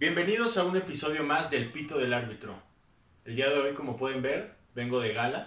Bienvenidos 0.00 0.56
a 0.56 0.64
un 0.64 0.74
episodio 0.78 1.22
más 1.24 1.50
del 1.50 1.70
Pito 1.70 1.98
del 1.98 2.14
Árbitro. 2.14 2.54
El 3.26 3.36
día 3.36 3.50
de 3.50 3.58
hoy, 3.58 3.74
como 3.74 3.98
pueden 3.98 4.22
ver, 4.22 4.54
vengo 4.74 4.98
de 4.98 5.12
gala 5.12 5.46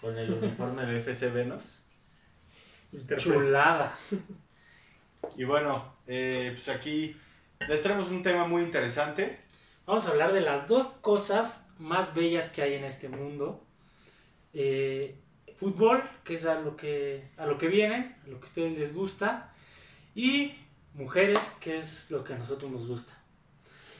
con 0.00 0.16
el 0.16 0.32
uniforme 0.34 0.86
de 0.86 1.00
FC 1.00 1.30
Venus. 1.30 1.80
Chulada. 3.16 3.98
Y 5.36 5.42
bueno, 5.42 5.96
eh, 6.06 6.52
pues 6.54 6.68
aquí 6.68 7.16
les 7.68 7.82
traemos 7.82 8.12
un 8.12 8.22
tema 8.22 8.46
muy 8.46 8.62
interesante. 8.62 9.40
Vamos 9.84 10.06
a 10.06 10.10
hablar 10.10 10.32
de 10.32 10.42
las 10.42 10.68
dos 10.68 10.86
cosas 10.86 11.68
más 11.80 12.14
bellas 12.14 12.50
que 12.50 12.62
hay 12.62 12.74
en 12.74 12.84
este 12.84 13.08
mundo. 13.08 13.66
Eh, 14.52 15.18
fútbol, 15.56 16.08
que 16.22 16.34
es 16.34 16.44
a 16.44 16.60
lo 16.60 16.76
que, 16.76 17.32
a 17.36 17.46
lo 17.46 17.58
que 17.58 17.66
vienen, 17.66 18.16
a 18.24 18.28
lo 18.28 18.38
que 18.38 18.46
a 18.46 18.48
ustedes 18.48 18.78
les 18.78 18.94
gusta. 18.94 19.52
Y 20.14 20.54
mujeres, 20.94 21.40
que 21.58 21.78
es 21.78 22.12
lo 22.12 22.22
que 22.22 22.34
a 22.34 22.38
nosotros 22.38 22.70
nos 22.70 22.86
gusta. 22.86 23.17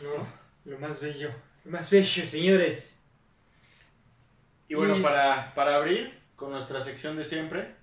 No, 0.03 0.71
lo 0.73 0.79
más 0.79 1.01
bello. 1.01 1.31
Lo 1.65 1.71
más 1.73 1.91
bello, 1.91 2.27
señores. 2.27 3.01
Y 4.69 4.75
bueno, 4.75 4.97
Y- 4.99 5.03
para, 5.03 5.55
para 5.55 5.77
abrir 5.77 6.19
con 6.37 6.51
nuestra 6.51 6.83
sección 6.85 7.17
de 7.17 7.25
siempre, 7.25 7.75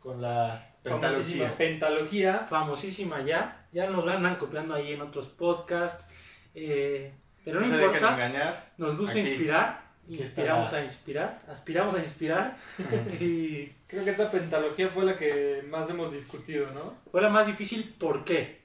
con 0.00 0.20
la 0.20 0.70
pentalogía. 0.82 1.10
Famosísima 1.48 1.56
pentalogía. 1.56 2.38
Famosísima 2.40 3.22
ya. 3.22 3.66
Ya 3.72 3.88
nos 3.88 4.04
la 4.04 4.14
andan 4.14 4.36
copiando 4.36 4.74
ahí 4.74 4.92
en 4.92 5.00
otros 5.00 5.28
podcasts. 5.28 6.08
eh, 6.54 7.12
pero 7.44 7.60
no 7.60 7.66
No 7.66 7.72
se 7.74 7.78
dejen 7.80 7.94
importa. 7.96 8.14
engañar. 8.14 8.72
Nos 8.78 8.96
gusta 8.96 9.12
Aquí- 9.18 9.28
inspirar. 9.28 9.84
Inspiramos 10.08 10.72
a 10.72 10.84
inspirar. 10.84 11.38
Aspiramos 11.48 11.94
a 11.94 11.98
inspirar. 11.98 12.56
y 13.20 13.66
Creo 13.86 14.04
que 14.04 14.10
esta 14.10 14.30
pentalogía 14.30 14.88
fue 14.90 15.04
la 15.04 15.16
que 15.16 15.64
más 15.68 15.88
hemos 15.90 16.12
discutido, 16.12 16.66
¿no? 16.74 16.96
Fue 17.10 17.20
la 17.22 17.28
más 17.30 17.46
difícil, 17.46 17.94
¿por 17.98 18.24
qué? 18.24 18.63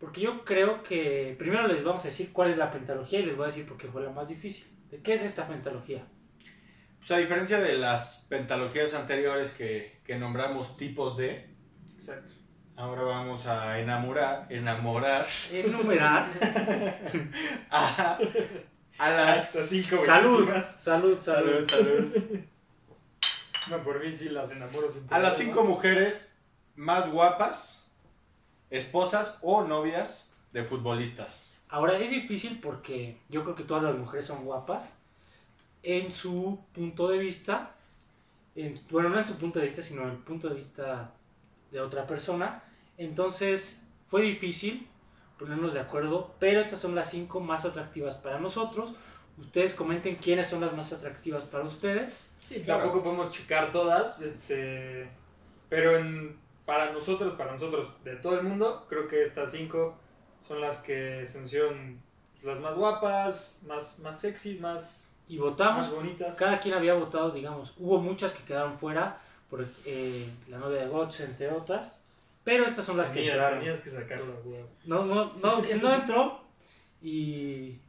Porque 0.00 0.22
yo 0.22 0.44
creo 0.44 0.82
que 0.82 1.36
primero 1.38 1.68
les 1.68 1.84
vamos 1.84 2.04
a 2.04 2.08
decir 2.08 2.32
cuál 2.32 2.50
es 2.50 2.56
la 2.56 2.70
pentalogía 2.70 3.20
y 3.20 3.26
les 3.26 3.36
voy 3.36 3.44
a 3.44 3.48
decir 3.48 3.66
por 3.66 3.76
qué 3.76 3.86
fue 3.86 4.02
la 4.02 4.10
más 4.10 4.26
difícil. 4.26 4.66
¿De 4.90 4.98
qué 5.02 5.14
es 5.14 5.22
esta 5.22 5.46
pentalogía? 5.46 6.04
Pues 6.98 7.10
a 7.12 7.18
diferencia 7.18 7.60
de 7.60 7.76
las 7.78 8.26
pentalogías 8.28 8.94
anteriores 8.94 9.50
que, 9.50 10.00
que 10.04 10.16
nombramos 10.16 10.76
tipos 10.76 11.16
de, 11.16 11.48
Exacto. 11.94 12.32
ahora 12.76 13.02
vamos 13.02 13.46
a 13.46 13.78
enamorar, 13.78 14.46
enamorar 14.50 15.26
Enumerar. 15.52 16.26
a, 17.70 18.18
a 18.98 19.10
las... 19.10 19.52
Cinco 19.68 20.02
salud, 20.04 20.50
salud, 20.60 21.20
salud. 21.20 21.20
Salud, 21.20 21.70
salud. 21.70 22.40
No, 23.68 23.82
por 23.82 24.04
mí 24.04 24.12
sí 24.12 24.30
las 24.30 24.50
enamoro 24.50 24.90
sin 24.90 25.06
A 25.10 25.18
las 25.18 25.36
cinco 25.36 25.62
mujeres 25.64 26.36
más 26.74 27.10
guapas, 27.10 27.79
esposas 28.70 29.38
o 29.42 29.62
novias 29.64 30.28
de 30.52 30.64
futbolistas. 30.64 31.50
Ahora 31.68 31.96
es 31.98 32.10
difícil 32.10 32.58
porque 32.60 33.18
yo 33.28 33.42
creo 33.44 33.54
que 33.54 33.62
todas 33.64 33.82
las 33.84 33.96
mujeres 33.96 34.26
son 34.26 34.44
guapas 34.44 34.96
en 35.82 36.10
su 36.10 36.58
punto 36.72 37.08
de 37.08 37.18
vista. 37.18 37.74
en- 38.56 38.80
bueno, 38.90 39.08
no 39.10 39.18
en 39.20 39.26
su 39.26 39.36
punto 39.36 39.60
de 39.60 39.66
vista, 39.66 39.80
sino 39.80 40.02
en 40.02 40.08
el 40.10 40.16
punto 40.16 40.48
de 40.48 40.56
vista 40.56 41.12
de 41.70 41.80
otra 41.80 42.04
persona. 42.08 42.64
Entonces 42.98 43.84
fue 44.06 44.22
difícil 44.22 44.88
ponernos 45.38 45.72
de 45.74 45.80
acuerdo, 45.80 46.34
pero 46.40 46.60
estas 46.60 46.80
son 46.80 46.96
las 46.96 47.10
cinco 47.10 47.38
más 47.40 47.64
atractivas 47.64 48.16
para 48.16 48.40
nosotros. 48.40 48.92
Ustedes 49.38 49.72
comenten 49.72 50.16
quiénes 50.16 50.48
son 50.48 50.60
las 50.62 50.74
más 50.74 50.92
atractivas 50.92 51.44
para 51.44 51.62
ustedes. 51.64 52.26
Sí, 52.40 52.62
Claro. 52.64 52.82
tampoco 52.82 53.04
podemos 53.04 53.32
checar 53.32 53.70
todas, 53.70 54.20
este, 54.20 55.08
pero 55.68 55.96
en, 55.96 56.36
para 56.70 56.92
nosotros, 56.92 57.32
para 57.32 57.50
nosotros, 57.50 57.88
de 58.04 58.14
todo 58.14 58.38
el 58.38 58.44
mundo, 58.44 58.86
creo 58.88 59.08
que 59.08 59.24
estas 59.24 59.50
cinco 59.50 59.98
son 60.46 60.60
las 60.60 60.78
que 60.78 61.26
se 61.26 61.40
nos 61.40 61.48
hicieron 61.48 62.00
las 62.44 62.60
más 62.60 62.76
guapas, 62.76 63.58
más, 63.66 63.98
más 63.98 64.20
sexy, 64.20 64.56
más, 64.60 65.16
Y 65.26 65.38
votamos 65.38 65.88
más 65.88 65.92
bonitas. 65.92 66.36
Cada 66.36 66.60
quien 66.60 66.76
había 66.76 66.94
votado, 66.94 67.32
digamos, 67.32 67.74
hubo 67.76 67.98
muchas 68.00 68.34
que 68.34 68.44
quedaron 68.44 68.78
fuera, 68.78 69.20
por 69.50 69.66
eh, 69.84 70.28
la 70.46 70.58
novia 70.58 70.82
de 70.82 70.86
Gotts, 70.86 71.18
entre 71.22 71.50
otras, 71.50 72.04
pero 72.44 72.64
estas 72.64 72.84
son 72.84 72.98
las 72.98 73.08
que 73.08 73.28
entraron. 73.28 73.58
tenías 73.58 73.80
que 73.80 73.90
sacarlo, 73.90 74.40
güey. 74.44 74.60
No, 74.84 75.04
no, 75.06 75.32
no, 75.42 75.62
que 75.62 75.74
no 75.74 75.92
entró 75.92 76.40
y, 77.02 77.80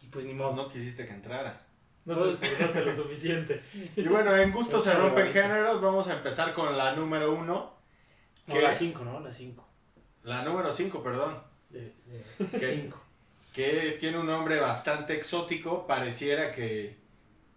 y 0.00 0.06
pues 0.10 0.24
ni 0.24 0.32
modo. 0.32 0.54
No 0.54 0.70
quisiste 0.70 1.04
que 1.04 1.12
entrara. 1.12 1.60
No 2.06 2.16
te 2.16 2.46
esforzaste 2.46 2.82
lo 2.86 2.96
suficiente. 2.96 3.60
Y 3.96 4.08
bueno, 4.08 4.34
en 4.34 4.52
gusto 4.52 4.80
se 4.80 4.88
Échale, 4.88 5.04
rompen 5.04 5.32
géneros. 5.34 5.82
Vamos 5.82 6.08
a 6.08 6.14
empezar 6.14 6.54
con 6.54 6.78
la 6.78 6.96
número 6.96 7.34
uno. 7.34 7.71
Las 8.60 8.78
5, 8.78 9.04
¿no? 9.04 9.20
Las 9.20 9.36
5. 9.36 9.68
La 10.24 10.42
número 10.42 10.72
cinco, 10.72 11.02
perdón. 11.02 11.42
De 11.70 11.92
5. 12.38 13.00
Que 13.52 13.98
tiene 14.00 14.18
un 14.18 14.26
nombre 14.26 14.58
bastante 14.60 15.14
exótico. 15.14 15.86
Pareciera 15.86 16.52
que, 16.52 16.96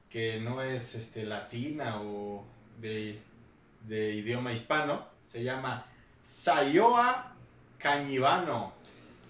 que 0.10 0.42
no 0.42 0.62
es 0.62 0.94
este, 0.94 1.24
latina 1.24 2.02
o 2.02 2.44
de, 2.82 3.22
de 3.88 4.12
idioma 4.14 4.52
hispano. 4.52 5.08
Se 5.24 5.42
llama 5.42 5.86
Sayoa 6.22 7.34
Cañivano. 7.78 8.74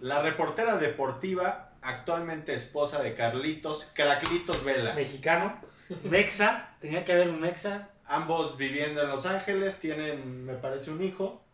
La 0.01 0.23
reportera 0.23 0.77
deportiva, 0.77 1.73
actualmente 1.83 2.55
esposa 2.55 3.03
de 3.03 3.13
Carlitos, 3.13 3.91
Craclitos 3.93 4.63
Vela. 4.65 4.95
Mexicano. 4.95 5.59
Mexa. 6.03 6.75
Tenía 6.79 7.05
que 7.05 7.11
haber 7.11 7.29
un 7.29 7.41
Mexa. 7.41 7.89
Ambos 8.07 8.57
viviendo 8.57 9.03
en 9.03 9.09
Los 9.09 9.27
Ángeles, 9.27 9.79
tienen, 9.79 10.45
me 10.45 10.55
parece, 10.55 10.89
un 10.89 11.03
hijo. 11.03 11.44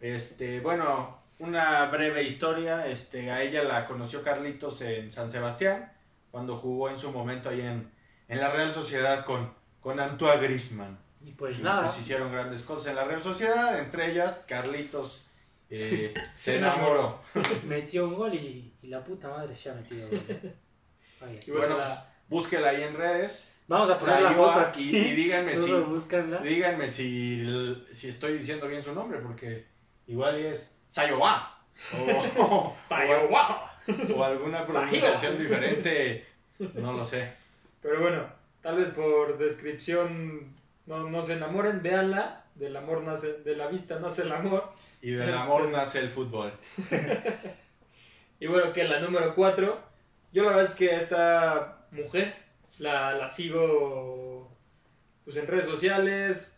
Este, 0.00 0.60
bueno, 0.60 1.18
una 1.38 1.86
breve 1.86 2.22
historia. 2.22 2.86
Este, 2.86 3.30
a 3.30 3.42
ella 3.42 3.62
la 3.64 3.86
conoció 3.86 4.22
Carlitos 4.22 4.80
en 4.82 5.10
San 5.10 5.30
Sebastián, 5.30 5.92
cuando 6.30 6.56
jugó 6.56 6.88
en 6.90 6.98
su 6.98 7.10
momento 7.12 7.48
ahí 7.48 7.60
en, 7.60 7.90
en 8.28 8.40
la 8.40 8.50
Real 8.50 8.72
Sociedad 8.72 9.24
con, 9.24 9.52
con 9.80 9.98
Antoine 10.00 10.40
Griezmann. 10.42 10.98
Y 11.24 11.32
pues 11.32 11.58
Y, 11.58 11.62
nada. 11.62 11.84
pues, 11.84 11.98
hicieron 12.00 12.30
grandes 12.30 12.62
cosas 12.62 12.88
en 12.88 12.96
la 12.96 13.04
Real 13.04 13.22
Sociedad, 13.22 13.78
entre 13.78 14.10
ellas 14.12 14.44
Carlitos 14.46 15.26
eh, 15.70 16.14
se 16.36 16.58
enamoró. 16.58 17.20
Metió 17.66 18.06
un 18.06 18.14
gol 18.14 18.34
y, 18.34 18.74
y 18.82 18.86
la 18.88 19.02
puta 19.02 19.28
madre 19.28 19.54
se 19.54 19.70
ha 19.70 19.74
metido 19.74 20.08
gol. 20.08 20.20
Y 21.46 21.50
bueno, 21.50 21.78
la- 21.78 21.84
pues, 21.84 21.98
búsquela 22.28 22.68
ahí 22.68 22.82
en 22.82 22.94
redes. 22.94 23.54
Vamos 23.68 23.90
a 23.90 23.98
poner 23.98 24.22
la 24.22 24.30
foto 24.32 24.60
aquí. 24.60 24.96
Y, 24.96 24.98
y 25.08 25.12
díganme 25.16 25.56
si. 25.56 25.72
Díganme 26.42 26.88
si, 26.88 27.84
si 27.92 28.08
estoy 28.08 28.38
diciendo 28.38 28.68
bien 28.68 28.82
su 28.84 28.94
nombre, 28.94 29.18
porque 29.18 29.66
igual 30.06 30.36
es 30.38 30.76
Sayowa. 30.88 31.52
O, 32.38 32.74
o 34.16 34.24
alguna 34.24 34.64
pronunciación 34.64 35.38
diferente, 35.38 36.26
no 36.74 36.92
lo 36.92 37.04
sé. 37.04 37.32
Pero 37.82 38.00
bueno, 38.00 38.26
tal 38.62 38.76
vez 38.76 38.88
por 38.90 39.36
descripción 39.38 40.54
no, 40.86 41.08
no 41.10 41.22
se 41.22 41.34
enamoren, 41.34 41.82
véanla. 41.82 42.42
Del 42.54 42.74
amor 42.74 43.02
nace, 43.02 43.34
de 43.34 43.54
la 43.54 43.66
vista 43.66 44.00
nace 44.00 44.22
el 44.22 44.32
amor. 44.32 44.72
Y 45.02 45.10
del 45.10 45.28
Este- 45.28 45.40
amor 45.40 45.68
nace 45.68 45.98
el 46.00 46.08
fútbol. 46.08 46.52
Y 48.38 48.46
bueno, 48.48 48.72
que 48.72 48.84
la 48.84 49.00
número 49.00 49.34
4, 49.34 49.80
yo 50.32 50.42
la 50.42 50.48
verdad 50.50 50.64
es 50.66 50.72
que 50.72 50.94
esta 50.94 51.86
mujer 51.90 52.34
la, 52.78 53.14
la 53.14 53.28
sigo 53.28 54.54
pues 55.24 55.36
en 55.36 55.46
redes 55.46 55.64
sociales, 55.64 56.55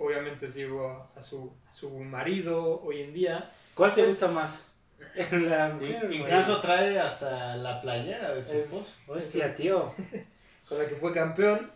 obviamente 0.00 0.48
sigo 0.48 0.88
a, 0.88 1.18
a 1.18 1.22
su, 1.22 1.52
a 1.68 1.72
su 1.72 1.90
marido 2.00 2.80
hoy 2.82 3.02
en 3.02 3.12
día. 3.14 3.48
¿Cuál 3.74 3.94
te 3.94 4.02
Es- 4.02 4.08
gusta 4.10 4.28
más? 4.28 4.66
La 5.32 5.68
mujer, 5.70 6.08
Incluso 6.12 6.60
trae 6.60 6.98
hasta 6.98 7.56
la 7.56 7.80
playera 7.80 8.34
de 8.34 8.42
su 8.44 8.52
Es- 8.52 8.64
esposo. 8.64 8.96
Hostia, 9.08 9.54
tío. 9.54 9.92
con 10.68 10.78
la 10.78 10.86
que 10.86 10.94
fue 10.96 11.12
campeón. 11.12 11.70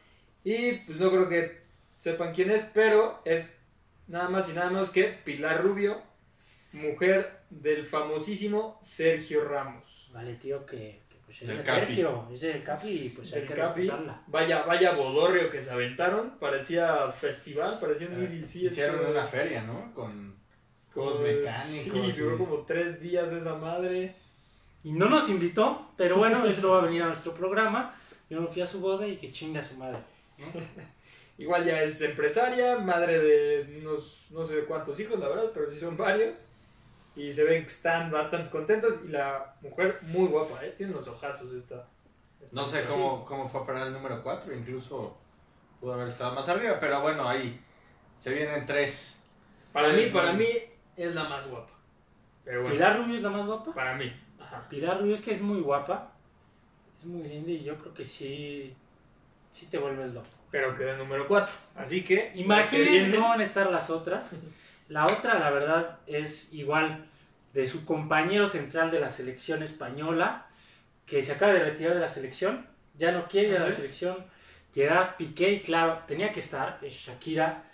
Y 0.45 0.73
pues 0.79 0.99
no 0.99 1.11
creo 1.11 1.29
que 1.29 1.63
sepan 1.97 2.33
quién 2.35 2.51
es, 2.51 2.63
pero 2.75 3.21
es 3.25 3.59
nada 4.09 4.29
más 4.29 4.49
y 4.51 4.53
nada 4.53 4.69
menos 4.71 4.91
que 4.91 5.05
Pilar 5.25 5.63
Rubio, 5.63 6.03
mujer 6.73 7.41
del 7.51 7.87
famosísimo 7.87 8.79
Sergio 8.83 9.45
Ramos. 9.45 10.11
Vale, 10.13 10.35
tío, 10.35 10.67
que 10.67 11.01
pues 11.25 11.43
es 11.43 11.49
Del 11.49 11.59
el 11.59 11.65
Capi. 11.65 11.81
Sergio, 11.87 12.29
es 12.33 12.43
el 12.43 12.63
Capi 12.63 12.89
y 12.89 13.09
pues 13.11 13.33
hay 13.33 13.43
El 13.43 13.49
que 13.49 13.55
Capi, 13.55 13.81
respetarla. 13.83 14.23
vaya, 14.27 14.63
vaya 14.63 14.93
bodorrio 14.93 15.51
que 15.51 15.63
se 15.63 15.71
aventaron, 15.71 16.39
parecía 16.39 17.11
festival, 17.11 17.79
parecía 17.81 18.09
un 18.09 18.23
EDC. 18.23 18.57
Eh, 18.57 18.67
Hicieron 18.67 18.97
esto. 19.01 19.11
una 19.11 19.25
feria, 19.27 19.63
¿no? 19.63 19.93
Con 19.95 20.35
juegos 20.93 21.21
mecánicos. 21.21 22.15
Sí, 22.15 22.21
duró 22.21 22.35
y- 22.35 22.39
como 22.39 22.57
tres 22.67 23.01
días 23.01 23.33
esa 23.33 23.55
madre. 23.57 24.13
Y 24.85 24.93
no 24.93 25.09
nos 25.09 25.31
invitó, 25.31 25.91
pero 25.97 26.17
bueno, 26.19 26.45
él 26.45 26.61
no 26.61 26.71
va 26.71 26.79
a 26.79 26.85
venir 26.85 27.03
a 27.03 27.07
nuestro 27.07 27.33
programa. 27.35 27.95
Yo 28.29 28.41
no 28.41 28.47
fui 28.49 28.61
a 28.63 28.67
su 28.67 28.81
boda 28.81 29.07
y 29.07 29.17
que 29.17 29.33
chinga 29.33 29.63
su 29.63 29.77
madre. 29.77 29.99
Igual 31.39 31.65
ya 31.65 31.83
es 31.83 32.01
empresaria, 32.01 32.79
madre 32.79 33.19
de 33.19 33.79
unos 33.81 34.27
no 34.31 34.45
sé 34.45 34.65
cuántos 34.67 35.01
hijos, 35.01 35.19
la 35.19 35.29
verdad, 35.29 35.51
pero 35.53 35.69
sí 35.69 35.79
son 35.79 35.97
varios. 35.97 36.47
Y 37.17 37.33
se 37.33 37.45
ven 37.45 37.63
que 37.63 37.69
están 37.69 38.11
bastante 38.11 38.51
contentos. 38.51 39.01
Y 39.05 39.09
la 39.09 39.55
mujer 39.61 40.01
muy 40.03 40.27
guapa, 40.27 40.65
¿eh? 40.65 40.75
Tiene 40.77 40.93
unos 40.93 41.07
ojazos 41.09 41.53
esta. 41.53 41.87
esta 42.43 42.57
No 42.57 42.67
sé 42.67 42.79
mujer. 42.83 42.91
cómo, 42.91 43.25
cómo 43.25 43.49
fue 43.49 43.61
a 43.63 43.67
parar 43.67 43.87
el 43.87 43.93
número 43.93 44.23
4, 44.23 44.53
incluso 44.55 45.17
pudo 45.81 45.95
haber 45.95 46.09
estado 46.09 46.35
más 46.35 46.49
arriba, 46.49 46.79
pero 46.81 47.01
bueno, 47.03 47.29
ahí 47.29 47.61
se 48.19 48.33
vienen 48.33 48.65
tres. 48.67 49.21
Para 49.73 49.89
mí, 49.93 50.07
para 50.13 50.33
mí 50.33 50.47
es 50.97 51.15
la 51.15 51.25
más 51.25 51.47
guapa. 51.49 51.73
Pero 52.45 52.61
bueno, 52.61 52.75
¿Pilar 52.75 52.99
Rubio 52.99 53.17
es 53.17 53.23
la 53.23 53.31
más 53.31 53.47
guapa? 53.47 53.73
para 53.75 53.95
mí. 53.97 54.13
Ajá. 54.41 54.67
Pilar 54.69 55.01
Rubio 55.01 55.15
es 55.15 55.23
que 55.23 55.33
es 55.35 55.41
muy 55.41 55.61
guapa. 55.61 56.13
Es 56.99 57.05
muy 57.07 57.23
linda 57.23 57.51
y 57.51 57.63
yo 57.65 57.77
creo 57.79 57.93
que 57.95 58.05
sí. 58.05 58.75
Sí 59.51 59.67
te 59.67 59.79
vuelve 59.79 60.07
loco. 60.09 60.27
Pero 60.51 60.77
quedó 60.77 60.91
en 60.91 60.99
número 60.99 61.27
4. 61.29 61.55
Así 61.77 62.03
que. 62.03 62.33
Imagínense 62.35 63.15
cómo 63.15 63.29
van 63.29 63.41
a 63.41 63.45
estar 63.45 63.71
las 63.71 63.89
otras. 63.91 64.37
La 64.89 65.07
otra, 65.07 65.39
la 65.39 65.51
verdad, 65.51 65.99
es 66.07 66.53
igual 66.53 67.07
de 67.53 67.67
su 67.67 67.85
compañero 67.85 68.49
central 68.49 68.91
de 68.91 69.01
la 69.01 69.11
selección 69.11 69.63
española, 69.63 70.47
que 71.07 71.23
se 71.23 71.33
acaba 71.33 71.53
de 71.53 71.65
retirar 71.65 71.95
de 71.95 72.01
la 72.01 72.09
selección, 72.09 72.67
ya 72.99 73.13
no 73.13 73.29
quiere 73.29 73.49
ir 73.51 73.57
a 73.57 73.61
la 73.61 73.71
¿Sí? 73.71 73.77
selección. 73.77 74.25
Gerard 74.75 75.17
Piqué, 75.17 75.53
y 75.53 75.61
claro, 75.61 76.03
tenía 76.07 76.33
que 76.33 76.41
estar, 76.41 76.79
es 76.83 76.93
Shakira. 76.95 77.65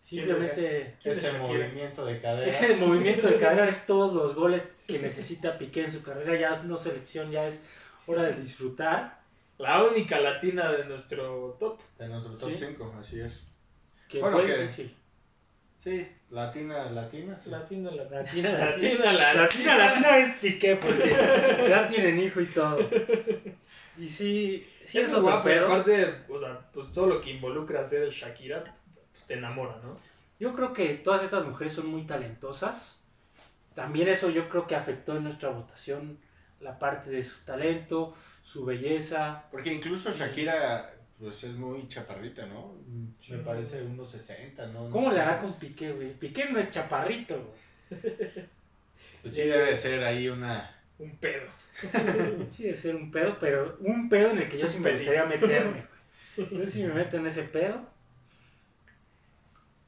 Simplemente 0.00 0.96
¿Quién 1.02 1.12
es 1.12 1.18
Ese 1.18 1.32
Shakira? 1.32 1.46
movimiento 1.66 2.06
de 2.06 2.20
cadera. 2.20 2.46
ese 2.48 2.76
movimiento 2.76 3.28
de 3.28 3.38
cadera 3.38 3.68
es 3.68 3.84
todos 3.86 4.14
los 4.14 4.34
goles 4.34 4.68
que 4.86 4.98
necesita 4.98 5.58
Piqué 5.58 5.84
en 5.84 5.92
su 5.92 6.02
carrera. 6.02 6.36
Ya 6.36 6.52
es 6.54 6.64
no 6.64 6.76
selección, 6.76 7.30
ya 7.30 7.46
es 7.46 7.62
hora 8.06 8.22
de 8.22 8.34
disfrutar. 8.40 9.18
La 9.58 9.82
única 9.84 10.18
latina 10.20 10.70
de 10.72 10.84
nuestro 10.86 11.56
top. 11.58 11.80
De 11.98 12.08
nuestro 12.08 12.34
top 12.36 12.50
Sí. 12.50 12.56
5, 12.66 12.94
así 12.98 13.20
es. 13.20 13.44
Que 14.08 14.20
Bueno, 14.20 14.38
fue 14.38 14.46
que- 14.46 14.62
difícil. 14.62 14.96
Sí, 15.88 16.08
latina, 16.30 16.90
latina. 16.90 17.38
sí. 17.38 17.48
Latina, 17.50 17.90
la 17.90 18.04
Latina, 18.10 18.50
latina. 18.52 18.66
Latina, 18.66 19.12
la 19.12 19.34
Latina, 19.34 19.76
latina 19.78 20.18
es 20.18 20.36
Piqué 20.36 20.76
porque 20.76 21.08
ya 21.68 21.88
tienen 21.88 22.18
hijo 22.18 22.40
y 22.40 22.46
todo. 22.46 22.78
Y 23.96 24.06
sí, 24.06 24.68
sí 24.84 24.98
es 25.00 25.10
muy 25.12 25.20
otro 25.20 25.42
pedo. 25.42 25.66
aparte, 25.66 26.24
o 26.28 26.38
sea, 26.38 26.60
pues 26.72 26.92
todo 26.92 27.06
lo 27.06 27.20
que 27.20 27.30
involucra 27.30 27.84
ser 27.84 28.08
Shakira, 28.10 28.76
pues 29.12 29.26
te 29.26 29.34
enamora, 29.34 29.76
¿no? 29.82 29.96
Yo 30.38 30.54
creo 30.54 30.72
que 30.72 30.94
todas 30.94 31.22
estas 31.22 31.44
mujeres 31.46 31.72
son 31.72 31.86
muy 31.86 32.02
talentosas. 32.02 33.02
También 33.74 34.08
eso 34.08 34.30
yo 34.30 34.48
creo 34.48 34.66
que 34.66 34.76
afectó 34.76 35.16
en 35.16 35.24
nuestra 35.24 35.48
votación 35.50 36.18
la 36.60 36.78
parte 36.78 37.10
de 37.10 37.24
su 37.24 37.38
talento, 37.44 38.14
su 38.42 38.64
belleza. 38.64 39.44
Porque 39.50 39.72
incluso 39.72 40.12
Shakira, 40.12 40.92
pues 41.18 41.44
es 41.44 41.56
muy 41.56 41.88
chaparrita, 41.88 42.46
¿no? 42.46 42.74
Sí. 43.20 43.32
Me 43.32 43.38
parece 43.38 43.82
unos 43.82 44.10
60, 44.10 44.66
¿no? 44.68 44.90
¿Cómo 44.90 45.10
le 45.10 45.20
hará 45.20 45.40
con 45.40 45.52
Piqué, 45.54 45.92
güey? 45.92 46.12
Piqué 46.14 46.48
no 46.50 46.58
es 46.58 46.70
chaparrito, 46.70 47.36
güey. 47.90 48.00
Pues 49.22 49.34
sí 49.34 49.42
debe 49.42 49.74
ser 49.74 50.04
ahí 50.04 50.28
una... 50.28 50.74
Un 50.98 51.16
pedo. 51.16 51.46
Sí, 52.52 52.64
debe 52.64 52.76
ser 52.76 52.96
un 52.96 53.10
pedo, 53.10 53.36
pero 53.38 53.76
un 53.80 54.08
pedo 54.08 54.30
en 54.30 54.38
el 54.38 54.48
que 54.48 54.58
yo 54.58 54.68
sí 54.68 54.78
me 54.78 54.92
gustaría 54.92 55.24
meterme, 55.24 55.84
güey. 56.36 56.60
Yo 56.60 56.66
sí 56.66 56.82
me 56.84 56.94
meto 56.94 57.16
en 57.16 57.26
ese 57.26 57.42
pedo. 57.42 57.80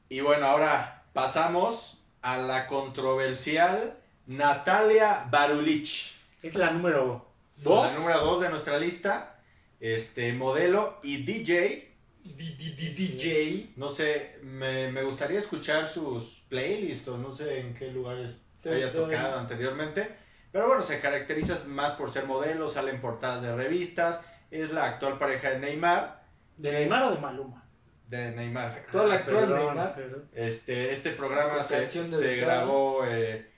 Y 0.09 0.19
bueno, 0.19 0.45
ahora 0.45 1.03
pasamos 1.13 2.03
a 2.21 2.37
la 2.37 2.67
controversial 2.67 3.97
Natalia 4.27 5.27
Barulich. 5.29 6.17
Es 6.43 6.55
la 6.55 6.71
número 6.71 7.25
dos. 7.57 7.91
La 7.91 7.99
número 7.99 8.19
2 8.19 8.41
de 8.41 8.49
nuestra 8.49 8.77
lista. 8.77 9.40
Este 9.81 10.31
modelo 10.33 10.99
y 11.03 11.23
DJ. 11.23 11.89
D- 12.23 12.55
D- 12.55 12.75
D- 12.77 12.93
DJ. 12.93 13.71
No 13.77 13.89
sé, 13.89 14.37
me, 14.43 14.91
me 14.91 15.01
gustaría 15.03 15.39
escuchar 15.39 15.87
sus 15.87 16.43
playlists 16.49 17.07
o 17.07 17.17
no 17.17 17.33
sé 17.33 17.59
en 17.59 17.73
qué 17.73 17.87
lugares 17.91 18.31
haya 18.63 18.93
tocado 18.93 19.39
anteriormente. 19.39 20.07
Pero 20.51 20.67
bueno, 20.67 20.83
se 20.83 20.99
caracteriza 20.99 21.57
más 21.67 21.93
por 21.93 22.11
ser 22.11 22.25
modelo, 22.25 22.69
sale 22.69 22.91
en 22.91 23.01
portadas 23.01 23.41
de 23.41 23.55
revistas. 23.55 24.21
Es 24.51 24.71
la 24.71 24.85
actual 24.85 25.17
pareja 25.17 25.49
de 25.49 25.59
Neymar. 25.59 26.23
¿De 26.57 26.71
Neymar 26.71 27.03
o 27.03 27.15
de 27.15 27.19
Maluma? 27.19 27.65
De 28.07 28.31
Neymar. 28.35 28.71
Actual, 28.71 29.11
Ah, 29.11 29.15
actual 29.15 29.45
perdón, 29.47 29.65
Neymar. 29.67 29.95
perdón. 29.95 30.29
Este, 30.33 30.91
este 30.91 31.11
programa 31.11 31.63
se, 31.63 31.87
se 31.87 32.35
grabó 32.35 33.03
eh, 33.07 33.49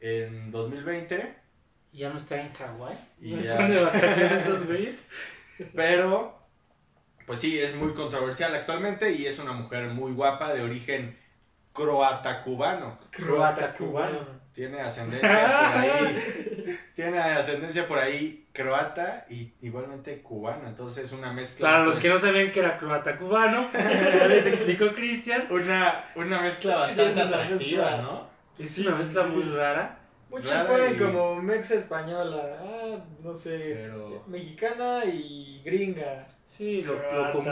en 0.00 0.50
2020. 0.50 1.34
¿Ya 1.92 2.10
no 2.10 2.18
está 2.18 2.38
en 2.40 2.52
Hawái? 2.52 2.98
Y 3.22 3.30
¿No 3.34 3.42
ya. 3.42 3.52
están 3.52 3.70
de 3.70 3.82
vacaciones 3.84 4.42
esos 4.42 4.66
güeyes? 4.66 5.08
Pero, 5.74 6.38
pues 7.26 7.40
sí, 7.40 7.58
es 7.58 7.74
muy 7.74 7.94
controversial 7.94 8.54
actualmente 8.54 9.12
y 9.12 9.26
es 9.26 9.38
una 9.38 9.52
mujer 9.52 9.88
muy 9.88 10.12
guapa 10.12 10.52
de 10.52 10.62
origen 10.62 11.16
croata-cubano. 11.72 12.98
Croata 13.10 13.72
cubano. 13.74 14.46
Tiene 14.54 14.80
ascendencia 14.80 15.28
por 15.28 15.82
ahí. 15.82 16.78
tiene 16.94 17.18
ascendencia 17.18 17.86
por 17.86 17.98
ahí 17.98 18.48
croata 18.52 19.26
y 19.28 19.52
igualmente 19.60 20.22
cubana. 20.22 20.68
Entonces 20.68 21.04
es 21.04 21.12
una 21.12 21.30
mezcla. 21.32 21.68
Para 21.68 21.84
los 21.84 21.92
pues, 21.92 22.02
que 22.02 22.08
no 22.08 22.18
sabían 22.18 22.50
que 22.50 22.60
era 22.60 22.78
croata 22.78 23.18
cubano, 23.18 23.68
ya 23.74 24.26
les 24.26 24.46
explicó 24.46 24.94
Cristian. 24.94 25.46
Una, 25.50 26.06
una 26.14 26.40
mezcla 26.40 26.88
Es 26.88 26.96
que 26.96 27.02
bastante 27.04 27.12
es 27.12 27.18
atractiva. 27.18 27.96
¿no? 27.98 28.28
Es 28.58 28.78
una 28.78 28.96
sí, 28.96 29.02
mezcla 29.02 29.24
sí. 29.24 29.28
muy 29.28 29.44
rara. 29.44 29.98
Muchos 30.28 30.50
Rara 30.50 30.68
ponen 30.68 30.94
y- 30.94 30.98
como 30.98 31.36
mexa 31.42 31.74
española, 31.74 32.58
ah, 32.60 32.98
no 33.22 33.32
sé, 33.32 33.72
Pero- 33.74 34.24
mexicana 34.26 35.04
y 35.04 35.62
gringa. 35.64 36.26
Sí, 36.46 36.82
lo, 36.82 36.94
lo 36.94 37.32
común. 37.32 37.44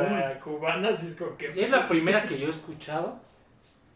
Cubana, 0.43 0.93
como 1.19 1.37
que. 1.37 1.53
Es 1.56 1.71
la 1.71 1.88
primera 1.88 2.25
que 2.25 2.38
yo 2.38 2.47
he 2.47 2.50
escuchado. 2.50 3.19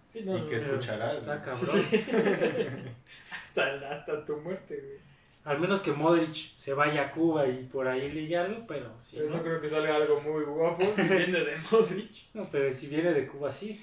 Sí, 0.09 0.23
no, 0.25 0.37
y 0.37 0.41
no, 0.41 0.47
que 0.47 0.57
escucharás. 0.57 1.17
Está 1.19 1.37
¿no? 1.37 1.45
cabrón. 1.45 1.85
Hasta, 3.31 3.91
hasta 3.91 4.25
tu 4.25 4.37
muerte, 4.39 4.77
güey. 4.77 4.99
Al 5.45 5.59
menos 5.61 5.81
que 5.81 5.93
Modric 5.93 6.35
se 6.35 6.75
vaya 6.75 7.03
a 7.03 7.11
Cuba 7.11 7.47
y 7.47 7.65
por 7.65 7.89
ahí 7.89 8.11
ligue 8.11 8.37
algo, 8.37 8.67
pero 8.67 8.93
si 9.03 9.17
Yo 9.17 9.25
no 9.31 9.37
no, 9.37 9.43
creo 9.43 9.61
que 9.61 9.69
salga 9.69 9.97
algo 9.97 10.21
muy 10.21 10.45
guapo 10.45 10.85
si 10.85 11.03
viene 11.03 11.41
de 11.41 11.57
Modric. 11.71 12.11
no, 12.35 12.49
pero 12.51 12.73
si 12.75 12.87
viene 12.89 13.13
de 13.13 13.27
Cuba 13.27 13.51
sí. 13.51 13.83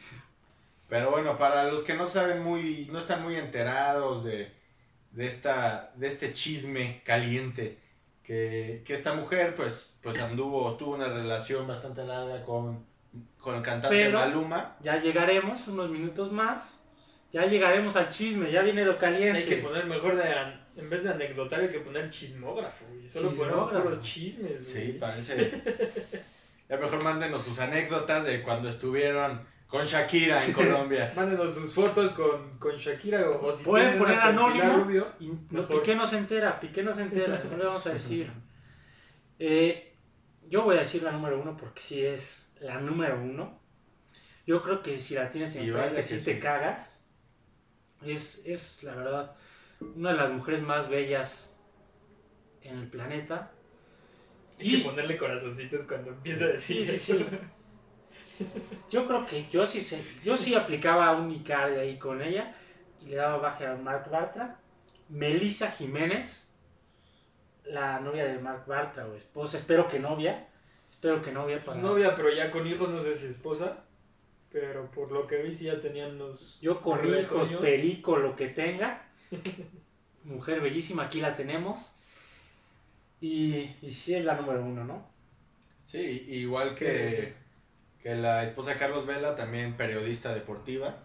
Pero 0.88 1.10
bueno, 1.10 1.38
para 1.38 1.64
los 1.72 1.84
que 1.84 1.96
no 1.96 2.08
saben 2.08 2.44
muy, 2.44 2.88
no 2.92 3.00
están 3.00 3.24
muy 3.24 3.36
enterados 3.36 4.24
de, 4.24 4.52
de 5.16 5.26
esta, 5.26 5.92
de 5.96 6.08
este 6.08 6.34
chisme 6.34 7.02
caliente, 7.04 7.80
que, 8.24 8.84
que 8.86 8.94
esta 8.94 9.14
mujer 9.14 9.56
pues, 9.56 9.98
pues 10.04 10.20
anduvo, 10.20 10.76
tuvo 10.76 10.96
una 10.96 11.08
relación 11.08 11.66
bastante 11.68 12.04
larga 12.04 12.44
con, 12.44 12.86
con 13.40 13.56
el 13.56 13.62
cantante 13.62 13.96
Pero- 13.96 14.20
Maluma. 14.20 14.78
Ya 14.82 14.98
llegaremos 14.98 15.68
unos 15.68 15.90
minutos 15.90 16.32
más. 16.32 16.80
Ya 17.32 17.46
llegaremos 17.46 17.96
al 17.98 18.08
chisme, 18.10 18.50
ya 18.52 18.62
viene 18.62 18.86
lo 18.86 18.98
caliente. 18.98 19.40
Hay 19.40 19.46
que 19.46 19.58
poner 19.58 19.86
mejor 19.86 20.16
de. 20.16 20.24
En 20.78 20.90
vez 20.90 21.04
de 21.04 21.10
anecdotario, 21.10 21.66
hay 21.66 21.72
que 21.72 21.80
poner 21.80 22.10
chismógrafo. 22.10 22.86
Y 23.04 23.10
solo 23.10 23.32
ponemos 23.32 23.72
puros 23.72 24.02
chismes, 24.02 24.72
güey. 24.72 24.86
Sí, 24.88 24.98
parece. 25.00 25.62
Ya 26.70 26.78
mejor 26.78 27.04
mándenos 27.04 27.44
sus 27.44 27.60
anécdotas 27.60 28.26
de 28.26 28.42
cuando 28.42 28.70
estuvieron 28.70 29.46
con 29.76 29.86
Shakira 29.86 30.46
en 30.46 30.54
Colombia. 30.54 31.12
Mándenos 31.18 31.54
sus 31.54 31.74
fotos 31.74 32.12
con, 32.12 32.58
con 32.58 32.76
Shakira 32.78 33.30
o, 33.30 33.46
o 33.46 33.52
si 33.52 33.66
Pueden 33.66 33.98
poner 33.98 34.18
anónimo. 34.18 34.78
Rubio. 34.78 35.08
Y 35.20 35.34
no. 35.52 35.68
Piqué 35.68 35.96
no 35.96 36.08
se 36.08 36.18
entera, 36.18 36.62
Piqué 36.62 36.82
no 36.82 36.94
se 36.94 37.02
entera, 37.02 37.44
no 37.52 37.58
le 37.58 37.66
vamos 37.66 37.86
a 37.86 37.94
decir. 37.94 38.32
Eh, 39.38 39.94
yo 40.48 40.64
voy 40.64 40.78
a 40.78 40.80
decir 40.80 41.04
la 41.04 41.12
número 41.12 41.38
uno 41.38 41.58
porque 41.58 41.82
sí 41.82 42.06
es 42.06 42.54
la 42.62 42.80
número 42.80 43.20
uno. 43.20 43.60
Yo 44.48 44.64
creo 44.64 44.82
que 44.82 44.98
si 44.98 45.16
la 45.16 45.30
tienes 45.30 45.54
enfrente 45.58 45.90
vale 45.90 46.02
sí 46.02 46.20
que 46.20 46.22
te 46.22 46.40
cagas. 46.40 47.06
Es, 48.02 48.46
es 48.46 48.82
la 48.84 48.96
verdad 48.96 49.36
una 49.82 50.12
de 50.12 50.16
las 50.16 50.32
mujeres 50.32 50.62
más 50.62 50.88
bellas 50.88 51.60
en 52.62 52.80
el 52.80 52.88
planeta. 52.88 53.52
Hay 54.58 54.76
Y 54.76 54.78
que 54.78 54.90
ponerle 54.90 55.18
corazoncitos 55.18 55.84
cuando 55.84 56.12
empieza 56.12 56.46
a 56.46 56.48
decir 56.48 56.86
sí, 56.86 56.98
sí, 56.98 57.12
eso. 57.12 57.26
Yo 58.90 59.08
creo 59.08 59.26
que 59.26 59.48
yo 59.50 59.66
sí 59.66 59.82
sé, 59.82 60.04
yo 60.24 60.38
sí 60.38 60.56
aplicaba 60.56 61.16
un 61.16 61.32
Icardi 61.32 61.78
ahí 61.78 61.98
con 61.98 62.22
ella 62.22 62.56
y 63.02 63.10
le 63.10 63.16
daba 63.16 63.38
baje 63.38 63.66
a 63.66 63.76
Mark 63.76 64.10
Bartra. 64.10 64.60
Melissa 65.10 65.70
Jiménez, 65.72 66.48
la 67.66 68.00
novia 68.00 68.26
de 68.26 68.40
Mark 68.40 68.66
Bartra 68.68 69.06
o 69.08 69.16
esposa, 69.16 69.58
espero 69.58 69.88
que 69.88 70.00
novia. 70.00 70.48
Espero 70.90 71.22
que 71.22 71.32
novia 71.32 71.62
Pues 71.64 71.78
para 71.78 71.82
novia, 71.82 72.16
pero 72.16 72.34
ya 72.34 72.50
con 72.50 72.66
hijos, 72.68 72.90
no 72.90 73.00
sé 73.00 73.16
si 73.16 73.28
esposa. 73.28 73.84
Pero 74.52 74.90
por 74.92 75.12
lo 75.12 75.28
que 75.28 75.38
vi, 75.44 75.54
sí 75.54 75.66
ya 75.66 75.80
tenían 75.82 76.18
los. 76.18 76.60
Yo 76.62 76.82
con 76.82 77.00
hijos, 77.06 77.50
retoños. 77.50 77.62
perico, 77.62 78.18
lo 78.18 78.36
que 78.36 78.48
tenga. 78.48 79.06
Mujer 80.24 80.62
bellísima, 80.62 81.04
aquí 81.04 81.22
la 81.22 81.36
tenemos. 81.36 81.96
Y, 83.22 83.70
y 83.82 83.92
sí 83.94 84.16
es 84.16 84.26
la 84.26 84.36
número 84.36 84.64
uno, 84.64 84.84
¿no? 84.84 85.08
Sí, 85.84 86.00
igual 86.28 86.76
Sí, 86.76 86.86
que, 86.86 87.10
sí, 87.10 87.16
sí. 87.18 87.34
Que 88.06 88.14
la 88.14 88.44
esposa 88.44 88.70
de 88.74 88.78
Carlos 88.78 89.08
Vela, 89.08 89.36
también 89.36 89.76
periodista 89.76 90.32
deportiva. 90.32 90.96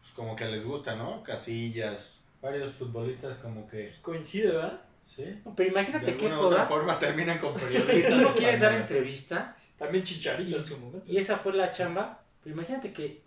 Pues 0.00 0.14
como 0.14 0.34
que 0.34 0.46
les 0.46 0.64
gusta, 0.64 0.96
¿no? 0.96 1.22
Casillas, 1.22 2.20
varios 2.40 2.72
futbolistas 2.72 3.36
como 3.36 3.68
que... 3.68 3.92
Coincide, 4.00 4.52
¿verdad? 4.52 4.80
Sí. 5.06 5.42
No, 5.44 5.54
pero 5.54 5.66
De 5.66 5.72
imagínate 5.72 6.16
qué 6.16 6.24
alguna 6.24 6.40
u 6.40 6.46
otra 6.46 6.64
joda 6.64 6.68
forma 6.68 6.98
terminan 6.98 7.38
con 7.38 7.52
que 7.54 7.60
periodistas. 7.66 8.12
tú 8.12 8.16
no 8.22 8.32
quieres 8.32 8.60
dar 8.60 8.72
entrevista 8.72 9.54
También 9.76 10.02
Chicharito 10.02 10.56
en 10.56 10.66
su 10.66 10.78
momento. 10.78 11.12
y 11.12 11.18
esa 11.18 11.36
fue 11.36 11.52
la 11.52 11.70
chamba. 11.70 12.22
Pero 12.42 12.54
imagínate 12.56 12.94
que 12.94 13.22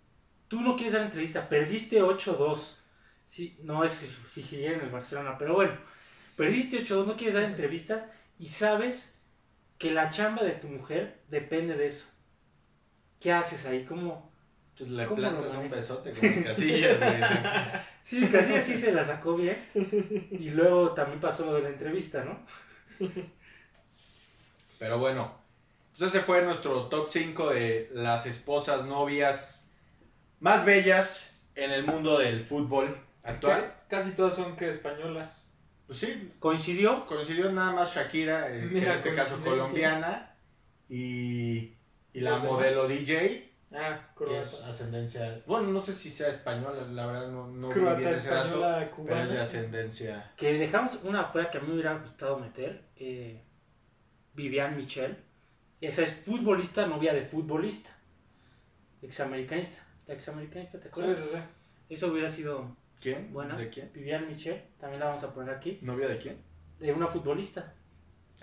tú 0.48 0.60
no 0.60 0.74
quieres 0.74 0.94
dar 0.94 1.02
entrevista, 1.02 1.48
perdiste 1.48 2.02
8-2. 2.02 2.74
Sí, 3.28 3.56
no 3.62 3.84
es 3.84 3.92
si, 3.92 4.08
si 4.28 4.42
siguieron 4.42 4.80
en 4.80 4.86
el 4.86 4.90
Barcelona, 4.92 5.38
pero 5.38 5.54
bueno, 5.54 5.74
perdiste 6.36 6.84
8-2, 6.84 7.06
no 7.06 7.16
quieres 7.16 7.36
dar 7.36 7.44
entrevistas 7.44 8.06
y 8.40 8.48
sabes 8.48 9.14
que 9.78 9.92
la 9.92 10.10
chamba 10.10 10.42
de 10.42 10.54
tu 10.54 10.66
mujer 10.66 11.20
depende 11.28 11.76
de 11.76 11.86
eso. 11.86 12.08
¿Qué 13.24 13.32
haces 13.32 13.64
ahí? 13.64 13.86
¿Cómo, 13.86 14.30
Pues 14.76 14.90
le 14.90 15.06
¿Cómo 15.06 15.16
plantas 15.16 15.56
un 15.56 15.70
besote 15.70 16.12
con 16.12 16.42
casillas. 16.44 16.98
Sí, 18.02 18.28
casi 18.28 18.54
así 18.54 18.76
se 18.76 18.92
la 18.92 19.02
sacó 19.02 19.34
bien. 19.34 19.66
Y 20.30 20.50
luego 20.50 20.90
también 20.90 21.20
pasó 21.22 21.46
lo 21.46 21.54
de 21.54 21.62
la 21.62 21.68
entrevista, 21.70 22.22
¿no? 22.22 22.38
Pero 24.78 24.98
bueno, 24.98 25.34
pues 25.96 26.10
ese 26.10 26.20
fue 26.20 26.42
nuestro 26.42 26.82
top 26.88 27.08
5 27.10 27.48
de 27.54 27.90
las 27.94 28.26
esposas, 28.26 28.84
novias 28.84 29.70
más 30.40 30.66
bellas 30.66 31.40
en 31.54 31.70
el 31.70 31.86
mundo 31.86 32.18
del 32.18 32.42
fútbol 32.42 32.94
actual. 33.22 33.74
Casi 33.88 34.10
todas 34.10 34.34
son 34.34 34.54
que 34.54 34.68
españolas. 34.68 35.32
Pues 35.86 35.98
sí, 35.98 36.30
Coincidió. 36.38 37.06
coincidió 37.06 37.50
nada 37.50 37.72
más 37.72 37.94
Shakira, 37.94 38.54
eh, 38.54 38.68
que 38.70 38.82
en 38.82 38.88
este 38.90 39.14
caso 39.14 39.40
colombiana, 39.42 40.36
y, 40.90 41.72
y 42.14 42.20
la 42.20 42.30
demás. 42.36 42.44
modelo 42.44 42.88
DJ, 42.88 43.50
Ah, 43.76 43.98
que 44.16 44.38
es 44.38 44.62
ascendencia, 44.62 45.42
bueno, 45.46 45.68
no 45.70 45.80
sé 45.82 45.94
si 45.94 46.08
sea 46.08 46.28
española, 46.28 46.86
la 46.92 47.06
verdad 47.06 47.28
no, 47.28 47.48
no 47.48 47.66
vi 47.68 47.74
Croata, 47.74 47.98
bien 47.98 48.14
ese 48.14 48.28
dato, 48.30 48.60
pero 49.04 49.20
es 49.24 49.30
de 49.30 49.40
ascendencia. 49.40 50.32
Que 50.36 50.52
dejamos 50.54 51.02
una 51.02 51.24
fuera 51.24 51.50
que 51.50 51.58
a 51.58 51.60
mí 51.60 51.66
me 51.68 51.74
hubiera 51.74 51.94
gustado 51.98 52.38
meter. 52.38 52.84
eh, 52.96 53.42
Vivian 54.32 54.76
Michel. 54.76 55.16
Esa 55.80 56.02
es 56.02 56.12
futbolista, 56.14 56.86
novia 56.86 57.12
de 57.14 57.22
futbolista. 57.26 57.90
Examericanista. 59.02 59.82
La 60.06 60.14
examericanista, 60.14 60.78
¿te 60.78 60.84
Sí, 60.84 60.88
acuerdas? 60.88 61.18
sí, 61.18 61.28
sí. 61.32 61.38
Eso 61.88 62.08
hubiera 62.08 62.28
sido 62.30 62.76
¿Quién? 63.00 63.32
buena. 63.32 63.56
¿De 63.56 63.68
quién? 63.70 63.90
Vivian 63.92 64.26
Michel. 64.26 64.62
También 64.78 65.00
la 65.00 65.06
vamos 65.06 65.24
a 65.24 65.34
poner 65.34 65.54
aquí. 65.54 65.78
¿Novia 65.82 66.08
de 66.08 66.18
quién? 66.18 66.38
De 66.78 66.92
una 66.92 67.06
futbolista. 67.08 67.74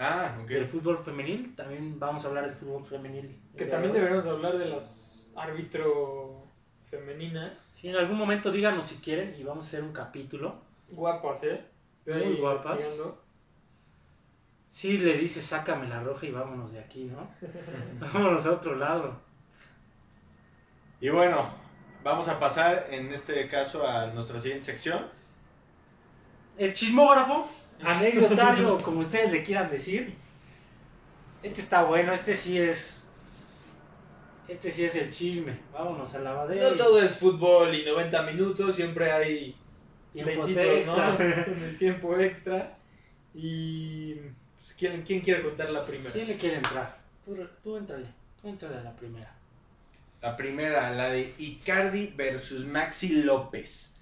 Ah, 0.02 0.36
ok. 0.42 0.48
Del 0.48 0.68
fútbol 0.68 0.98
femenil. 0.98 1.56
También 1.56 2.00
vamos 2.00 2.26
a 2.26 2.30
hablar 2.30 2.46
del 2.48 2.56
fútbol 2.56 2.84
femenil. 2.84 3.40
Que 3.56 3.66
también 3.66 3.94
deberíamos 3.94 4.26
hablar 4.26 4.58
de 4.58 4.66
las 4.66 5.30
árbitro 5.36 6.44
femeninas. 6.90 7.70
Sí, 7.72 7.90
en 7.90 7.96
algún 7.96 8.18
momento 8.18 8.52
díganos 8.52 8.86
si 8.88 8.96
quieren 8.96 9.36
y 9.40 9.44
vamos 9.44 9.66
a 9.66 9.68
hacer 9.68 9.84
un 9.84 9.94
capítulo. 9.94 10.56
Guapas, 10.90 11.44
¿eh? 11.44 11.64
Muy 12.06 12.16
ahí 12.16 12.36
guapas. 12.38 12.80
Sí, 14.68 14.98
le 14.98 15.18
dice, 15.18 15.42
sácame 15.42 15.88
la 15.88 16.02
roja 16.02 16.26
y 16.26 16.32
vámonos 16.32 16.74
de 16.74 16.80
aquí, 16.80 17.04
¿no? 17.04 17.30
vámonos 18.00 18.46
a 18.46 18.54
otro 18.54 18.76
lado. 18.76 19.16
Y 21.00 21.10
bueno, 21.10 21.48
vamos 22.04 22.28
a 22.28 22.40
pasar 22.40 22.88
en 22.90 23.14
este 23.14 23.48
caso 23.48 23.88
a 23.88 24.08
nuestra 24.08 24.40
siguiente 24.40 24.66
sección. 24.66 25.06
El 26.58 26.74
chismógrafo, 26.74 27.50
anecdotario, 27.84 28.82
como 28.82 29.00
ustedes 29.00 29.32
le 29.32 29.44
quieran 29.44 29.70
decir. 29.70 30.16
Este 31.44 31.62
está 31.62 31.84
bueno, 31.84 32.14
este 32.14 32.36
sí 32.36 32.60
es. 32.60 33.08
Este 34.48 34.72
sí 34.72 34.84
es 34.84 34.96
el 34.96 35.12
chisme. 35.12 35.58
Vámonos 35.74 36.14
al 36.16 36.24
lavadero. 36.24 36.72
No 36.72 36.76
todo 36.76 37.02
es 37.02 37.18
fútbol 37.18 37.74
y 37.74 37.86
90 37.86 38.22
minutos, 38.24 38.76
siempre 38.76 39.12
hay 39.12 39.56
Tiempos 40.14 40.52
lentitos, 40.52 40.98
¿no? 40.98 41.26
el 41.66 41.78
tiempo 41.78 42.18
extra. 42.18 42.78
Y. 43.34 44.16
pues, 44.16 44.76
¿quién, 44.78 45.04
¿Quién 45.04 45.22
quiere 45.22 45.42
contar 45.42 45.70
la 45.70 45.84
primera? 45.84 46.12
¿Quién 46.12 46.28
le 46.28 46.38
quiere 46.38 46.58
entrar? 46.58 46.98
Tú, 47.26 47.38
tú 47.64 47.78
entrale. 47.78 48.08
Tú 48.42 48.50
entrale 48.50 48.78
a 48.78 48.84
la 48.84 48.96
primera. 48.96 49.34
La 50.22 50.36
primera, 50.36 50.92
la 50.92 51.10
de 51.10 51.34
Icardi 51.38 52.14
versus 52.16 52.66
Maxi 52.66 53.24
López. 53.24 54.00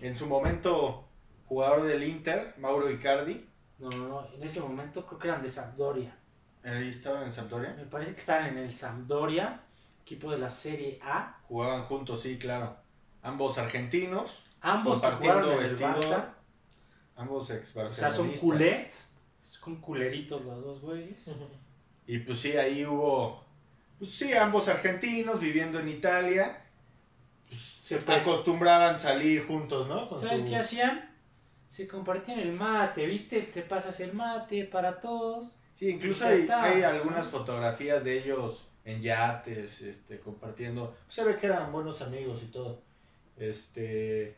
En 0.00 0.16
su 0.16 0.26
momento, 0.26 1.05
jugador 1.46 1.82
del 1.82 2.02
Inter, 2.02 2.54
Mauro 2.58 2.90
Icardi. 2.90 3.46
No, 3.78 3.88
no, 3.90 4.08
no. 4.08 4.28
En 4.34 4.42
ese 4.42 4.60
momento 4.60 5.04
creo 5.06 5.18
que 5.18 5.28
eran 5.28 5.42
de 5.42 5.50
Sampdoria. 5.50 6.16
Estaban 6.64 7.22
en 7.24 7.32
Sampdoria. 7.32 7.74
Me 7.76 7.84
parece 7.84 8.12
que 8.14 8.20
estaban 8.20 8.46
en 8.46 8.58
el 8.58 8.74
Sampdoria, 8.74 9.60
equipo 10.02 10.30
de 10.32 10.38
la 10.38 10.50
Serie 10.50 10.98
A. 11.04 11.38
Jugaban 11.46 11.82
juntos, 11.82 12.22
sí, 12.22 12.38
claro. 12.38 12.76
Ambos 13.22 13.58
argentinos, 13.58 14.42
Ambos 14.60 15.00
Compartiendo 15.00 15.52
en 15.60 15.64
el. 15.64 15.78
Barça. 15.78 16.24
ambos 17.14 17.50
ex 17.50 17.76
O 17.76 17.88
sea, 17.88 18.10
son 18.10 18.30
culés. 18.32 19.06
Son 19.42 19.76
culeritos 19.76 20.44
los 20.44 20.64
dos 20.64 20.80
güeyes. 20.80 21.30
Y 22.06 22.18
pues 22.20 22.38
sí, 22.40 22.56
ahí 22.56 22.84
hubo, 22.84 23.44
pues 23.98 24.10
sí, 24.12 24.32
ambos 24.34 24.66
argentinos 24.68 25.38
viviendo 25.40 25.78
en 25.80 25.88
Italia. 25.88 26.62
Se 27.50 27.98
pre- 27.98 28.16
Acostumbraban 28.16 28.98
salir 28.98 29.46
juntos, 29.46 29.86
¿no? 29.88 30.08
Con 30.08 30.20
¿Sabes 30.20 30.42
su- 30.42 30.48
qué 30.48 30.56
hacían? 30.56 31.05
Se 31.76 31.86
compartían 31.86 32.38
el 32.38 32.54
mate, 32.54 33.06
¿viste? 33.06 33.42
Te 33.42 33.60
pasas 33.60 34.00
el 34.00 34.14
mate 34.14 34.64
para 34.64 34.98
todos. 34.98 35.56
Sí, 35.74 35.90
incluso 35.90 36.26
hay, 36.26 36.40
está, 36.40 36.62
hay 36.62 36.80
¿no? 36.80 36.88
algunas 36.88 37.26
fotografías 37.26 38.02
de 38.02 38.16
ellos 38.16 38.70
en 38.86 39.02
yates, 39.02 39.82
este, 39.82 40.18
compartiendo. 40.18 40.96
Se 41.06 41.22
ve 41.22 41.36
que 41.36 41.44
eran 41.44 41.70
buenos 41.70 42.00
amigos 42.00 42.40
y 42.42 42.46
todo. 42.46 42.80
Este. 43.36 44.34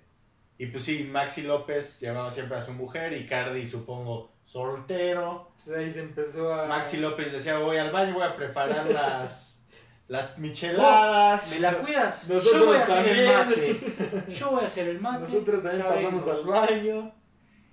Y 0.59 0.67
pues 0.67 0.83
sí, 0.83 1.05
Maxi 1.05 1.43
López 1.43 2.01
llevaba 2.01 2.29
siempre 2.33 2.57
a 2.57 2.67
su 2.67 2.73
mujer 2.73 3.13
y 3.13 3.25
Cardi, 3.25 3.65
supongo, 3.69 4.33
soltero. 4.45 5.53
Pues 5.55 5.79
ahí 5.79 5.89
se 5.93 6.01
empezó 6.01 6.53
a. 6.53 6.67
Maxi 6.67 6.97
López 6.97 7.31
decía, 7.31 7.61
voy 7.61 7.77
al 7.77 7.93
baño, 7.93 8.15
voy 8.15 8.25
a 8.25 8.35
preparar 8.35 8.85
las, 8.91 9.65
las 10.09 10.37
micheladas. 10.39 11.55
¿Me 11.55 11.61
la 11.61 11.79
cuidas? 11.79 12.29
Nosotros 12.29 12.61
Yo 12.61 12.67
voy 12.67 12.77
a 12.79 12.83
hacer 12.83 13.09
el 13.09 13.27
mate. 13.29 13.81
Yo 14.29 14.51
voy 14.51 14.65
a 14.65 14.67
hacer 14.67 14.89
el 14.89 15.01
mate. 15.01 15.21
Nosotros 15.21 15.63
también 15.63 15.85
Ya 15.85 15.89
pasamos 15.89 16.27
vengo. 16.27 16.37
al 16.37 16.69
baño. 16.69 17.18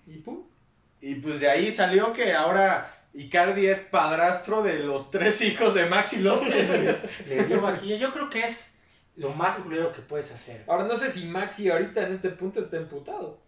Y 0.08 0.18
pum. 0.18 0.44
Y 1.02 1.16
pues 1.16 1.40
de 1.40 1.50
ahí 1.50 1.72
salió 1.72 2.14
que 2.14 2.34
ahora 2.34 2.92
Icardi 3.14 3.68
es 3.68 3.80
padrastro 3.80 4.64
de 4.64 4.80
los 4.80 5.12
tres 5.12 5.42
hijos 5.42 5.74
de 5.74 5.86
Maxi 5.86 6.20
López. 6.20 6.70
Le 7.28 7.44
dio 7.46 7.62
vajilla. 7.62 7.98
Yo 7.98 8.12
creo 8.12 8.30
que 8.30 8.42
es 8.44 8.76
lo 9.16 9.34
más 9.34 9.56
culero 9.56 9.94
que 9.94 10.02
puedes 10.02 10.32
hacer. 10.32 10.64
Ahora 10.68 10.84
no 10.86 10.96
sé 10.96 11.12
si 11.12 11.26
Maxi 11.26 11.70
ahorita 11.70 12.06
en 12.06 12.14
este 12.14 12.30
punto 12.30 12.60
está 12.60 12.78
emputado. 12.78 13.40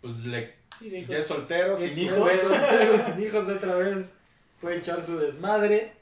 pues 0.00 0.24
le, 0.24 0.54
Sí, 0.78 0.90
le 0.90 1.04
ya 1.06 1.18
es 1.18 1.26
soltero, 1.26 1.78
Es 1.78 1.92
sin 1.92 2.04
hijos. 2.04 2.30
Pero 2.70 2.98
sin 3.04 3.22
hijos 3.22 3.48
otra 3.48 3.76
vez 3.76 4.14
puede 4.60 4.78
echar 4.78 5.02
su 5.02 5.18
desmadre. 5.18 5.92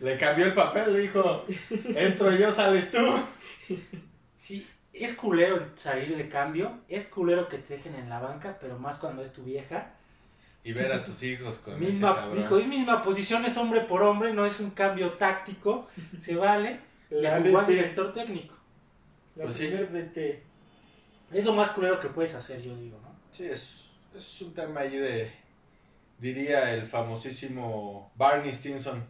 Le 0.00 0.16
cambió 0.16 0.46
el 0.46 0.54
papel, 0.54 0.92
le 0.94 1.00
dijo, 1.00 1.46
entro 1.94 2.32
yo, 2.32 2.50
sales 2.50 2.90
tú. 2.90 2.98
Sí, 4.36 4.66
es 4.92 5.14
culero 5.14 5.68
salir 5.74 6.16
de 6.16 6.28
cambio. 6.28 6.80
Es 6.88 7.06
culero 7.06 7.48
que 7.48 7.58
te 7.58 7.74
dejen 7.74 7.94
en 7.94 8.08
la 8.08 8.20
banca, 8.20 8.58
pero 8.60 8.78
más 8.78 8.98
cuando 8.98 9.22
es 9.22 9.32
tu 9.32 9.42
vieja. 9.42 9.92
Y 10.64 10.72
ver 10.72 10.92
a 10.92 11.02
tus 11.02 11.22
hijos 11.24 11.56
con 11.58 11.74
ese 11.74 11.84
Misma, 11.84 12.14
cabrón. 12.14 12.38
dijo, 12.38 12.58
es 12.58 12.66
misma 12.66 13.02
posición, 13.02 13.44
es 13.44 13.56
hombre 13.56 13.80
por 13.80 14.02
hombre, 14.02 14.32
no 14.32 14.46
es 14.46 14.60
un 14.60 14.70
cambio 14.70 15.12
táctico. 15.14 15.88
Se 16.20 16.36
vale. 16.36 16.78
Le 17.10 17.40
jugó 17.42 17.58
al 17.58 17.66
director 17.66 18.12
técnico. 18.12 18.54
la 19.36 19.44
Pues 19.44 19.56
sí. 19.56 19.66
primer 19.66 19.90
DT. 19.90 20.42
Es 21.32 21.44
lo 21.44 21.52
más 21.54 21.70
culero 21.70 21.98
que 22.00 22.08
puedes 22.08 22.34
hacer, 22.34 22.62
yo 22.62 22.76
digo, 22.76 22.98
¿no? 23.02 23.12
Sí, 23.32 23.46
es, 23.46 23.90
es 24.14 24.42
un 24.42 24.54
tema 24.54 24.80
ahí 24.80 24.96
de, 24.96 25.32
diría 26.18 26.74
el 26.74 26.86
famosísimo 26.86 28.12
Barney 28.14 28.52
Stinson. 28.52 29.04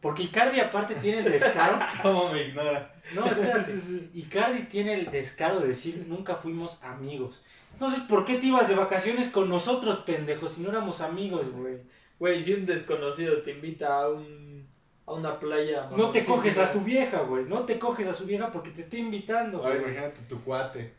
Porque 0.00 0.22
Icardi 0.22 0.60
aparte 0.60 0.94
tiene 0.94 1.18
el 1.18 1.30
descaro. 1.30 1.78
¿Cómo 2.02 2.32
me 2.32 2.44
ignora? 2.44 2.94
No, 3.14 3.28
Sí, 3.28 3.40
sí, 3.44 3.60
sí, 3.64 3.78
sí. 3.78 4.10
Icardi 4.14 4.64
tiene 4.64 4.94
el 4.94 5.10
descaro 5.10 5.60
de 5.60 5.68
decir 5.68 6.06
nunca 6.08 6.36
fuimos 6.36 6.82
amigos. 6.82 7.42
Entonces, 7.72 8.00
¿por 8.00 8.24
qué 8.24 8.38
te 8.38 8.46
ibas 8.46 8.68
de 8.68 8.74
vacaciones 8.74 9.28
con 9.28 9.48
nosotros, 9.48 9.98
pendejos, 9.98 10.52
si 10.52 10.62
no 10.62 10.70
éramos 10.70 11.00
amigos, 11.00 11.50
güey? 11.50 11.78
Güey, 12.18 12.42
si 12.42 12.54
un 12.54 12.66
desconocido 12.66 13.40
te 13.42 13.52
invita 13.52 14.02
a 14.02 14.08
un 14.08 14.68
a 15.06 15.14
una 15.14 15.38
playa. 15.38 15.88
No 15.96 16.10
te 16.10 16.24
coges 16.24 16.56
a 16.58 16.72
su 16.72 16.82
vieja, 16.82 17.22
güey. 17.22 17.44
No 17.44 17.64
te 17.64 17.78
coges 17.78 18.06
a 18.06 18.14
su 18.14 18.26
vieja 18.26 18.50
porque 18.50 18.70
te 18.70 18.82
está 18.82 18.96
invitando, 18.96 19.58
Ahora 19.58 19.76
imagínate 19.76 20.20
tu 20.28 20.40
cuate. 20.42 20.94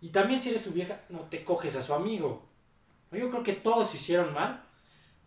Y 0.00 0.08
también 0.08 0.42
si 0.42 0.50
eres 0.50 0.62
su 0.62 0.72
vieja, 0.72 1.00
no 1.08 1.20
te 1.20 1.44
coges 1.44 1.76
a 1.76 1.82
su 1.82 1.94
amigo. 1.94 2.44
Yo 3.12 3.30
creo 3.30 3.42
que 3.42 3.52
todos 3.52 3.94
hicieron 3.94 4.32
mal. 4.34 4.64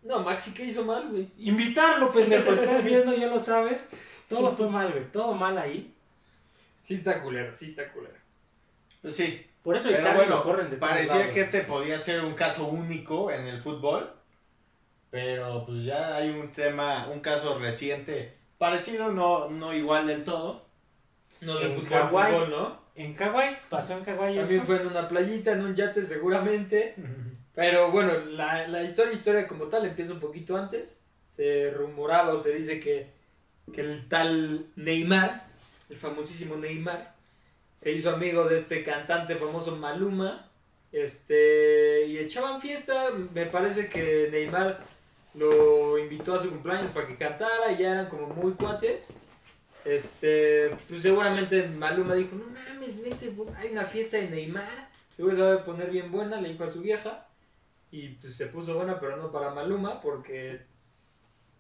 No, 0.06 0.20
Maxi, 0.22 0.54
¿qué 0.54 0.66
hizo 0.66 0.86
mal, 0.86 1.10
güey? 1.10 1.28
Invitarlo, 1.40 2.14
pendejo, 2.14 2.52
estás 2.54 2.84
viendo, 2.84 3.14
ya 3.14 3.28
lo 3.28 3.40
sabes. 3.40 3.90
Todo 4.30 4.56
fue 4.56 4.70
mal, 4.70 4.92
güey. 4.92 5.04
Todo 5.12 5.34
mal 5.34 5.58
ahí. 5.58 5.94
Sí 6.84 6.94
está 6.94 7.22
culero, 7.22 7.56
sí 7.56 7.66
está 7.66 7.92
culero. 7.92 8.14
Pues 9.02 9.16
sí, 9.16 9.46
Por 9.64 9.76
eso 9.76 9.90
pero 9.90 10.14
bueno, 10.14 10.36
lo 10.38 10.44
corren 10.44 10.70
de 10.70 10.78
parecía 10.78 11.18
lados. 11.18 11.34
que 11.34 11.42
este 11.42 11.62
podía 11.62 11.98
ser 12.00 12.24
un 12.24 12.34
caso 12.36 12.68
único 12.68 13.32
en 13.32 13.48
el 13.48 13.60
fútbol. 13.60 14.12
Pero 15.10 15.66
pues 15.66 15.84
ya 15.84 16.16
hay 16.16 16.30
un 16.30 16.50
tema, 16.52 17.08
un 17.08 17.20
caso 17.22 17.58
reciente 17.58 18.34
parecido, 18.58 19.12
no, 19.12 19.50
no 19.50 19.74
igual 19.74 20.08
del 20.08 20.24
todo. 20.24 20.66
No 21.42 21.58
de 21.58 21.66
En 21.66 21.72
fútbol, 21.74 22.08
fútbol, 22.08 22.50
¿no? 22.52 22.80
En 22.96 23.16
Hawái, 23.16 23.58
pasó 23.70 23.98
en 23.98 24.06
Hawái 24.06 24.36
También 24.38 24.62
esto. 24.62 24.66
fue 24.66 24.82
en 24.82 24.88
una 24.88 25.08
playita, 25.08 25.52
en 25.52 25.62
un 25.62 25.76
yate 25.76 26.04
seguramente. 26.06 26.96
Pero 27.56 27.90
bueno, 27.90 28.14
la, 28.32 28.68
la 28.68 28.84
historia, 28.84 29.14
historia 29.14 29.48
como 29.48 29.66
tal 29.66 29.86
empieza 29.86 30.14
un 30.14 30.20
poquito 30.20 30.58
antes. 30.58 31.02
Se 31.28 31.72
rumoraba 31.72 32.34
o 32.34 32.38
se 32.38 32.54
dice 32.54 32.80
que, 32.80 33.08
que 33.74 33.82
el 33.82 34.08
tal 34.10 34.68
Neymar, 34.76 35.48
el 35.90 35.96
famosísimo 35.98 36.58
Neymar, 36.58 37.16
se 37.76 37.92
hizo 37.92 38.10
amigo 38.10 38.48
de 38.48 38.58
este 38.58 38.84
cantante 38.84 39.36
famoso 39.36 39.76
Maluma. 39.78 40.52
Este, 40.92 42.06
y 42.08 42.18
echaban 42.18 42.62
fiesta. 42.62 43.12
Me 43.34 43.46
parece 43.46 43.90
que 43.90 44.30
Neymar 44.32 44.84
lo 45.34 45.98
invitó 45.98 46.36
a 46.36 46.40
su 46.40 46.50
cumpleaños 46.50 46.92
para 46.92 47.08
que 47.08 47.18
cantara. 47.18 47.72
Y 47.72 47.78
ya 47.78 47.92
eran 47.92 48.08
como 48.08 48.28
muy 48.28 48.54
cuates. 48.54 49.14
Este, 49.86 50.76
pues 50.90 51.02
seguramente 51.02 51.68
Maluma 51.68 52.16
dijo, 52.16 52.36
no 52.36 52.46
mames, 52.48 53.02
vete, 53.02 53.32
hay 53.58 53.70
una 53.72 53.86
fiesta 53.86 54.18
de 54.18 54.30
Neymar. 54.30 54.90
Seguro 55.16 55.36
se 55.36 55.42
va 55.42 55.54
a 55.54 55.66
poner 55.66 55.90
bien 55.92 56.12
buena, 56.12 56.42
le 56.42 56.50
dijo 56.50 56.64
a 56.66 56.70
su 56.70 56.82
vieja. 56.82 57.28
Y 57.96 58.10
pues 58.10 58.36
se 58.36 58.48
puso 58.48 58.76
buena, 58.76 59.00
pero 59.00 59.16
no 59.16 59.32
para 59.32 59.52
Maluma, 59.52 60.02
porque 60.02 60.60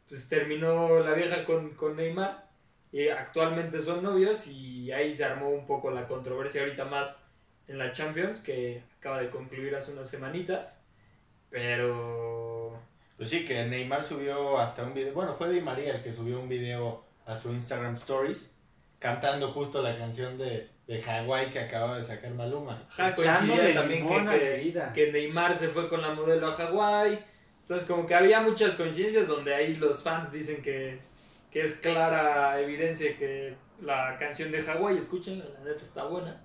pues 0.10 0.28
terminó 0.28 1.00
la 1.00 1.14
vieja 1.14 1.46
con, 1.46 1.76
con 1.76 1.96
Neymar. 1.96 2.50
Y 2.92 3.08
actualmente 3.08 3.82
son 3.82 4.04
novios 4.04 4.46
y 4.48 4.92
ahí 4.92 5.14
se 5.14 5.24
armó 5.24 5.48
un 5.48 5.66
poco 5.66 5.92
la 5.92 6.10
controversia 6.10 6.64
ahorita 6.64 6.84
más 6.84 7.24
en 7.70 7.78
la 7.78 7.94
Champions, 7.94 8.42
que 8.42 8.84
acaba 8.98 9.22
de 9.22 9.30
concluir 9.30 9.78
hace 9.78 9.94
unas 9.94 10.10
semanitas. 10.10 10.84
Pero... 11.50 12.82
Pues 13.16 13.30
sí, 13.30 13.46
que 13.46 13.64
Neymar 13.64 14.04
subió 14.04 14.60
hasta 14.60 14.84
un 14.84 14.94
video, 14.94 15.14
bueno, 15.14 15.36
fue 15.36 15.50
Di 15.50 15.62
María 15.62 15.96
el 15.96 16.04
que 16.04 16.12
subió 16.12 16.42
un 16.42 16.50
video 16.50 17.06
a 17.26 17.38
su 17.38 17.50
Instagram 17.54 17.96
Stories 17.96 18.52
cantando 19.00 19.52
justo 19.52 19.82
la 19.82 19.98
canción 19.98 20.38
de, 20.38 20.70
de 20.88 21.02
Hawái 21.02 21.50
que 21.50 21.60
acaba 21.60 21.98
de 21.98 22.04
sacar 22.04 22.32
Maluma. 22.32 22.88
Echándole 22.94 23.74
coincidía 23.74 23.74
también 23.74 24.06
que, 24.08 24.74
que, 24.94 25.06
que 25.06 25.12
Neymar 25.12 25.56
se 25.56 25.68
fue 25.70 25.88
con 25.88 26.02
la 26.02 26.14
modelo 26.14 26.48
a 26.48 26.52
Hawái. 26.52 27.18
Entonces 27.62 27.88
como 27.88 28.06
que 28.06 28.14
había 28.14 28.42
muchas 28.42 28.76
coincidencias 28.76 29.28
donde 29.28 29.54
ahí 29.56 29.76
los 29.78 30.04
fans 30.04 30.32
dicen 30.32 30.62
que, 30.62 31.00
que 31.52 31.62
es 31.62 31.76
clara 31.76 32.60
evidencia 32.62 33.18
que 33.18 33.56
la 33.82 34.16
canción 34.20 34.52
de 34.52 34.62
Hawái, 34.62 34.98
escúchenla, 35.00 35.46
la 35.58 35.60
neta 35.72 35.84
está 35.84 36.04
buena. 36.06 36.40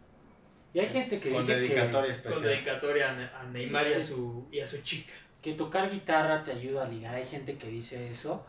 Y 0.72 0.78
hay 0.80 0.88
gente 0.88 1.20
que 1.20 1.30
Con 1.30 1.40
dice 1.42 1.54
que, 1.54 1.60
dedicatoria 1.60 2.00
Con 2.00 2.10
especial. 2.10 2.42
dedicatoria 2.42 3.10
a, 3.10 3.12
Ne- 3.16 3.24
a 3.38 3.42
Neymar 3.52 3.88
y, 3.88 3.92
a 3.92 4.02
Sí. 4.02 4.08
su, 4.14 4.48
y 4.50 4.60
a 4.60 4.66
su 4.66 4.80
chica. 4.82 5.12
que 5.42 5.52
tocar 5.54 5.90
guitarra 5.90 6.42
te 6.44 6.52
ayuda 6.52 6.84
a 6.84 6.88
ligar. 6.88 7.14
Hay 7.14 7.26
gente 7.26 7.56
que 7.58 7.66
dice 7.68 8.08
eso. 8.08 8.46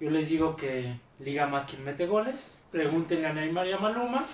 Yo 0.00 0.10
les 0.10 0.28
digo 0.28 0.56
que 0.56 0.94
liga 1.20 1.46
más 1.46 1.64
quien 1.64 1.84
mete 1.84 2.06
goles. 2.06 2.52
Pregúntenle 2.72 3.26
a 3.28 3.32
Neymar 3.32 3.66
y 3.68 3.72
a 3.72 3.78
Maluma. 3.78 4.26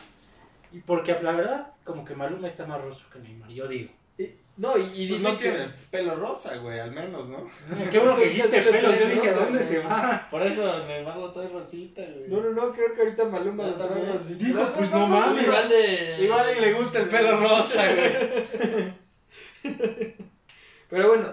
Y 0.73 0.79
porque 0.81 1.17
la 1.23 1.33
verdad, 1.33 1.73
como 1.85 2.05
que 2.05 2.15
Maluma 2.15 2.47
está 2.47 2.67
más 2.67 2.81
rostro 2.81 3.09
que 3.11 3.19
Neymar. 3.21 3.51
Yo 3.51 3.67
digo. 3.69 3.91
No, 4.57 4.77
y, 4.77 4.83
y 4.95 5.09
Pues 5.09 5.23
no 5.23 5.39
que... 5.39 5.45
tiene 5.49 5.69
pelo 5.91 6.17
rosa, 6.17 6.57
güey, 6.59 6.79
al 6.79 6.91
menos, 6.93 7.27
¿no? 7.29 7.49
Qué 7.91 7.99
bueno 7.99 8.17
que 8.17 8.27
dijiste 8.29 8.51
se 8.51 8.65
le 8.65 8.71
pelos. 8.73 8.99
Yo 8.99 9.07
dije, 9.07 9.27
rosa, 9.29 9.39
¿dónde 9.41 9.59
güey. 9.59 9.65
se 9.71 9.79
va? 9.79 10.29
Por 10.31 10.43
eso 10.43 10.87
Neymar 10.87 11.17
lo 11.17 11.33
trae 11.33 11.49
rosita, 11.49 12.03
güey. 12.03 12.29
No, 12.29 12.41
no, 12.43 12.51
no, 12.51 12.73
creo 12.73 12.95
que 12.95 13.01
ahorita 13.01 13.25
Maluma 13.25 13.67
lo 13.69 13.75
trae 13.75 13.89
también. 13.89 14.11
así. 14.17 14.35
Dijo, 14.35 14.71
pues, 14.77 14.91
no 14.91 14.99
son 15.01 15.11
mames. 15.13 15.45
Igual 15.45 15.69
de... 15.71 16.17
Igual 16.21 16.57
y 16.59 16.61
le 16.61 16.73
gusta 16.75 16.99
el 16.99 17.09
pelo 17.09 17.41
rosa, 17.41 17.85
güey. 17.95 18.93
Pero 20.91 21.09
bueno, 21.09 21.33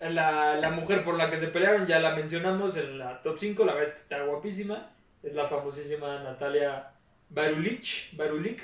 la, 0.00 0.56
la 0.56 0.70
mujer 0.70 1.02
por 1.02 1.14
la 1.14 1.30
que 1.30 1.38
se 1.38 1.48
pelearon 1.48 1.86
ya 1.86 1.98
la 2.00 2.14
mencionamos 2.14 2.76
en 2.76 2.98
la 2.98 3.22
top 3.22 3.38
5, 3.38 3.64
la 3.64 3.72
verdad 3.72 3.88
es 3.88 3.94
que 3.94 4.02
está 4.02 4.22
guapísima. 4.24 4.90
Es 5.22 5.34
la 5.34 5.46
famosísima 5.48 6.22
Natalia 6.22 6.90
Barulich, 7.30 8.10
Barulik, 8.16 8.60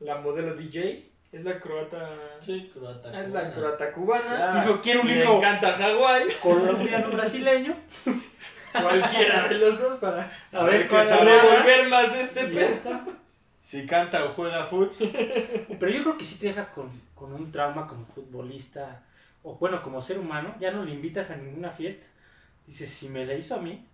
la 0.00 0.16
modelo 0.20 0.54
DJ. 0.54 1.10
Es 1.32 1.44
la 1.44 1.58
croata. 1.58 2.10
Sí, 2.40 2.70
croata. 2.74 3.20
Es 3.22 3.30
la 3.30 3.52
croata 3.52 3.90
cubana. 3.90 4.38
Ya. 4.38 4.60
Dijo, 4.60 4.80
quiero 4.82 5.00
un 5.00 5.08
Le 5.08 5.22
hijo 5.22 5.38
encanta 5.38 5.72
Hawái. 5.72 6.28
colombiano 6.42 7.10
brasileño. 7.10 7.74
Cualquiera 8.72 9.48
de 9.48 9.54
los 9.58 9.80
dos 9.80 9.98
para 9.98 10.30
A 10.52 10.64
ver 10.64 10.88
cuál 10.88 11.10
agarra. 11.10 11.24
revolver 11.42 11.88
más 11.88 12.14
este 12.14 12.64
está. 12.64 13.04
Si 13.62 13.86
canta 13.86 14.24
o 14.26 14.28
juega 14.30 14.64
fútbol. 14.66 14.92
Pero 15.80 15.88
yo 15.90 16.02
creo 16.02 16.18
que 16.18 16.24
sí 16.24 16.38
te 16.38 16.48
deja 16.48 16.70
con, 16.72 16.90
con 17.14 17.32
un 17.32 17.50
trauma 17.50 17.86
como 17.86 18.04
futbolista. 18.06 19.02
O 19.42 19.54
bueno, 19.56 19.80
como 19.82 20.02
ser 20.02 20.18
humano. 20.18 20.54
Ya 20.60 20.70
no 20.70 20.84
le 20.84 20.92
invitas 20.92 21.30
a 21.30 21.36
ninguna 21.36 21.70
fiesta. 21.70 22.06
Dices, 22.66 22.90
si 22.90 23.08
me 23.08 23.24
la 23.24 23.34
hizo 23.34 23.54
a 23.54 23.58
mí. 23.60 23.86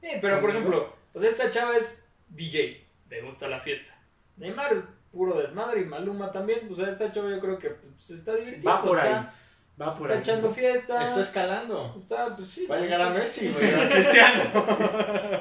Eh, 0.00 0.18
pero 0.22 0.40
por 0.40 0.50
ejemplo, 0.50 0.94
o 1.12 1.20
sea, 1.20 1.28
esta 1.30 1.50
chava 1.50 1.76
es 1.76 2.06
DJ, 2.28 2.84
le 3.08 3.22
gusta 3.22 3.48
la 3.48 3.60
fiesta. 3.60 3.92
Neymar, 4.36 4.82
puro 5.10 5.38
desmadre, 5.40 5.80
y 5.80 5.84
Maluma 5.84 6.30
también. 6.30 6.68
O 6.70 6.74
sea, 6.74 6.90
esta 6.90 7.10
chava 7.10 7.30
yo 7.30 7.40
creo 7.40 7.58
que 7.58 7.70
pues, 7.70 8.00
se 8.00 8.14
está 8.14 8.34
divirtiendo. 8.34 8.70
Va 8.70 8.82
por 8.82 8.98
ahí. 9.00 9.12
Está, 9.12 9.34
Va 9.80 9.94
por 9.94 10.06
está 10.06 10.14
ahí. 10.14 10.20
echando 10.20 10.50
fiesta. 10.50 11.02
Está 11.02 11.20
escalando. 11.20 11.94
Está, 11.96 12.34
pues 12.36 12.48
sí. 12.48 12.66
Va 12.66 12.74
a 12.74 12.78
la 12.78 12.84
llegar 12.84 13.00
a 13.00 13.10
Messi, 13.10 13.52
güey, 13.52 13.74
a 13.74 13.88
Cristiano. 13.90 14.42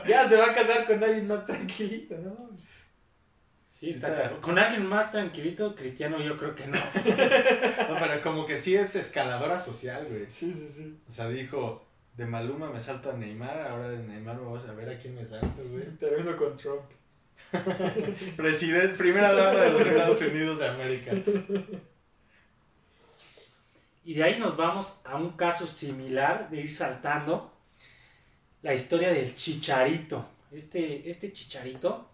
Ya 0.08 0.24
se 0.26 0.38
va 0.38 0.46
a 0.52 0.54
casar 0.54 0.86
con 0.86 1.04
alguien 1.04 1.28
más 1.28 1.44
tranquilito, 1.46 2.16
¿no? 2.20 2.50
Sí, 3.70 3.90
Sí 3.92 3.96
está. 3.96 4.32
Con 4.42 4.58
alguien 4.58 4.88
más 4.88 5.12
tranquilito, 5.12 5.76
Cristiano, 5.76 6.20
yo 6.20 6.36
creo 6.38 6.56
que 6.56 6.66
no. 6.66 6.78
No, 6.78 8.00
pero 8.00 8.22
como 8.24 8.46
que 8.46 8.58
sí 8.58 8.76
es 8.76 8.96
escaladora 8.96 9.60
social, 9.60 10.08
güey. 10.10 10.26
Sí, 10.30 10.52
sí, 10.54 10.68
sí. 10.68 11.00
O 11.08 11.12
sea, 11.12 11.28
dijo, 11.30 11.86
de 12.16 12.26
Maluma 12.26 12.72
me 12.72 12.80
salto 12.80 13.12
a 13.12 13.14
Neymar, 13.14 13.60
ahora 13.62 13.90
de 13.90 14.00
Neymar 14.00 14.36
me 14.38 14.52
vas 14.52 14.68
a 14.68 14.74
ver 14.74 14.90
a 14.90 14.98
quién 14.98 15.14
me 15.14 15.24
salto, 15.24 15.64
güey. 15.70 15.86
Termino 16.00 16.36
con 16.36 16.56
Trump. 16.58 16.82
Presidente, 18.36 18.98
primera 18.98 19.34
dama 19.34 19.60
de 19.60 19.72
los 19.72 19.82
Estados 19.82 20.22
Unidos 20.22 20.60
de 20.60 20.68
América. 20.68 21.12
Y 24.04 24.14
de 24.14 24.24
ahí 24.24 24.40
nos 24.40 24.56
vamos 24.56 25.02
a 25.06 25.16
un 25.18 25.32
caso 25.32 25.68
similar 25.68 26.50
de 26.50 26.62
ir 26.62 26.74
saltando. 26.74 27.54
La 28.62 28.74
historia 28.74 29.12
del 29.12 29.36
chicharito. 29.36 30.28
Este, 30.52 31.10
este 31.10 31.34
chicharito 31.34 32.10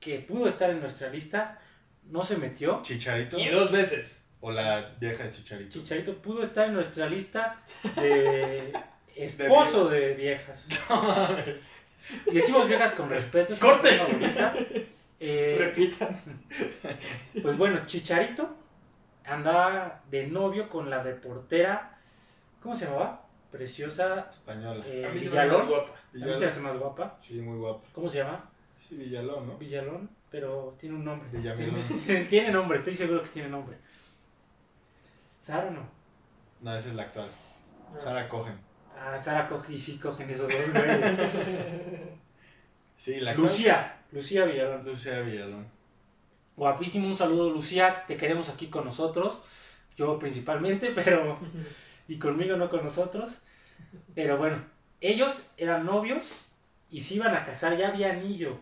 que 0.00 0.20
pudo 0.20 0.48
estar 0.48 0.70
en 0.70 0.80
nuestra 0.80 1.08
lista, 1.10 1.60
no 2.04 2.22
se 2.24 2.36
metió. 2.36 2.80
¿Chicharito? 2.82 3.38
Y 3.38 3.48
dos 3.48 3.70
veces. 3.70 4.24
¿O 4.40 4.52
la 4.52 4.94
vieja 5.00 5.24
de 5.24 5.32
Chicharito? 5.32 5.80
Chicharito 5.80 6.22
pudo 6.22 6.44
estar 6.44 6.68
en 6.68 6.74
nuestra 6.74 7.08
lista 7.08 7.60
de 7.96 8.72
esposo 9.16 9.88
de 9.88 10.14
viejas. 10.14 10.60
Y 12.26 12.34
decimos 12.34 12.66
viejas 12.68 12.92
con 12.92 13.08
respeto. 13.10 13.52
es 13.52 13.58
¡Corte! 13.58 13.88
Eh, 15.20 15.56
Repitan. 15.58 16.16
pues 17.42 17.58
bueno, 17.58 17.80
Chicharito 17.86 18.56
andaba 19.24 20.00
de 20.10 20.26
novio 20.28 20.68
con 20.68 20.88
la 20.90 21.02
reportera. 21.02 21.98
¿Cómo 22.62 22.74
se 22.76 22.86
llamaba? 22.86 23.24
Preciosa 23.50 24.28
Española. 24.30 24.84
eh, 24.86 25.06
A 25.06 25.12
mí 25.12 25.20
se 25.20 25.30
me 25.30 25.38
hace 25.38 25.48
más 25.48 25.48
Villalón. 25.48 25.68
guapa. 25.68 25.90
A 25.90 26.14
mí 26.26 26.34
se 26.34 26.40
me 26.40 26.46
hace 26.46 26.60
más 26.60 26.76
guapa. 26.76 27.18
Sí, 27.26 27.34
muy 27.34 27.58
guapo. 27.58 27.82
¿Cómo 27.92 28.08
se 28.08 28.18
llama? 28.18 28.48
Sí, 28.88 28.94
Villalón, 28.96 29.46
¿no? 29.48 29.58
Villalón, 29.58 30.08
pero 30.30 30.76
tiene 30.78 30.94
un 30.96 31.04
nombre. 31.04 31.28
Villamelón. 31.32 31.74
Tiene, 32.06 32.24
tiene 32.30 32.50
nombre, 32.52 32.78
estoy 32.78 32.94
seguro 32.94 33.22
que 33.22 33.28
tiene 33.30 33.48
nombre. 33.48 33.76
¿Sara 35.40 35.68
o 35.68 35.70
no? 35.70 35.88
No, 36.60 36.74
esa 36.76 36.88
es 36.88 36.94
la 36.94 37.02
actual. 37.02 37.28
Sara 37.96 38.28
Cogen. 38.28 38.58
Ah, 39.00 39.16
Sara 39.16 39.46
coge 39.46 39.74
y 39.74 39.78
sí 39.78 39.98
cogen 39.98 40.28
esos 40.30 40.48
dos 40.48 40.72
güeyes. 40.72 41.18
Sí, 42.96 43.20
la. 43.20 43.32
Lucía, 43.32 43.96
Lucía 44.10 44.44
Villalón. 44.44 44.84
Lucía 44.84 45.20
Villalón. 45.20 45.68
Guapísimo, 46.56 47.06
un 47.06 47.14
saludo 47.14 47.50
Lucía, 47.50 48.04
te 48.08 48.16
queremos 48.16 48.48
aquí 48.48 48.66
con 48.66 48.84
nosotros. 48.84 49.44
Yo 49.96 50.18
principalmente, 50.18 50.90
pero... 50.94 51.38
Y 52.08 52.18
conmigo 52.18 52.56
no 52.56 52.68
con 52.68 52.82
nosotros. 52.82 53.42
Pero 54.16 54.36
bueno, 54.36 54.64
ellos 55.00 55.50
eran 55.56 55.86
novios 55.86 56.48
y 56.90 57.02
se 57.02 57.14
iban 57.14 57.36
a 57.36 57.44
casar, 57.44 57.76
ya 57.76 57.88
había 57.88 58.10
anillo. 58.10 58.58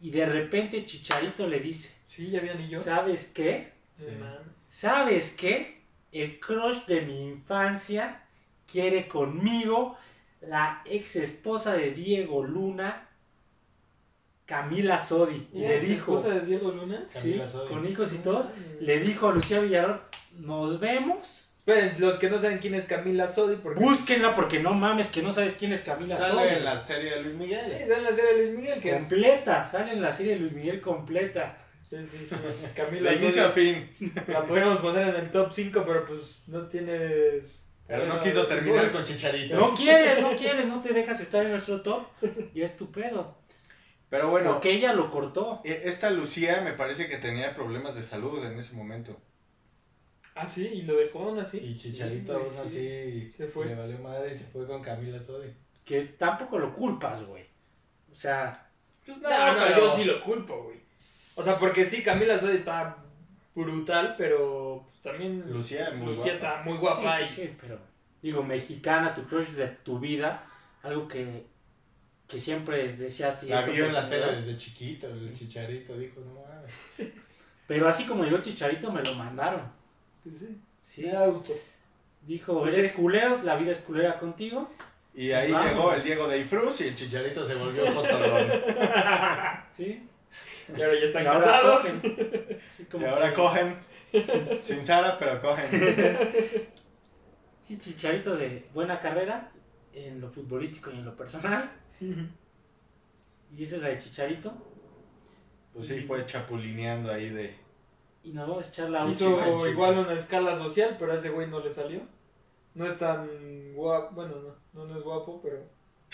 Y 0.00 0.10
de 0.10 0.26
repente 0.26 0.84
Chicharito 0.84 1.48
le 1.48 1.58
dice, 1.58 1.92
Sí, 2.06 2.30
ya 2.30 2.38
había 2.38 2.52
anillo. 2.52 2.80
¿sabes 2.80 3.32
qué? 3.34 3.72
Sí. 3.96 4.06
¿Sabes 4.68 5.34
qué? 5.36 5.82
El 6.12 6.38
crush 6.38 6.84
de 6.86 7.00
mi 7.00 7.30
infancia 7.30 8.21
quiere 8.72 9.06
conmigo 9.06 9.96
la 10.40 10.82
ex 10.86 11.16
esposa 11.16 11.74
de 11.74 11.92
Diego 11.92 12.42
Luna, 12.42 13.08
Camila 14.46 14.98
Sodi. 14.98 15.46
Y 15.52 15.60
le 15.60 15.80
dijo, 15.80 16.14
esposa 16.16 16.34
de 16.34 16.40
Diego 16.46 16.70
Luna? 16.72 17.04
sí, 17.06 17.18
Camila 17.18 17.48
Sodi. 17.48 17.68
con 17.68 17.86
hijos 17.86 18.12
y 18.12 18.18
todos, 18.18 18.46
le 18.80 19.00
dijo 19.00 19.28
a 19.28 19.32
Lucía 19.32 19.60
Villarón, 19.60 20.00
nos 20.38 20.80
vemos. 20.80 21.48
Esperen, 21.56 21.94
los 21.98 22.16
que 22.16 22.28
no 22.28 22.40
saben 22.40 22.58
quién 22.58 22.74
es 22.74 22.86
Camila 22.86 23.28
Sodi, 23.28 23.54
porque... 23.54 23.78
Búsquenla 23.84 24.34
porque 24.34 24.58
no 24.58 24.74
mames 24.74 25.06
que 25.08 25.22
no 25.22 25.30
sabes 25.30 25.52
quién 25.56 25.72
es 25.72 25.82
Camila 25.82 26.16
Sodi. 26.16 26.30
Sale 26.30 26.56
en 26.58 26.64
la 26.64 26.76
serie 26.76 27.10
de 27.12 27.22
Luis 27.22 27.34
Sí, 27.34 27.38
Miguel. 27.38 27.62
sale 27.62 27.94
en 27.98 28.04
la 28.04 28.12
serie 28.12 28.32
de 28.34 28.42
Luis 28.42 28.58
Miguel, 28.58 28.80
que 28.80 28.90
es... 28.90 28.98
Completa, 29.00 29.64
sale 29.64 29.92
en 29.92 30.02
la 30.02 30.12
serie 30.12 30.32
de 30.32 30.38
Luis 30.40 30.52
Miguel 30.54 30.80
completa. 30.80 31.56
Sí, 31.88 32.02
sí, 32.02 32.26
sí. 32.26 32.34
Camila 32.74 33.12
a 33.12 33.16
Sodi. 33.16 33.30
fin. 33.52 33.90
La 34.26 34.44
podemos 34.44 34.80
poner 34.80 35.06
en 35.08 35.16
el 35.24 35.30
top 35.30 35.52
5, 35.52 35.84
pero 35.86 36.04
pues 36.04 36.42
no 36.48 36.66
tienes... 36.66 37.68
Pero 37.92 38.06
no 38.06 38.20
quiso 38.20 38.46
terminar 38.46 38.90
con 38.90 39.04
Chicharito. 39.04 39.56
No 39.56 39.74
quieres, 39.74 40.20
no 40.20 40.36
quieres, 40.36 40.66
no 40.66 40.80
te 40.80 40.92
dejas 40.92 41.20
estar 41.20 41.44
en 41.44 41.50
nuestro 41.50 41.82
top. 41.82 42.04
Ya 42.54 42.64
es 42.64 42.76
tu 42.76 42.90
pedo. 42.90 43.36
Pero 44.08 44.28
bueno, 44.30 44.52
Porque 44.52 44.70
ella 44.72 44.92
lo 44.92 45.10
cortó. 45.10 45.60
e- 45.64 45.82
esta 45.84 46.10
Lucía 46.10 46.60
me 46.62 46.72
parece 46.72 47.08
que 47.08 47.18
tenía 47.18 47.54
problemas 47.54 47.94
de 47.94 48.02
salud 48.02 48.44
en 48.44 48.58
ese 48.58 48.74
momento. 48.74 49.18
Ah, 50.34 50.46
sí, 50.46 50.66
y 50.66 50.82
lo 50.82 50.96
dejó 50.96 51.20
aún 51.24 51.38
así. 51.38 51.58
Y 51.58 51.76
Chicharito 51.78 52.38
Sí, 52.38 52.56
aún 52.58 52.70
sí. 52.70 52.76
así 53.26 53.32
Se 53.32 53.46
fue. 53.48 53.66
le 53.66 53.74
valió 53.74 53.98
madre 53.98 54.32
y 54.32 54.36
se 54.36 54.44
fue 54.44 54.66
con 54.66 54.82
Camila 54.82 55.20
Sodi. 55.20 55.48
Que 55.84 56.02
tampoco 56.02 56.58
lo 56.58 56.72
culpas, 56.74 57.24
güey. 57.26 57.44
O 58.10 58.14
sea, 58.14 58.68
Pues 59.04 59.18
No, 59.18 59.28
no, 59.28 59.68
yo 59.76 59.90
sí 59.96 60.04
lo 60.04 60.20
culpo, 60.20 60.64
güey. 60.64 60.80
O 61.36 61.42
sea, 61.42 61.56
porque 61.58 61.84
sí, 61.84 62.02
Camila 62.02 62.38
Sodi 62.38 62.56
está 62.56 63.01
brutal, 63.54 64.14
pero 64.16 64.84
pues, 64.88 65.00
también 65.02 65.44
Lucía, 65.52 65.90
muy 65.94 66.14
Lucía 66.14 66.32
guapa. 66.32 66.48
está 66.48 66.62
muy 66.64 66.78
guapa 66.78 67.18
sí, 67.18 67.24
y 67.24 67.28
sí, 67.28 67.34
sí, 67.42 67.56
pero 67.60 67.78
digo, 68.22 68.42
mexicana, 68.42 69.14
tu 69.14 69.24
crush 69.24 69.48
de 69.48 69.66
tu 69.68 69.98
vida, 69.98 70.44
algo 70.82 71.06
que, 71.08 71.46
que 72.28 72.38
siempre 72.40 72.94
deseaste. 72.96 73.46
La 73.46 73.62
vio 73.62 73.86
en 73.86 73.92
la 73.92 74.08
tele 74.08 74.36
desde 74.36 74.56
chiquito, 74.56 75.08
el 75.08 75.36
chicharito 75.36 75.96
dijo, 75.98 76.20
no 76.20 76.40
mames. 76.40 76.72
Pero 77.66 77.88
así 77.88 78.04
como 78.04 78.24
llegó 78.24 78.38
Chicharito, 78.42 78.92
me 78.92 79.02
lo 79.02 79.14
mandaron. 79.14 79.62
Sí. 80.30 80.60
Sí. 80.78 81.08
Gusto. 81.32 81.52
Dijo, 82.20 82.60
Pues 82.60 82.74
eres 82.76 82.90
sí. 82.90 82.96
culero, 82.98 83.40
la 83.44 83.56
vida 83.56 83.72
es 83.72 83.78
culera 83.78 84.18
contigo. 84.18 84.70
Y 85.14 85.30
ahí 85.32 85.50
Vamos. 85.50 85.70
llegó 85.70 85.92
el 85.94 86.02
Diego 86.02 86.28
de 86.28 86.38
Ifrus 86.40 86.80
y 86.82 86.88
el 86.88 86.94
chicharito 86.94 87.46
se 87.46 87.54
volvió 87.54 87.86
fotolón. 87.86 88.50
Sí. 89.70 90.06
Y 90.78 90.82
ahora 90.82 90.98
ya 90.98 91.04
están 91.06 91.24
Y 91.24 91.26
ahora 91.26 91.38
casados. 91.40 91.82
cogen. 91.86 92.58
Sí, 92.76 92.84
como 92.90 93.06
y 93.06 93.08
ahora 93.08 93.28
que- 93.30 93.34
cogen. 93.34 93.78
Sin 94.64 94.84
Sara, 94.84 95.16
pero 95.18 95.40
cogen. 95.40 95.68
Sí, 97.58 97.78
Chicharito 97.78 98.36
de 98.36 98.68
buena 98.74 98.98
carrera 99.00 99.50
en 99.92 100.20
lo 100.20 100.28
futbolístico 100.30 100.90
y 100.90 100.94
en 100.96 101.04
lo 101.04 101.16
personal. 101.16 101.70
Y 102.00 103.62
esa 103.62 103.76
es 103.76 103.82
la 103.82 103.88
de 103.88 103.98
Chicharito. 103.98 104.52
Pues 105.72 105.88
sí, 105.88 106.00
fue 106.00 106.26
chapulineando 106.26 107.10
ahí 107.10 107.30
de. 107.30 107.54
Y 108.24 108.32
nos 108.32 108.48
vamos 108.48 108.66
a 108.66 108.68
echar 108.68 108.90
la 108.90 109.06
Hizo 109.08 109.66
igual 109.68 109.98
una 109.98 110.12
escala 110.12 110.54
social, 110.56 110.96
pero 110.98 111.12
a 111.12 111.16
ese 111.16 111.30
güey 111.30 111.48
no 111.48 111.60
le 111.60 111.70
salió. 111.70 112.00
No 112.74 112.86
es 112.86 112.98
tan 112.98 113.72
guapo, 113.74 114.14
bueno, 114.14 114.34
no, 114.40 114.54
no, 114.72 114.86
no 114.88 114.96
es 114.98 115.02
guapo, 115.02 115.40
pero... 115.42 115.62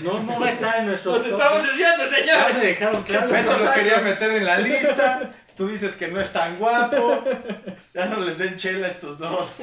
No, 0.01 0.23
no 0.23 0.39
va 0.41 0.47
a 0.47 0.51
estar 0.51 0.79
en 0.81 0.87
nuestro. 0.87 1.13
¡Nos 1.13 1.27
estamos 1.27 1.63
desviando, 1.63 2.05
Ya 2.05 2.11
me 2.11 2.17
señor! 2.17 2.61
dejaron 2.61 3.03
claro. 3.03 3.29
Beto 3.29 3.43
lo 3.45 3.53
Exacto. 3.57 3.75
quería 3.75 3.99
meter 4.01 4.31
en 4.31 4.45
la 4.45 4.59
lista. 4.59 5.31
Tú 5.57 5.67
dices 5.69 5.97
que 5.97 6.09
no 6.09 6.21
es 6.21 6.33
tan 6.33 6.57
guapo. 6.59 7.25
Ya 7.93 8.07
no 8.07 8.21
les 8.21 8.39
den 8.39 8.55
chela 8.57 8.87
a 8.87 8.91
estos 8.91 9.19
dos. 9.19 9.55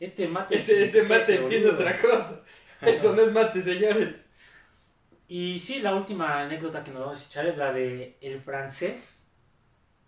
Este 0.00 0.26
mate. 0.28 0.56
Ese, 0.56 0.82
ese 0.82 1.02
mate 1.02 1.36
entiende 1.36 1.70
otra 1.70 1.96
cosa. 1.98 2.42
Eso 2.80 3.14
no 3.14 3.22
es 3.22 3.32
mate, 3.32 3.60
señores. 3.60 4.24
Y 5.28 5.58
sí, 5.58 5.80
la 5.80 5.94
última 5.94 6.40
anécdota 6.40 6.82
que 6.84 6.90
nos 6.90 7.00
vamos 7.04 7.22
a 7.22 7.26
echar 7.26 7.46
es 7.46 7.56
la 7.58 7.72
de 7.72 8.16
el 8.20 8.38
francés 8.38 9.26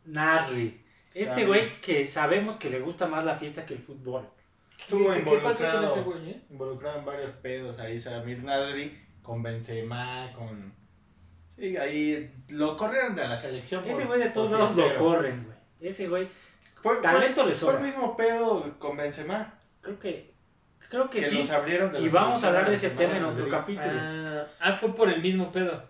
Narri. 0.05 0.83
Este 1.15 1.47
güey 1.47 1.81
que 1.81 2.07
sabemos 2.07 2.57
que 2.57 2.69
le 2.71 2.81
gusta 2.81 3.07
más 3.07 3.25
la 3.25 3.35
fiesta 3.37 3.65
que 3.65 3.75
el 3.75 3.81
fútbol. 3.81 4.29
Estuvo 4.79 5.11
¿Qué, 5.13 5.25
qué 5.25 5.31
pasó 5.39 5.41
con 5.41 5.67
involucrado. 5.67 5.87
ese 5.95 6.01
güey, 6.03 6.31
eh? 6.31 6.41
Involucrado 6.51 6.99
en 6.99 7.05
varios 7.07 7.31
pedos 7.37 7.79
ahí, 7.79 7.99
Samir 7.99 8.43
Nadri, 8.45 8.99
con 9.27 9.43
Benzema, 9.43 10.33
con... 10.35 10.73
Sí, 11.59 11.77
ahí 11.77 12.33
lo 12.49 12.77
corrieron 12.77 13.17
de 13.17 13.27
la 13.27 13.37
selección. 13.37 13.83
por- 13.83 13.91
Ese 13.93 14.05
güey 14.05 14.21
de 14.21 14.31
todos 14.31 14.53
lados 14.53 14.77
lo 14.77 14.97
corren, 14.97 15.45
güey. 15.45 15.57
Ese 15.91 16.09
güey, 16.09 16.29
Fue, 16.75 16.97
talento 16.97 17.43
fue, 17.43 17.51
le 17.51 17.55
fue 17.57 17.69
sobra. 17.73 17.79
el 17.79 17.87
mismo 17.87 18.17
pedo 18.17 18.79
con 18.79 18.97
Benzema. 18.97 19.55
creo 19.81 19.99
que 19.99 20.35
creo 20.89 21.11
que, 21.11 21.19
Que 21.21 21.27
sí. 21.27 21.39
los 21.39 21.51
abrieron 21.51 21.93
de 21.93 21.99
la 22.01 22.07
Y 22.07 22.09
vamos 22.09 22.45
a 22.45 22.49
hablar 22.49 22.69
de 22.69 22.77
ese 22.77 22.91
tema 22.91 23.17
en 23.17 23.25
otro 23.25 23.49
capítulo. 23.49 23.89
Ah, 23.91 24.45
ah, 24.61 24.73
fue 24.75 24.95
por 24.95 25.09
el 25.11 25.21
mismo 25.21 25.51
pedo. 25.51 25.83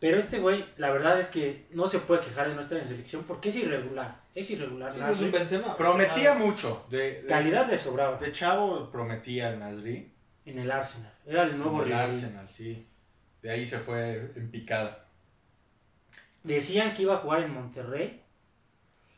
Pero 0.00 0.18
este 0.18 0.38
güey, 0.38 0.64
la 0.76 0.90
verdad 0.90 1.18
es 1.18 1.28
que 1.28 1.66
no 1.70 1.86
se 1.86 1.98
puede 1.98 2.20
quejar 2.20 2.48
de 2.48 2.54
no 2.54 2.60
estar 2.60 2.78
en 2.78 2.86
selección 2.88 3.24
porque 3.24 3.48
es 3.50 3.56
irregular. 3.56 4.20
Es 4.34 4.50
irregular. 4.50 4.92
Sí, 4.92 5.00
no 5.00 5.06
es 5.10 5.18
un 5.20 5.30
Nasri. 5.32 5.38
Benzema. 5.38 5.76
Prometía 5.76 6.34
mucho. 6.34 6.86
De, 6.90 7.22
de- 7.22 7.26
Calidad 7.26 7.68
le 7.70 7.78
sobraba 7.78 8.18
De 8.18 8.30
chavo 8.32 8.90
prometía 8.90 9.54
Nasri. 9.56 10.12
En 10.44 10.58
el 10.58 10.70
Arsenal. 10.70 11.12
Era 11.26 11.44
el 11.44 11.58
nuevo 11.58 11.80
el 11.82 11.86
rival. 11.88 12.10
Arsenal, 12.10 12.48
sí. 12.50 12.86
De 13.42 13.50
ahí 13.50 13.64
se 13.66 13.78
fue 13.78 14.32
en 14.36 14.50
picada. 14.50 15.06
Decían 16.42 16.94
que 16.94 17.02
iba 17.02 17.14
a 17.14 17.18
jugar 17.18 17.42
en 17.42 17.54
Monterrey. 17.54 18.22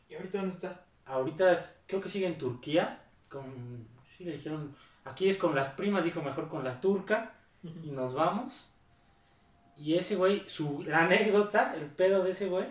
¿Y 0.09 0.15
ahorita 0.15 0.37
dónde 0.39 0.53
está? 0.53 0.85
Ahorita 1.05 1.51
es- 1.53 1.81
creo 1.87 2.01
que 2.01 2.09
sigue 2.09 2.27
en 2.27 2.37
Turquía. 2.37 3.03
Con, 3.29 3.87
sí, 4.15 4.23
le 4.23 4.33
dijeron, 4.33 4.75
aquí 5.03 5.27
es 5.29 5.37
con 5.37 5.53
las 5.55 5.69
primas, 5.69 6.03
dijo 6.05 6.21
mejor 6.21 6.47
con 6.49 6.63
la 6.63 6.79
turca. 6.79 7.33
Y 7.63 7.91
nos 7.91 8.13
vamos. 8.13 8.73
Y 9.75 9.95
ese 9.95 10.15
güey, 10.15 10.43
su, 10.47 10.83
la 10.83 11.05
anécdota, 11.05 11.75
el 11.75 11.85
pedo 11.87 12.23
de 12.23 12.31
ese 12.31 12.47
güey, 12.47 12.65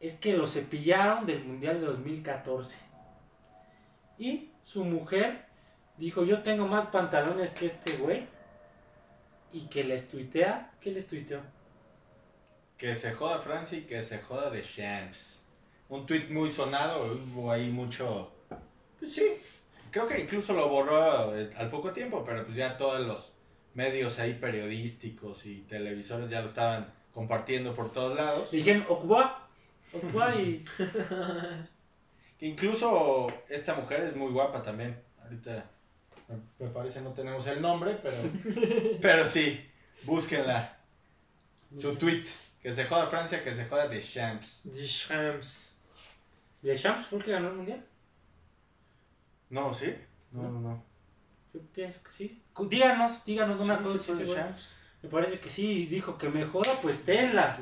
es 0.00 0.14
que 0.14 0.36
lo 0.36 0.46
cepillaron 0.46 1.26
del 1.26 1.44
Mundial 1.44 1.80
de 1.80 1.86
2014. 1.86 2.80
Y 4.18 4.50
su 4.62 4.84
mujer 4.84 5.46
dijo, 5.96 6.24
yo 6.24 6.42
tengo 6.42 6.66
más 6.66 6.86
pantalones 6.86 7.50
que 7.50 7.66
este 7.66 7.96
güey. 7.96 8.26
Y 9.52 9.66
que 9.66 9.84
les 9.84 10.08
tuitea, 10.08 10.72
¿qué 10.80 10.90
les 10.92 11.06
tuiteó? 11.06 11.40
Que 12.78 12.94
se 12.94 13.12
joda 13.12 13.38
Francia 13.38 13.78
y 13.78 13.82
que 13.82 14.02
se 14.02 14.18
joda 14.18 14.50
de 14.50 14.62
Champs. 14.62 15.46
Un 15.88 16.06
tweet 16.06 16.28
muy 16.30 16.50
sonado, 16.52 17.12
hubo 17.34 17.52
ahí 17.52 17.68
mucho... 17.68 18.32
Pues 18.98 19.14
sí, 19.14 19.40
creo 19.90 20.08
que 20.08 20.20
incluso 20.20 20.54
lo 20.54 20.68
borró 20.68 21.36
eh, 21.36 21.52
al 21.56 21.68
poco 21.68 21.92
tiempo, 21.92 22.24
pero 22.24 22.44
pues 22.44 22.56
ya 22.56 22.78
todos 22.78 23.06
los 23.06 23.32
medios 23.74 24.18
ahí 24.18 24.34
periodísticos 24.34 25.44
y 25.44 25.60
televisores 25.62 26.30
ya 26.30 26.40
lo 26.40 26.48
estaban 26.48 26.90
compartiendo 27.12 27.74
por 27.74 27.92
todos 27.92 28.16
lados. 28.16 28.50
Dijeron, 28.50 28.86
Okwa, 28.88 29.48
Okwa 29.92 30.34
y... 30.36 30.64
Que 32.38 32.48
incluso 32.48 33.28
esta 33.48 33.74
mujer 33.74 34.00
es 34.00 34.16
muy 34.16 34.32
guapa 34.32 34.62
también. 34.62 35.00
Ahorita 35.22 35.70
me- 36.58 36.68
parece 36.68 37.00
no 37.00 37.12
tenemos 37.12 37.46
el 37.46 37.60
nombre, 37.62 37.98
pero, 38.02 38.16
pero 39.02 39.26
sí, 39.28 39.60
búsquenla. 40.04 40.78
Su 41.78 41.96
tweet, 41.96 42.24
que 42.62 42.72
se 42.72 42.84
joda 42.84 43.06
Francia, 43.06 43.42
que 43.42 43.54
se 43.54 43.64
joda 43.66 43.88
de 43.88 44.02
Champs. 44.02 44.62
The 44.72 44.84
Shams. 44.84 45.72
¿De 46.60 46.76
Champs 46.76 47.06
fue 47.06 47.18
el 47.18 47.24
que 47.24 47.30
ganó 47.32 47.48
el 47.48 47.54
Mundial? 47.56 47.84
No, 49.50 49.72
¿sí? 49.72 49.94
No, 50.32 50.42
no, 50.50 50.60
no. 50.60 50.84
Yo 51.52 51.60
pienso 51.74 52.02
que 52.02 52.10
sí. 52.10 52.42
Díganos, 52.68 53.24
díganos 53.24 53.60
una 53.60 53.78
Sí, 53.78 53.84
cosa. 53.84 53.98
sí 54.04 54.12
de 54.14 54.24
güey. 54.24 54.36
Champs. 54.36 54.68
Me 55.02 55.08
parece 55.08 55.38
que 55.40 55.50
sí, 55.50 55.86
dijo 55.86 56.16
que 56.16 56.28
me 56.28 56.44
joda, 56.44 56.72
pues 56.80 57.04
tenla. 57.04 57.58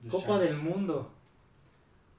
De 0.00 0.08
Copa 0.10 0.26
Champs. 0.26 0.40
del 0.42 0.56
Mundo. 0.56 1.10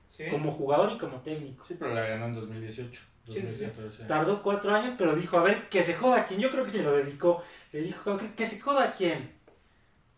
¿Sí? 0.08 0.24
Como 0.32 0.52
jugador 0.52 0.94
y 0.94 0.98
como 0.98 1.20
técnico. 1.22 1.66
Sí, 1.68 1.76
pero 1.78 1.94
la 1.94 2.02
ganó 2.08 2.26
en 2.28 2.36
2018. 2.36 3.02
Sí, 3.26 3.34
sí, 3.34 3.42
sí. 3.42 3.66
2014. 3.66 4.04
Tardó 4.06 4.44
cuatro 4.44 4.74
años, 4.74 4.96
pero 4.98 5.16
dijo, 5.16 5.38
a 5.38 5.44
ver, 5.44 5.68
que 5.70 5.82
se 5.84 5.96
joda 5.96 6.22
a 6.22 6.26
quien. 6.26 6.40
Yo 6.40 6.52
creo 6.52 6.64
que 6.64 6.70
se 6.70 6.84
lo 6.84 6.94
dedicó. 6.94 7.44
Le 7.72 7.82
dijo, 7.82 8.18
que, 8.36 8.46
se 8.46 8.60
joda 8.60 8.90
a 8.90 8.94
quien. 8.94 9.32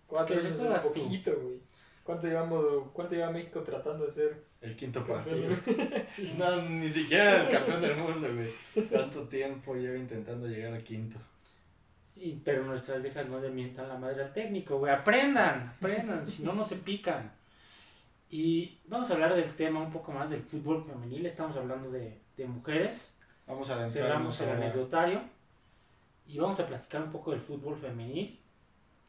Cuatro 0.06 0.39
años 0.39 0.60
es 0.62 0.80
poquito, 0.82 1.32
güey. 1.41 1.60
¿Cuánto 2.04 2.28
llevamos, 2.28 2.63
cuánto 2.93 3.15
lleva 3.15 3.32
México 3.32 3.62
tratando 3.62 4.06
de 4.06 4.12
ser 4.12 4.43
El 4.62 4.76
quinto 4.78 5.06
partido. 5.06 5.56
No, 6.38 6.62
ni 6.70 6.89
siquiera 6.89 7.43
el 7.43 7.50
campeón 7.50 7.82
del 7.82 7.98
mundo, 7.98 8.30
güey. 8.34 8.88
¿Cuánto 8.88 9.24
tiempo 9.24 9.76
lleva 9.76 9.98
intentando 9.98 10.48
llegar 10.48 10.74
al 10.74 10.84
quinto? 10.84 11.17
Y- 12.15 12.39
pero 12.43 12.63
nuestras 12.63 13.02
viejas 13.02 13.28
no 13.28 13.39
le 13.39 13.50
mientan 13.50 13.89
la 13.89 13.98
madre 13.98 14.24
al 14.24 14.34
técnico, 14.34 14.78
güey. 14.78 14.93
Aprendan, 14.93 15.74
aprendan, 15.78 16.26
si 16.26 16.43
no, 16.43 16.54
no 16.54 16.63
se 16.63 16.78
pican. 16.78 17.32
Y 18.30 18.78
vamos 18.88 19.10
a 19.10 19.13
hablar 19.13 19.36
del 19.36 19.52
tema 19.54 19.82
un 19.82 19.91
poco 19.91 20.12
más 20.12 20.30
del 20.30 20.43
fútbol 20.43 20.84
femenil. 20.84 21.26
Estamos 21.26 21.58
hablando 21.58 21.91
de, 21.91 22.17
de 22.38 22.45
mujeres. 22.45 23.17
Vamos 23.45 23.69
a 23.69 23.88
Cerramos 23.89 24.39
el 24.41 24.50
anecdotario. 24.50 25.21
Y 26.28 26.38
vamos 26.38 26.60
a 26.60 26.67
platicar 26.67 27.02
un 27.02 27.12
poco 27.12 27.32
del 27.32 27.41
fútbol 27.41 27.78
femenil. 27.78 28.39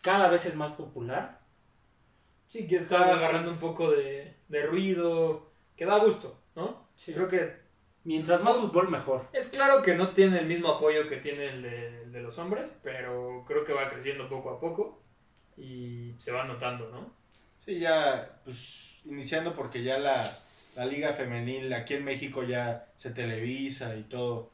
Cada 0.03 0.29
vez 0.29 0.47
es 0.47 0.55
más 0.55 0.73
popular. 0.73 1.41
Sí, 2.47 2.67
que 2.67 2.77
está 2.77 3.13
agarrando 3.13 3.51
un 3.51 3.59
poco 3.59 3.91
de, 3.91 4.35
de 4.49 4.67
ruido, 4.67 5.51
que 5.77 5.85
da 5.85 5.99
gusto, 5.99 6.39
¿no? 6.55 6.89
Creo 6.97 7.29
que 7.29 7.69
Mientras 8.09 8.43
más 8.43 8.57
fútbol, 8.57 8.89
mejor. 8.89 9.29
es 9.35 9.49
claro 9.49 9.83
que 9.83 9.95
no 9.95 10.15
tiene 10.15 10.39
el 10.39 10.47
mismo 10.47 10.69
apoyo 10.69 11.07
que 11.07 11.19
tiene 11.19 11.47
el 11.49 11.63
de, 11.63 12.03
el 12.05 12.13
de 12.13 12.23
los 12.23 12.39
hombres, 12.39 12.81
pero 12.83 13.45
creo 13.47 13.67
que 13.67 13.75
va 13.75 13.91
creciendo 13.91 14.31
poco 14.31 14.51
a 14.51 14.59
poco 14.59 15.03
y 15.59 16.15
se 16.17 16.33
va 16.33 16.45
notando, 16.45 16.89
¿no? 16.89 17.13
Sí, 17.67 17.81
ya, 17.81 18.41
pues, 18.45 19.03
iniciando 19.05 19.55
porque 19.55 19.83
ya 19.83 19.99
la, 19.99 20.33
la 20.79 20.87
liga 20.87 21.13
femenil 21.13 21.73
aquí 21.73 21.95
en 21.95 22.05
México 22.05 22.45
ya 22.45 22.87
se 22.97 23.11
televisa 23.11 23.97
y 23.97 24.05
todo, 24.05 24.53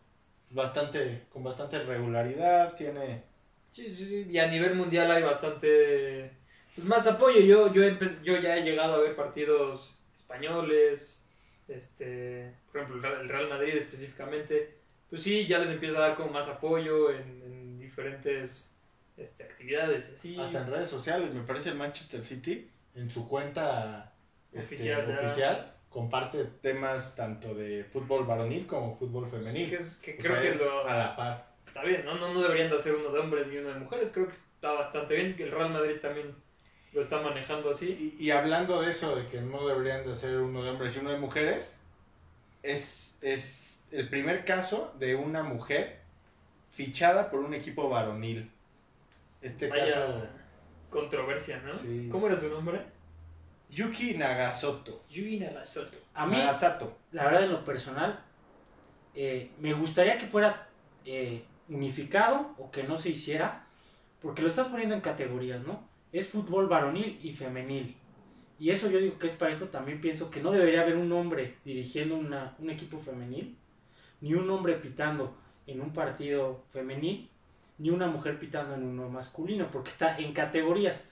bastante, 0.52 1.24
con 1.30 1.44
bastante 1.44 1.78
regularidad, 1.82 2.74
tiene... 2.74 3.22
Sí, 3.70 3.90
sí, 3.90 4.06
sí, 4.06 4.26
y 4.30 4.38
a 4.38 4.46
nivel 4.46 4.74
mundial 4.74 5.10
hay 5.10 5.22
bastante 5.22 6.30
pues, 6.74 6.87
más 6.87 7.06
apoyo. 7.06 7.40
Yo, 7.40 7.70
yo, 7.74 7.82
yo 8.22 8.40
ya 8.40 8.56
he 8.56 8.62
llegado 8.62 8.94
a 8.94 9.00
ver 9.00 9.14
partidos 9.14 10.02
españoles, 10.14 11.20
este, 11.68 12.54
por 12.72 12.80
ejemplo, 12.80 13.20
el 13.20 13.28
Real- 13.28 13.50
Madrid 13.50 13.74
específicamente. 13.74 14.78
Pues 15.10 15.22
sí, 15.22 15.46
ya 15.46 15.58
les 15.58 15.68
empieza 15.68 15.98
a 15.98 16.08
dar 16.08 16.16
como 16.16 16.30
más 16.30 16.48
apoyo 16.48 17.10
en, 17.10 17.42
en 17.44 17.78
diferentes 17.78 18.74
este, 19.18 19.42
actividades 19.42 20.14
así. 20.14 20.40
Hasta 20.40 20.62
en 20.62 20.70
redes 20.70 20.88
sociales, 20.88 21.34
me 21.34 21.42
parece 21.42 21.68
el 21.68 21.74
Manchester 21.74 22.22
City, 22.22 22.70
en 22.94 23.10
su 23.10 23.28
cuenta 23.28 24.14
este, 24.52 24.94
oficial, 24.96 25.73
comparte 25.94 26.44
temas 26.61 27.14
tanto 27.14 27.54
de 27.54 27.85
fútbol 27.85 28.26
varonil 28.26 28.66
como 28.66 28.92
fútbol 28.92 29.26
Sí, 29.26 29.37
femenil. 29.37 29.70
que, 29.70 29.76
es- 29.76 29.96
que 30.02 30.14
O 30.14 30.16
creo 30.16 30.33
sea, 30.33 30.42
que 30.42 30.48
es 30.50 30.59
lo, 30.61 30.88
a 30.88 30.96
la 30.96 31.16
par. 31.16 31.54
está 31.64 31.83
bien, 31.85 32.04
¿no? 32.04 32.16
¿no? 32.16 32.35
No 32.35 32.42
deberían 32.42 32.68
de 32.70 32.76
hacer 32.76 32.94
uno 32.94 33.11
de 33.11 33.20
hombres 33.20 33.46
y 33.52 33.59
uno 33.59 33.68
de 33.68 33.78
mujeres. 33.80 34.11
Creo 34.12 34.26
que 34.26 34.33
está 34.33 34.72
bastante 34.72 35.14
bien, 35.14 35.37
que 35.37 35.44
el 35.44 35.52
Real 35.52 35.70
Madrid 35.70 35.96
también 36.02 36.35
lo 36.92 37.00
está 37.00 37.20
manejando 37.20 37.70
así. 37.70 38.14
Y, 38.18 38.24
y 38.24 38.30
hablando 38.33 38.80
de 38.83 38.90
eso, 38.90 39.14
de 39.16 39.26
que 39.28 39.40
no 39.40 39.66
deberían 39.66 40.04
de 40.07 40.16
ser 40.16 40.38
uno 40.38 40.62
de 40.64 40.70
hombres 40.70 40.96
y 40.96 41.00
uno 41.00 41.11
de 41.11 41.18
mujeres, 41.18 41.80
es, 42.62 43.18
es 43.22 43.85
el 43.92 44.09
primer 44.09 44.44
caso 44.44 44.92
de 44.98 45.14
una 45.14 45.42
mujer 45.42 46.00
fichada 46.72 47.30
por 47.30 47.40
un 47.40 47.54
equipo 47.54 47.88
varonil. 47.88 48.50
Este 49.42 49.68
Vaya, 49.68 49.85
caso... 49.85 50.26
controversia, 50.90 51.61
¿no? 51.64 51.72
Sí, 51.72 52.09
¿Cómo 52.11 52.26
sí. 52.26 52.33
era 52.33 52.40
su 52.40 52.48
nombre? 52.48 52.80
Yuki 53.74 54.14
Nagasoto. 54.16 55.02
Yugi 55.10 55.38
Nagasoto. 55.40 55.98
A 56.14 56.26
mí, 56.26 56.37
Nagasato. 56.37 56.96
la 57.12 57.24
verdad, 57.24 57.44
en 57.44 57.52
lo 57.52 57.64
personal, 57.64 58.20
eh, 59.14 59.50
me 59.58 59.72
gustaría 59.74 60.16
que 60.18 60.26
fuera 60.26 60.68
eh, 61.04 61.44
unificado 61.68 62.54
o 62.58 62.70
que 62.70 62.84
no 62.84 62.96
se 62.96 63.10
hiciera, 63.10 63.66
porque 64.22 64.42
lo 64.42 64.48
estás 64.48 64.68
poniendo 64.68 64.94
en 64.94 65.00
categorías, 65.00 65.62
¿no? 65.66 65.87
Es 66.12 66.28
fútbol 66.28 66.68
varonil 66.68 67.18
y 67.22 67.32
femenil. 67.32 67.96
Y 68.58 68.70
eso 68.70 68.88
yo 68.90 68.98
digo 69.00 69.18
que 69.18 69.26
es 69.26 69.32
parejo, 69.32 69.66
también 69.66 70.00
pienso 70.00 70.30
que 70.30 70.40
no 70.40 70.52
debería 70.52 70.82
haber 70.82 70.96
un 70.96 71.10
hombre 71.12 71.56
dirigiendo 71.64 72.16
una- 72.16 72.54
un 72.60 72.70
equipo 72.70 72.98
femenil, 72.98 73.58
ni 74.20 74.34
un 74.34 74.48
hombre 74.48 74.74
pitando 74.74 75.37
en 75.66 75.80
un 75.80 75.92
partido 75.92 76.64
femenil, 76.70 77.28
ni 77.78 77.90
una 77.90 78.06
mujer 78.06 78.38
pitando 78.38 78.74
en 78.76 78.84
uno 78.84 79.08
masculino, 79.08 79.68
porque 79.72 79.90
está 79.90 80.16
en 80.18 80.32
categorías. 80.32 81.02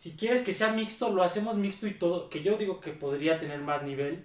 Si 0.00 0.12
quieres 0.12 0.40
que 0.42 0.54
sea 0.54 0.72
mixto, 0.72 1.10
lo 1.10 1.22
hacemos 1.22 1.56
mixto 1.56 1.86
y 1.86 1.92
todo, 1.92 2.28
que 2.30 2.42
yo 2.42 2.56
digo 2.56 2.80
que 2.80 2.90
podría 2.90 3.38
tener 3.38 3.60
más 3.60 3.82
nivel 3.82 4.24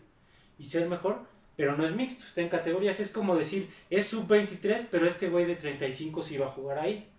y 0.58 0.66
ser 0.66 0.88
mejor, 0.88 1.20
pero 1.58 1.76
no 1.76 1.86
es 1.86 1.94
mixto, 1.94 2.26
está 2.26 2.40
en 2.42 2.48
categorías. 2.50 3.00
Es 3.02 3.12
como 3.12 3.36
decir, 3.36 3.70
es 3.90 4.08
sub-23, 4.08 4.88
pero 4.90 5.06
este 5.06 5.28
güey 5.30 5.44
de 5.46 5.56
35 5.58 6.24
sí 6.24 6.38
va 6.38 6.46
a 6.48 6.52
jugar 6.52 6.80
ahí. 6.80 7.10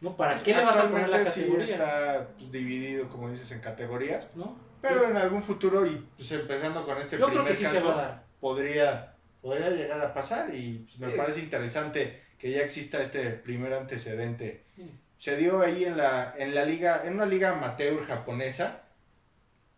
¿No? 0.00 0.16
¿Para 0.16 0.42
qué 0.42 0.54
le 0.54 0.64
vas 0.64 0.78
a 0.78 0.88
poner 0.90 1.08
la 1.10 1.18
Actualmente 1.18 1.30
sí 1.30 1.40
categoría? 1.42 1.74
está 1.74 2.28
pues, 2.38 2.50
dividido, 2.52 3.08
como 3.08 3.30
dices, 3.30 3.52
en 3.52 3.60
categorías. 3.60 4.32
¿No? 4.34 4.56
Pero 4.80 5.10
en 5.10 5.16
algún 5.18 5.42
futuro, 5.42 5.86
y 5.86 6.02
pues 6.16 6.32
empezando 6.32 6.84
con 6.84 6.98
este 6.98 7.18
Yo 7.18 7.26
primer 7.26 7.44
creo 7.44 7.52
que 7.52 7.54
sí 7.58 7.64
caso, 7.64 7.78
se 7.80 7.84
va 7.84 7.92
a 7.92 7.96
dar. 8.02 8.24
podría, 8.40 9.14
podría 9.42 9.68
llegar 9.70 10.00
a 10.00 10.14
pasar 10.14 10.54
y 10.54 10.78
pues, 10.86 10.98
me 11.00 11.10
Sí. 11.10 11.16
parece 11.18 11.40
interesante 11.40 12.22
que 12.38 12.50
ya 12.50 12.60
exista 12.62 13.00
este 13.02 13.30
primer 13.30 13.72
antecedente. 13.74 14.64
Sí. 14.74 14.90
Se 15.18 15.36
dio 15.36 15.62
ahí 15.62 15.84
en 15.84 15.96
la, 15.96 16.34
en 16.36 16.54
la 16.54 16.64
liga, 16.64 17.02
en 17.04 17.14
una 17.14 17.26
liga 17.26 17.52
amateur 17.52 18.06
japonesa 18.06 18.82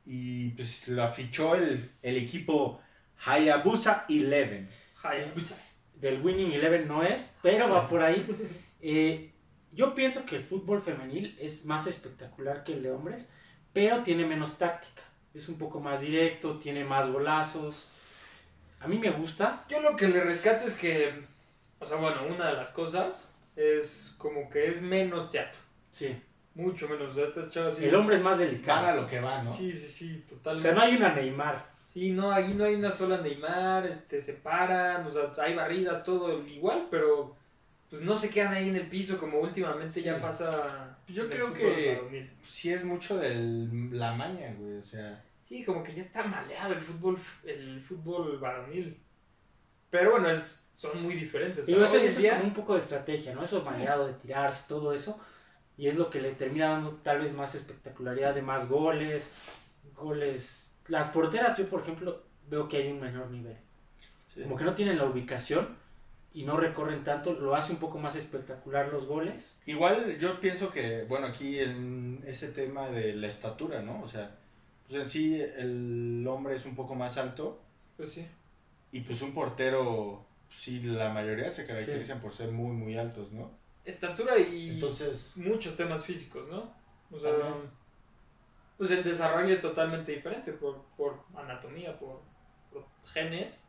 y 0.05 0.51
pues 0.51 0.89
la 0.89 1.11
fichó 1.11 1.55
el, 1.55 1.91
el 2.03 2.17
equipo 2.17 2.81
Hayabusa 3.25 4.07
Eleven. 4.09 4.69
Hayabusa. 5.03 5.57
Del 5.95 6.23
Winning 6.23 6.53
Eleven 6.53 6.89
no 6.89 7.03
es, 7.03 7.37
pero 7.43 7.69
va 7.69 7.89
por 7.89 8.03
ahí. 8.03 8.25
Eh, 8.81 9.33
yo 9.73 9.95
pienso 9.95 10.25
que 10.25 10.37
el 10.37 10.45
fútbol 10.45 10.81
femenil 10.81 11.37
es 11.41 11.65
más 11.65 11.87
espectacular 11.89 12.63
que 12.63 12.75
el 12.75 12.83
de 12.83 12.93
hombres, 12.93 13.29
pero 13.73 14.03
tiene 14.03 14.25
menos 14.25 14.57
táctica. 14.57 15.03
Es 15.35 15.49
un 15.49 15.59
poco 15.59 15.81
más 15.81 16.01
directo, 16.01 16.59
tiene 16.59 16.85
más 16.85 17.09
golazos. 17.09 17.89
A 18.81 18.87
mí 18.87 18.99
me 18.99 19.11
gusta. 19.11 19.65
Yo 19.69 19.81
lo 19.81 19.97
que 19.97 20.09
le 20.09 20.21
rescato 20.21 20.65
es 20.65 20.75
que, 20.75 21.13
o 21.81 21.87
sea, 21.87 21.97
bueno, 21.97 22.23
una 22.27 22.47
de 22.47 22.55
las 22.55 22.71
cosas 22.71 23.37
es 23.59 24.15
como 24.19 24.49
que 24.49 24.69
es 24.69 24.83
menos 24.83 25.31
teatro. 25.31 25.59
Sí. 25.91 26.17
Mucho 26.55 26.89
menos. 26.89 27.11
O 27.11 27.15
sea, 27.15 27.25
estas 27.27 27.51
chavas 27.51 27.75
sí. 27.77 27.87
El 27.87 27.95
hombre 27.95 28.17
es 28.17 28.23
más 28.23 28.39
Van 28.39 28.47
a 28.47 28.51
delicado. 28.51 29.01
lo 29.03 29.09
que 29.09 29.21
va, 29.21 29.43
¿no? 29.43 29.51
Sí, 29.53 29.73
sí, 29.73 29.87
sí, 29.87 30.25
O 30.27 30.35
totalmente. 30.35 30.63
sea, 30.69 30.75
no 30.77 30.83
hay 30.83 30.97
una 30.97 31.15
Neymar. 31.15 31.67
Sí, 31.93 32.11
no, 32.13 32.31
ahí 32.31 32.55
no 32.55 32.65
hay 32.65 32.75
una 32.77 32.91
sola 32.93 33.21
Neymar, 33.21 33.87
este, 33.87 34.21
se 34.23 34.35
paran, 34.35 35.07
o 35.07 35.11
sea, 35.11 35.33
hay 35.43 35.55
barridas, 35.55 36.05
todo 36.05 36.47
igual, 36.47 36.87
pero 36.91 37.35
pues 37.89 38.03
no 38.03 38.17
se 38.17 38.29
quedan 38.31 38.55
ahí 38.55 38.69
en 38.69 38.77
el 38.77 38.89
piso 38.89 39.17
como 39.19 39.41
últimamente 39.41 40.03
ya 40.03 40.21
pasa. 40.21 40.99
Yo 41.09 41.25
en 41.25 41.31
el 41.33 41.35
creo 41.37 41.55
que-. 41.55 42.31
Sí 42.47 42.71
es 42.73 42.85
mucho 42.85 43.17
de 43.19 43.35
la 43.91 44.13
maña, 44.13 44.55
güey, 44.59 44.77
o 44.77 44.83
sea... 44.83 45.25
Sí, 45.43 45.65
como 45.65 45.83
que 45.83 45.95
ya 45.95 46.03
está 46.03 46.23
maleado 46.25 46.75
el 46.75 46.83
fútbol, 46.83 47.19
el 47.45 47.81
fútbol 47.81 48.39
varonil. 48.39 49.01
Pero 49.91 50.11
bueno, 50.13 50.29
es, 50.29 50.71
son 50.75 51.03
muy 51.03 51.15
diferentes. 51.15 51.69
¿no? 51.69 51.77
eso, 51.85 51.97
eso 51.97 52.05
es 52.05 52.19
día- 52.19 52.33
como 52.37 52.45
un 52.49 52.55
poco 52.55 52.75
de 52.75 52.81
estrategia, 52.81 53.35
¿no? 53.35 53.43
Eso 53.43 53.63
maleado 53.65 54.07
de 54.07 54.13
tirarse, 54.15 54.65
todo 54.69 54.93
eso. 54.93 55.19
Y 55.77 55.87
es 55.89 55.97
lo 55.97 56.11
que 56.11 56.21
le 56.21 56.33
termina 56.33 56.71
dando 56.71 56.91
tal 57.03 57.21
vez 57.21 57.33
más 57.33 57.55
espectacularidad 57.55 58.35
de 58.35 58.43
más 58.43 58.69
goles. 58.69 59.31
Goles. 59.95 60.73
Las 60.89 61.09
porteras, 61.09 61.57
yo 61.59 61.69
por 61.69 61.83
ejemplo, 61.83 62.23
veo 62.49 62.69
que 62.69 62.79
hay 62.79 62.91
un 62.93 63.01
menor 63.01 63.31
nivel. 63.31 63.57
sí. 64.35 64.43
Como 64.43 64.57
que 64.57 64.65
no 64.65 64.75
tienen 64.75 64.99
la 64.99 65.05
ubicación 65.05 65.77
y 66.33 66.45
no 66.45 66.57
recorren 66.57 67.05
tanto. 67.05 67.33
Lo 67.35 67.55
hace 67.55 67.73
un 67.73 67.79
poco 67.79 67.99
más 67.99 68.17
espectacular 68.17 68.89
los 68.93 69.07
goles. 69.07 69.59
Igual 69.67 70.17
yo 70.19 70.41
pienso 70.41 70.71
que, 70.71 71.05
bueno, 71.05 71.27
aquí 71.27 71.59
en 71.61 72.23
ese 72.27 72.49
tema 72.49 72.89
de 72.89 73.15
la 73.15 73.27
estatura, 73.27 73.83
¿no? 73.83 74.03
O 74.03 74.09
sea, 74.09 74.37
pues 74.89 75.03
en 75.03 75.09
sí 75.11 75.41
el 75.41 76.25
hombre 76.29 76.57
es 76.57 76.65
un 76.67 76.75
poco 76.75 76.95
más 76.95 77.19
alto 77.19 77.61
Pues 77.97 78.13
sí. 78.13 78.27
Y 78.93 79.01
pues 79.01 79.21
un 79.23 79.33
portero, 79.35 80.25
sí, 80.51 80.81
la 80.81 81.11
mayoría 81.11 81.51
se 81.51 81.67
caracterizan 81.67 82.21
por 82.21 82.33
ser 82.33 82.51
muy, 82.53 82.73
muy 82.75 82.97
altos, 82.97 83.33
¿no? 83.33 83.51
Estatura 83.85 84.39
y 84.39 84.71
Entonces, 84.71 85.33
muchos 85.37 85.77
temas 85.77 86.05
físicos, 86.05 86.47
¿no? 86.49 86.73
O 87.11 87.19
sea, 87.19 87.31
También. 87.39 87.71
pues 88.77 88.91
el 88.91 89.03
desarrollo 89.03 89.53
es 89.53 89.61
totalmente 89.63 90.13
diferente 90.13 90.53
por, 90.53 90.83
por 90.97 91.25
anatomía, 91.35 91.99
por, 91.99 92.21
por 92.73 92.87
genes. 93.05 93.65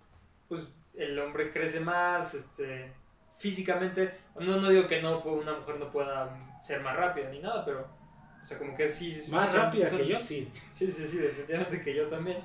Pues 0.50 0.68
el 0.94 1.18
hombre 1.20 1.52
crece 1.52 1.80
más, 1.80 2.34
este, 2.34 2.92
físicamente. 3.38 4.14
No, 4.40 4.58
no 4.60 4.70
digo 4.70 4.88
que 4.88 5.02
no 5.02 5.22
una 5.22 5.54
mujer 5.58 5.78
no 5.80 5.90
pueda 5.92 6.60
ser 6.62 6.82
más 6.82 6.96
rápida 6.98 7.30
ni 7.30 7.40
nada, 7.40 7.64
pero, 7.64 7.88
o 8.44 8.46
sea, 8.46 8.58
como 8.58 8.76
que 8.76 8.88
sí. 8.88 9.32
Más 9.32 9.50
son- 9.52 9.58
rápida 9.62 9.88
son- 9.88 10.00
que 10.00 10.08
yo, 10.08 10.20
sí. 10.20 10.52
Sí, 10.74 10.92
sí, 10.92 11.08
sí, 11.08 11.18
definitivamente 11.20 11.82
que 11.82 11.96
yo 11.96 12.08
también. 12.08 12.40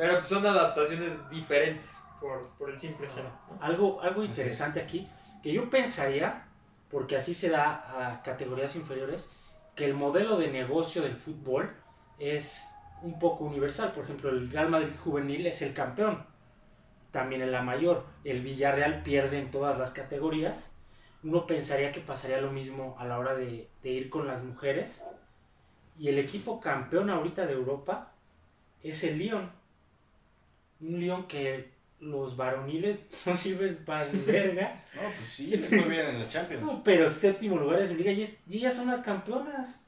Pero 0.00 0.14
pues, 0.14 0.28
son 0.28 0.46
adaptaciones 0.46 1.28
diferentes 1.28 1.90
por, 2.18 2.40
por 2.56 2.70
el 2.70 2.78
simple 2.78 3.06
género. 3.08 3.38
¿no? 3.50 3.62
Algo, 3.62 4.00
algo 4.00 4.24
interesante 4.24 4.80
aquí, 4.80 5.06
que 5.42 5.52
yo 5.52 5.68
pensaría, 5.68 6.46
porque 6.90 7.16
así 7.16 7.34
se 7.34 7.50
da 7.50 8.12
a 8.14 8.22
categorías 8.22 8.76
inferiores, 8.76 9.28
que 9.76 9.84
el 9.84 9.92
modelo 9.92 10.38
de 10.38 10.50
negocio 10.50 11.02
del 11.02 11.16
fútbol 11.16 11.70
es 12.18 12.74
un 13.02 13.18
poco 13.18 13.44
universal. 13.44 13.92
Por 13.92 14.04
ejemplo, 14.04 14.30
el 14.30 14.50
Real 14.50 14.70
Madrid 14.70 14.94
juvenil 15.04 15.46
es 15.46 15.60
el 15.60 15.74
campeón, 15.74 16.24
también 17.10 17.42
en 17.42 17.52
la 17.52 17.60
mayor. 17.60 18.06
El 18.24 18.40
Villarreal 18.40 19.02
pierde 19.02 19.38
en 19.38 19.50
todas 19.50 19.78
las 19.78 19.90
categorías. 19.90 20.72
Uno 21.22 21.46
pensaría 21.46 21.92
que 21.92 22.00
pasaría 22.00 22.40
lo 22.40 22.50
mismo 22.50 22.96
a 22.98 23.04
la 23.04 23.18
hora 23.18 23.34
de, 23.34 23.68
de 23.82 23.90
ir 23.90 24.08
con 24.08 24.26
las 24.26 24.42
mujeres. 24.42 25.04
Y 25.98 26.08
el 26.08 26.18
equipo 26.18 26.58
campeón 26.58 27.10
ahorita 27.10 27.44
de 27.44 27.52
Europa 27.52 28.14
es 28.82 29.04
el 29.04 29.18
Lyon. 29.18 29.59
Un 30.80 30.98
Lyon 31.00 31.26
que 31.26 31.72
los 32.00 32.36
varoniles 32.36 32.98
no 33.26 33.36
sirven 33.36 33.84
para 33.84 34.06
ni 34.06 34.20
verga. 34.20 34.82
no, 34.94 35.02
pues 35.16 35.28
sí, 35.28 35.48
le 35.56 35.66
fue 35.68 35.88
bien 35.88 36.06
en 36.06 36.18
la 36.20 36.28
Champions. 36.28 36.62
No, 36.62 36.82
pero 36.82 37.08
séptimo 37.08 37.56
lugar 37.56 37.80
de 37.80 37.88
su 37.88 37.94
liga 37.94 38.12
y, 38.12 38.22
es- 38.22 38.40
y 38.48 38.58
ellas 38.58 38.74
son 38.74 38.88
las 38.88 39.00
campeonas. 39.00 39.84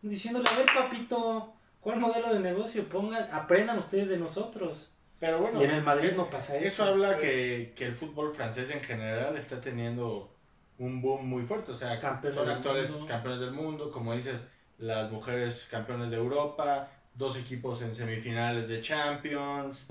Diciéndole, 0.00 0.48
a 0.48 0.56
ver, 0.58 0.66
papito, 0.74 1.54
¿cuál 1.80 2.00
modelo 2.00 2.34
de 2.34 2.40
negocio? 2.40 2.84
Pongan, 2.88 3.28
aprendan 3.32 3.78
ustedes 3.78 4.08
de 4.08 4.18
nosotros. 4.18 4.88
Pero 5.20 5.38
bueno, 5.38 5.60
y 5.60 5.64
en 5.64 5.70
el 5.70 5.82
Madrid 5.84 6.10
no 6.16 6.28
pasa 6.28 6.56
eso. 6.56 6.66
eso 6.66 6.84
habla 6.86 7.16
que, 7.16 7.72
que 7.76 7.84
el 7.86 7.94
fútbol 7.94 8.34
francés 8.34 8.70
en 8.70 8.80
general 8.80 9.36
está 9.36 9.60
teniendo 9.60 10.36
un 10.78 11.00
boom 11.00 11.24
muy 11.28 11.44
fuerte. 11.44 11.70
O 11.70 11.76
sea, 11.76 12.00
Campeones 12.00 12.36
son 12.36 12.48
actuales 12.48 12.90
mundo. 12.90 13.06
campeones 13.06 13.40
del 13.40 13.52
mundo, 13.52 13.90
como 13.92 14.12
dices, 14.16 14.44
las 14.78 15.12
mujeres 15.12 15.68
campeones 15.70 16.10
de 16.10 16.16
Europa, 16.16 16.90
dos 17.14 17.36
equipos 17.38 17.80
en 17.82 17.94
semifinales 17.94 18.66
de 18.66 18.80
Champions. 18.80 19.86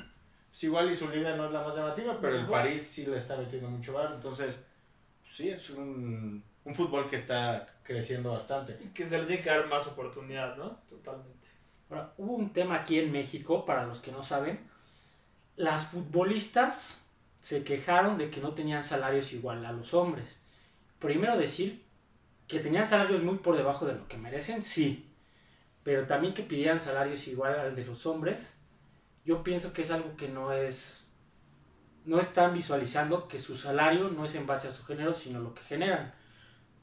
Pues 0.52 0.64
igual 0.66 0.92
y 0.92 0.96
su 0.96 1.10
liga 1.10 1.36
no 1.36 1.46
es 1.46 1.52
la 1.52 1.64
más 1.64 1.76
llamativa, 1.76 2.20
pero 2.20 2.38
el. 2.38 2.46
París 2.46 2.82
sí 2.84 3.06
le 3.06 3.18
está 3.18 3.38
metiendo 3.38 3.70
mucho 3.70 3.94
bar. 3.94 4.12
Entonces, 4.14 4.64
sí, 5.24 5.50
es 5.50 5.70
un, 5.72 6.44
un 6.66 6.76
fútbol 6.76 7.10
que 7.10 7.16
está 7.16 7.66
creciendo 7.84 8.34
bastante. 8.34 8.78
Y 8.84 8.90
que 8.90 9.06
se 9.06 9.18
le 9.18 9.26
tiene 9.26 9.42
que 9.42 9.50
dar 9.50 9.68
más 9.68 9.88
oportunidad, 9.88 10.58
¿no? 10.58 10.78
Totalmente. 10.90 11.48
Ahora, 11.90 12.14
hubo 12.18 12.34
un 12.34 12.52
tema 12.52 12.76
aquí 12.76 13.00
en 13.00 13.12
México, 13.12 13.66
para 13.66 13.86
los 13.86 14.02
que 14.02 14.12
no 14.12 14.22
saben. 14.22 14.60
Las 15.56 15.88
futbolistas 15.88 17.08
se 17.40 17.64
quejaron 17.64 18.18
de 18.18 18.30
que 18.30 18.42
no 18.42 18.54
tenían 18.54 18.84
salarios 18.84 19.34
igual 19.34 19.66
a 19.66 19.72
los 19.72 19.94
hombres. 19.94 20.42
Primero 21.00 21.38
decir 21.38 21.84
que 22.48 22.60
tenían 22.60 22.88
salarios 22.88 23.24
muy 23.24 23.38
por 23.38 23.58
debajo 23.58 23.86
de 23.86 23.96
lo 23.96 24.08
que 24.08 24.18
merecen, 24.18 24.62
sí. 24.62 25.10
Pero 25.84 26.06
también 26.06 26.34
que 26.34 26.44
pidieran 26.44 26.80
salarios 26.80 27.28
igual 27.28 27.60
al 27.60 27.76
de 27.76 27.86
los 27.86 28.06
hombres. 28.06 28.61
Yo 29.26 29.44
pienso 29.44 29.74
que 29.74 29.84
es 29.84 29.92
algo 29.92 30.16
que 30.16 30.30
no 30.30 30.52
es... 30.52 31.08
No 32.06 32.20
están 32.20 32.54
visualizando 32.54 33.28
que 33.28 33.38
su 33.38 33.56
salario 33.56 34.10
no 34.10 34.26
es 34.26 34.34
en 34.36 34.48
base 34.48 34.68
a 34.68 34.72
su 34.72 34.84
género, 34.84 35.14
sino 35.14 35.40
lo 35.40 35.54
que 35.54 35.62
generan. 35.62 36.14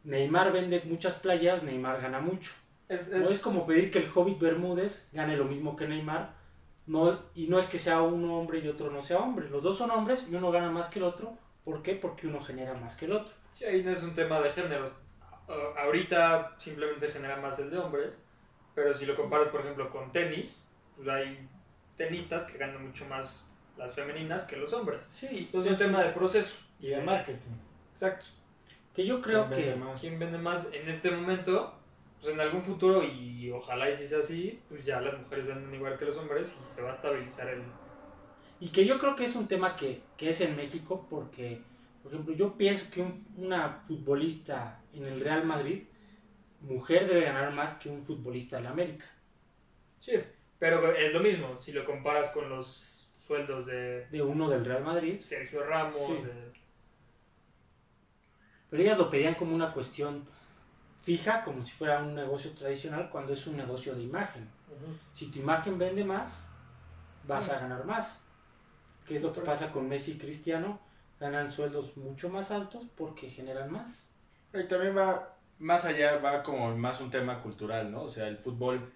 Neymar 0.04 0.52
vende 0.52 0.82
muchas 0.84 1.14
playas, 1.14 1.64
Neymar 1.64 2.00
gana 2.00 2.20
mucho. 2.20 2.52
Es, 2.88 3.10
No 3.10 3.28
es 3.28 3.40
como 3.40 3.66
pedir 3.66 3.90
que 3.90 3.98
el 3.98 4.10
Hobbit 4.14 4.38
Bermúdez 4.38 5.08
gane 5.12 5.36
lo 5.36 5.44
mismo 5.44 5.76
que 5.76 5.88
Neymar. 5.88 6.34
No, 6.86 7.18
y 7.34 7.48
no 7.48 7.58
es 7.58 7.66
que 7.66 7.78
sea 7.78 8.00
uno 8.00 8.38
hombre 8.38 8.60
y 8.60 8.68
otro 8.68 8.90
no 8.90 9.02
sea 9.02 9.18
hombre. 9.18 9.50
Los 9.50 9.62
dos 9.62 9.76
son 9.76 9.90
hombres 9.90 10.26
y 10.30 10.34
uno 10.36 10.50
gana 10.50 10.70
más 10.70 10.88
que 10.88 11.00
el 11.00 11.04
otro. 11.04 11.36
¿Por 11.64 11.82
qué? 11.82 11.94
Porque 11.94 12.26
uno 12.26 12.40
genera 12.40 12.74
más 12.74 12.96
que 12.96 13.04
el 13.04 13.12
otro. 13.12 13.34
Sí, 13.52 13.64
ahí 13.64 13.82
no 13.82 13.90
es 13.90 14.02
un 14.02 14.14
tema 14.14 14.40
de 14.40 14.50
géneros. 14.50 14.94
Ahorita 15.76 16.54
simplemente 16.58 17.10
genera 17.10 17.36
más 17.36 17.58
el 17.58 17.70
de 17.70 17.78
hombres, 17.78 18.22
pero 18.74 18.94
si 18.94 19.04
lo 19.06 19.14
comparas, 19.14 19.48
por 19.48 19.62
ejemplo, 19.62 19.90
con 19.90 20.12
tenis, 20.12 20.62
pues 20.96 21.08
hay 21.08 21.48
tenistas 21.98 22.44
que 22.46 22.56
ganan 22.56 22.86
mucho 22.86 23.04
más 23.06 23.44
las 23.76 23.92
femeninas 23.94 24.44
que 24.44 24.56
los 24.56 24.72
hombres. 24.72 25.04
Sí, 25.10 25.26
Entonces 25.30 25.72
es 25.72 25.80
un 25.80 25.86
tema 25.86 26.02
de 26.02 26.10
proceso. 26.12 26.56
Y 26.80 26.88
de 26.88 27.00
marketing. 27.02 27.52
Exacto. 27.92 28.24
que 28.94 29.04
yo 29.04 29.20
creo 29.20 29.48
¿Quién 29.50 29.60
que 29.74 29.76
más? 29.76 30.00
¿Quién 30.00 30.18
vende 30.18 30.38
más 30.38 30.68
en 30.72 30.88
este 30.88 31.10
momento? 31.10 31.74
pues 32.20 32.32
en 32.34 32.40
algún 32.40 32.62
futuro, 32.64 33.04
y 33.04 33.48
ojalá 33.52 33.88
y 33.88 33.94
si 33.94 34.04
sea 34.08 34.18
así, 34.18 34.60
pues 34.68 34.84
ya 34.84 35.00
las 35.00 35.16
mujeres 35.16 35.46
venden 35.46 35.72
igual 35.72 35.96
que 35.96 36.04
los 36.04 36.16
hombres 36.16 36.56
y 36.60 36.66
se 36.66 36.82
va 36.82 36.88
a 36.88 36.92
estabilizar 36.92 37.46
el... 37.48 37.62
Y 38.58 38.70
que 38.70 38.84
yo 38.84 38.98
creo 38.98 39.14
que 39.14 39.24
es 39.24 39.36
un 39.36 39.46
tema 39.46 39.76
que, 39.76 40.02
que 40.16 40.30
es 40.30 40.40
en 40.40 40.56
México 40.56 41.06
porque, 41.08 41.62
por 42.02 42.12
ejemplo, 42.12 42.34
yo 42.34 42.56
pienso 42.58 42.90
que 42.90 43.02
un- 43.02 43.24
una 43.36 43.84
futbolista 43.86 44.80
en 44.92 45.04
el 45.04 45.20
Real 45.20 45.44
Madrid, 45.46 45.84
mujer 46.60 47.06
debe 47.06 47.20
ganar 47.20 47.52
más 47.52 47.74
que 47.74 47.88
un 47.88 48.02
futbolista 48.02 48.56
de 48.56 48.62
la 48.64 48.70
América. 48.70 49.04
Sí, 50.00 50.14
pero 50.58 50.92
es 50.92 51.12
lo 51.12 51.20
mismo, 51.20 51.60
si 51.60 51.72
lo 51.72 51.84
comparas 51.84 52.30
con 52.30 52.48
los 52.48 53.10
sueldos 53.20 53.66
de 53.66 54.06
De 54.06 54.22
uno 54.22 54.48
del 54.48 54.64
Real 54.64 54.82
Madrid. 54.84 55.20
Sergio 55.20 55.64
Ramos, 55.64 55.98
Sí. 56.06 56.24
de- 56.24 56.48
Pero 58.70 58.82
ellas 58.82 58.98
lo 58.98 59.08
pedían 59.10 59.34
como 59.34 59.54
una 59.54 59.72
cuestión 59.72 60.26
fija, 61.00 61.42
como 61.44 61.64
si 61.64 61.72
fuera 61.72 62.02
un 62.02 62.14
negocio 62.14 62.50
tradicional, 62.52 63.08
cuando 63.10 63.32
es 63.32 63.46
un 63.46 63.56
negocio 63.56 63.94
de 63.94 64.02
imagen. 64.02 64.48
Si 65.14 65.30
tu 65.30 65.38
imagen 65.40 65.78
vende 65.78 66.04
más, 66.04 66.48
vas 67.26 67.48
a 67.50 67.60
ganar 67.60 67.84
más. 67.86 68.24
¿Qué 69.06 69.16
es 69.16 69.22
lo 69.22 69.32
que 69.32 69.40
pasa 69.40 69.72
con 69.72 69.88
Messi 69.88 70.12
y 70.12 70.18
Cristiano? 70.18 70.80
Ganan 71.18 71.50
sueldos 71.50 71.96
mucho 71.96 72.28
más 72.28 72.50
altos 72.50 72.84
porque 72.94 73.30
generan 73.30 73.72
más. 73.72 74.10
Y 74.52 74.64
también 74.64 74.96
va 74.96 75.34
más 75.58 75.84
allá, 75.86 76.18
va 76.18 76.42
como 76.42 76.76
más 76.76 77.00
un 77.00 77.10
tema 77.10 77.42
cultural, 77.42 77.90
¿no? 77.90 78.02
O 78.02 78.10
sea, 78.10 78.28
el 78.28 78.36
fútbol 78.36 78.92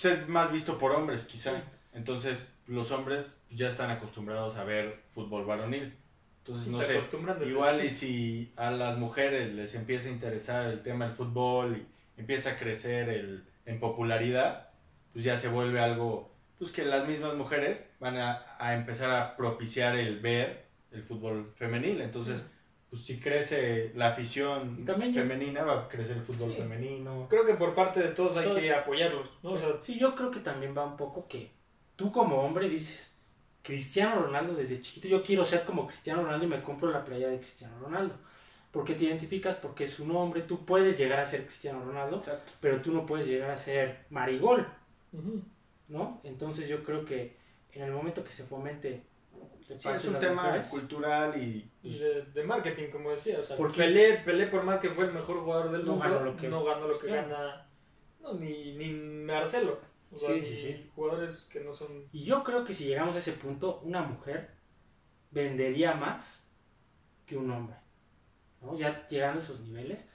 pues, 0.00 0.18
es 0.18 0.28
más 0.28 0.52
visto 0.52 0.78
por 0.78 0.92
hombres, 0.92 1.24
quizá. 1.24 1.52
Sí. 1.52 1.62
Entonces, 1.92 2.48
los 2.66 2.90
hombres 2.90 3.36
ya 3.50 3.68
están 3.68 3.90
acostumbrados 3.90 4.56
a 4.56 4.64
ver 4.64 5.02
fútbol 5.12 5.44
varonil. 5.44 5.96
Entonces, 6.38 6.66
Sí, 6.66 6.70
no 6.70 6.80
sé, 6.80 7.00
igual 7.46 7.84
y 7.84 7.90
si 7.90 8.52
a 8.56 8.70
las 8.70 8.96
mujeres 8.96 9.52
les 9.52 9.74
empieza 9.74 10.08
a 10.08 10.12
interesar 10.12 10.66
el 10.66 10.82
tema 10.82 11.06
del 11.06 11.14
fútbol 11.14 11.76
y 11.76 12.20
empieza 12.20 12.52
a 12.52 12.56
crecer 12.56 13.10
el, 13.10 13.44
en 13.66 13.80
popularidad, 13.80 14.70
pues 15.12 15.24
ya 15.24 15.36
se 15.36 15.48
vuelve 15.48 15.80
algo, 15.80 16.32
pues 16.58 16.70
que 16.70 16.84
las 16.84 17.06
mismas 17.06 17.34
mujeres 17.34 17.90
van 18.00 18.16
a, 18.16 18.46
a 18.58 18.74
empezar 18.74 19.10
a 19.10 19.36
propiciar 19.36 19.98
el 19.98 20.20
ver 20.20 20.64
el 20.90 21.02
fútbol 21.02 21.52
femenil. 21.56 22.00
Entonces, 22.00 22.42
pues 22.90 23.02
si 23.02 23.18
crece 23.20 23.92
la 23.94 24.08
afición 24.08 24.84
también 24.84 25.12
femenina, 25.12 25.62
va 25.64 25.82
a 25.84 25.88
crecer 25.88 26.16
el 26.16 26.22
fútbol 26.22 26.50
Sí. 26.52 26.56
femenino. 26.62 27.26
Creo 27.28 27.44
que 27.44 27.54
por 27.54 27.74
parte 27.74 28.00
de 28.00 28.08
todos 28.08 28.36
hay 28.36 28.50
que 28.54 28.72
apoyarlos, 28.72 29.28
¿no? 29.42 29.50
O 29.52 29.58
sea, 29.58 29.68
Sí, 29.82 29.98
yo 29.98 30.14
creo 30.14 30.30
que 30.30 30.40
también 30.40 30.74
va 30.76 30.84
un 30.86 30.96
poco 30.96 31.26
que 31.28 31.50
tú 31.96 32.10
como 32.12 32.36
hombre 32.40 32.68
dices, 32.68 33.14
Cristiano 33.62 34.22
Ronaldo 34.22 34.54
desde 34.54 34.80
chiquito, 34.80 35.08
yo 35.08 35.22
quiero 35.22 35.44
ser 35.44 35.64
como 35.64 35.86
Cristiano 35.86 36.22
Ronaldo 36.22 36.46
y 36.46 36.48
me 36.48 36.62
compro 36.62 36.90
la 36.90 37.04
playa 37.04 37.28
de 37.28 37.38
Cristiano 37.40 37.78
Ronaldo. 37.80 38.14
Porque 38.70 38.94
te 38.94 39.04
identificas, 39.04 39.56
porque 39.56 39.84
es 39.84 39.98
un 40.00 40.14
hombre, 40.14 40.42
tú 40.42 40.64
puedes 40.64 40.96
llegar 40.98 41.20
a 41.20 41.26
ser 41.26 41.46
Cristiano 41.46 41.84
Ronaldo, 41.84 42.16
Exacto. 42.18 42.52
pero 42.60 42.80
tú 42.80 42.92
no 42.92 43.04
puedes 43.04 43.26
llegar 43.26 43.50
a 43.50 43.56
ser 43.56 44.04
Marigol, 44.10 44.66
¿no? 45.88 46.20
Entonces 46.24 46.68
yo 46.68 46.82
creo 46.84 47.04
que 47.04 47.36
en 47.72 47.82
el 47.82 47.92
momento 47.92 48.24
que 48.24 48.32
se 48.32 48.44
fomente 48.44 49.02
Sí, 49.60 49.74
es 49.88 50.04
un 50.06 50.18
tema 50.18 50.44
mujeres, 50.44 50.68
cultural 50.68 51.36
y... 51.42 51.70
y 51.82 51.88
pues, 51.88 52.00
de, 52.00 52.22
de 52.22 52.44
marketing, 52.44 52.90
como 52.90 53.10
decías. 53.10 53.40
O 53.40 53.42
sea, 53.44 53.56
Porque- 53.56 53.78
Pelé, 53.78 54.18
Pelé, 54.18 54.46
por 54.46 54.62
más 54.62 54.80
que 54.80 54.90
fue 54.90 55.04
el 55.06 55.12
mejor 55.12 55.40
jugador 55.40 55.70
del 55.72 55.84
No 55.84 55.92
mundo, 55.92 56.04
ganó 56.08 56.24
lo 56.24 56.36
que- 56.36 56.48
no 56.48 56.64
ganó 56.64 56.86
lo 56.88 56.94
que 56.94 57.00
Cristiano. 57.00 57.28
gana 57.28 57.70
no, 58.20 58.34
ni, 58.34 58.72
ni 58.76 58.92
Marcelo. 58.92 59.78
O 60.10 60.16
sea, 60.16 60.28
Sí, 60.30 60.34
ni 60.36 60.40
sí, 60.40 60.54
sí. 60.56 60.90
jugadores 60.94 61.48
que 61.52 61.60
no 61.60 61.72
son... 61.72 62.06
Y 62.12 62.24
yo 62.24 62.42
creo 62.42 62.64
que 62.64 62.72
si 62.74 62.84
llegamos 62.86 63.14
a 63.14 63.18
ese 63.18 63.32
punto, 63.32 63.80
una 63.84 64.00
mujer 64.02 64.50
vendería 65.30 65.94
más 65.94 66.48
que 67.26 67.36
un 67.36 67.50
hombre. 67.50 67.76
¿no? 68.62 68.76
Ya 68.76 69.06
llegando 69.08 69.40
a 69.40 69.42
esos 69.42 69.60
niveles, 69.60 70.06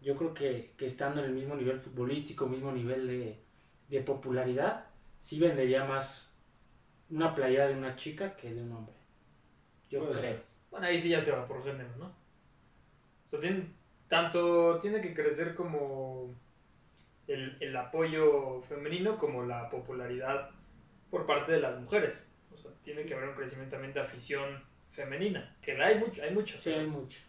yo 0.00 0.16
creo 0.16 0.34
que, 0.34 0.74
que 0.76 0.86
estando 0.86 1.20
en 1.20 1.26
el 1.26 1.32
mismo 1.32 1.56
nivel 1.56 1.80
futbolístico, 1.80 2.46
mismo 2.46 2.70
nivel 2.72 3.08
de, 3.08 3.42
de 3.88 4.00
popularidad, 4.02 4.86
sí 5.20 5.40
vendería 5.40 5.84
más 5.84 6.27
una 7.10 7.34
playera 7.34 7.68
de 7.68 7.74
una 7.74 7.96
chica 7.96 8.36
que 8.36 8.52
de 8.52 8.62
un 8.62 8.72
hombre. 8.72 8.94
Yo 9.90 10.00
Puede 10.00 10.12
creo. 10.12 10.22
ser. 10.22 10.44
Bueno, 10.70 10.86
ahí 10.86 10.98
sí 11.00 11.08
ya 11.08 11.20
se 11.20 11.32
va 11.32 11.46
por 11.46 11.62
género, 11.64 11.88
¿no? 11.96 12.06
O 12.06 13.30
sea, 13.30 13.40
tiene, 13.40 13.66
tanto 14.08 14.78
tiene 14.78 15.00
que 15.00 15.14
crecer 15.14 15.54
como 15.54 16.34
el, 17.26 17.56
el 17.60 17.76
apoyo 17.76 18.60
femenino 18.62 19.16
como 19.16 19.44
la 19.44 19.68
popularidad 19.70 20.50
por 21.10 21.26
parte 21.26 21.52
de 21.52 21.60
las 21.60 21.78
mujeres. 21.80 22.26
O 22.52 22.56
sea, 22.56 22.70
tiene 22.82 23.04
que 23.04 23.14
haber 23.14 23.30
un 23.30 23.34
crecimiento 23.34 23.72
también 23.76 23.94
de 23.94 24.00
afición 24.00 24.62
femenina, 24.90 25.56
que 25.62 25.74
la 25.74 25.86
hay 25.86 25.98
mucho, 25.98 26.22
hay 26.22 26.34
mucho, 26.34 26.58
Sí, 26.58 26.70
hay 26.70 26.86
mucho. 26.86 27.20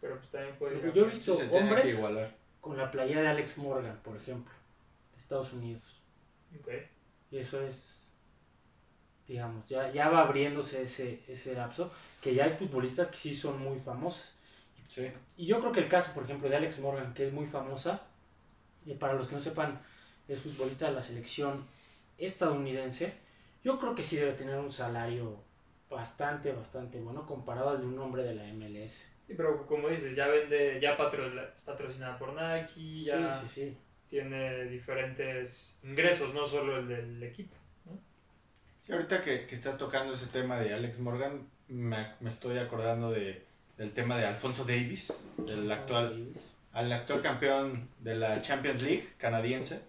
pero 0.00 0.16
pues 0.18 0.30
también 0.30 0.56
puede 0.56 0.92
Yo 0.92 1.04
he 1.04 1.08
visto 1.08 1.36
sí 1.36 1.48
hombres-. 1.52 2.00
Con 2.60 2.76
la 2.76 2.90
playera 2.90 3.20
de 3.22 3.28
Alex 3.28 3.58
Morgan, 3.58 4.00
por 4.02 4.16
ejemplo, 4.16 4.52
de 5.14 5.20
Estados 5.20 5.52
Unidos. 5.52 6.02
Ok. 6.58 6.68
Y 7.30 7.38
eso 7.38 7.62
es, 7.62 8.05
digamos, 9.28 9.68
ya, 9.68 9.90
ya 9.92 10.08
va 10.08 10.22
abriéndose 10.22 10.82
ese, 10.82 11.20
ese 11.28 11.54
lapso, 11.54 11.92
que 12.22 12.34
ya 12.34 12.44
hay 12.44 12.52
futbolistas 12.54 13.08
que 13.08 13.16
sí 13.16 13.34
son 13.34 13.60
muy 13.60 13.78
famosos. 13.80 14.34
Sí. 14.88 15.10
Y 15.36 15.46
yo 15.46 15.60
creo 15.60 15.72
que 15.72 15.80
el 15.80 15.88
caso, 15.88 16.12
por 16.14 16.24
ejemplo, 16.24 16.48
de 16.48 16.56
Alex 16.56 16.78
Morgan, 16.78 17.12
que 17.12 17.26
es 17.26 17.32
muy 17.32 17.46
famosa, 17.46 18.02
y 18.84 18.94
para 18.94 19.14
los 19.14 19.26
que 19.28 19.34
no 19.34 19.40
sepan, 19.40 19.80
es 20.28 20.40
futbolista 20.40 20.86
de 20.88 20.92
la 20.94 21.02
selección 21.02 21.64
estadounidense, 22.18 23.12
yo 23.64 23.78
creo 23.78 23.94
que 23.94 24.02
sí 24.02 24.16
debe 24.16 24.32
tener 24.32 24.58
un 24.58 24.70
salario 24.72 25.42
bastante, 25.90 26.52
bastante 26.52 27.00
bueno 27.00 27.26
comparado 27.26 27.70
al 27.70 27.80
de 27.80 27.86
un 27.86 27.98
hombre 27.98 28.22
de 28.22 28.34
la 28.34 28.44
MLS. 28.52 29.10
Sí, 29.26 29.34
pero 29.36 29.66
como 29.66 29.88
dices, 29.88 30.14
ya 30.14 30.28
vende, 30.28 30.78
ya 30.80 30.96
patro, 30.96 31.26
es 31.52 31.60
patrocinada 31.62 32.16
por 32.16 32.32
Nike, 32.32 33.02
ya 33.02 33.30
Sí, 33.40 33.46
sí, 33.48 33.54
sí. 33.54 33.76
tiene 34.08 34.66
diferentes 34.66 35.78
ingresos, 35.82 36.32
no 36.32 36.46
solo 36.46 36.78
el 36.78 36.88
del 36.88 37.22
equipo. 37.22 37.56
Sí, 38.86 38.92
ahorita 38.92 39.20
que, 39.20 39.46
que 39.46 39.54
estás 39.56 39.76
tocando 39.76 40.14
ese 40.14 40.26
tema 40.26 40.60
de 40.60 40.72
Alex 40.72 41.00
Morgan, 41.00 41.48
me, 41.66 42.06
me 42.20 42.30
estoy 42.30 42.58
acordando 42.58 43.10
de, 43.10 43.44
del 43.76 43.92
tema 43.92 44.16
de 44.16 44.26
Alfonso 44.26 44.64
Davis, 44.64 45.12
el 45.48 45.70
actual, 45.72 46.28
al 46.72 46.92
actual 46.92 47.20
campeón 47.20 47.88
de 47.98 48.14
la 48.14 48.40
Champions 48.42 48.82
League 48.82 49.08
canadiense. 49.18 49.80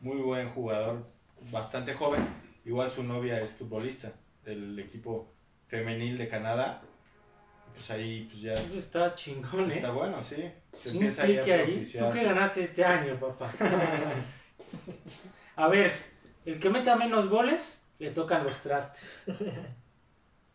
Muy 0.00 0.16
buen 0.16 0.48
jugador, 0.48 1.06
bastante 1.52 1.94
joven. 1.94 2.26
Igual 2.64 2.90
su 2.90 3.04
novia 3.04 3.40
es 3.40 3.50
futbolista 3.50 4.10
del 4.44 4.76
equipo 4.80 5.32
femenil 5.68 6.18
de 6.18 6.26
Canadá. 6.26 6.82
Pues 7.72 7.88
ahí 7.92 8.26
pues 8.28 8.42
ya 8.42 8.54
Eso 8.54 8.78
está 8.78 9.14
chingón, 9.14 9.70
¿eh? 9.70 9.76
está 9.76 9.92
bueno, 9.92 10.20
sí. 10.20 10.50
Se 10.76 10.90
empieza 10.90 11.22
ahí 11.22 11.38
a 11.38 11.42
ahí. 11.42 11.88
¿Tú 11.98 12.10
qué 12.12 12.24
ganaste 12.24 12.62
este 12.62 12.84
año, 12.84 13.14
papá? 13.14 13.50
a 15.56 15.68
ver, 15.68 15.92
el 16.44 16.58
que 16.58 16.68
meta 16.68 16.96
menos 16.96 17.28
goles, 17.28 17.83
le 17.98 18.10
tocan 18.10 18.44
los 18.44 18.60
trastes. 18.60 19.24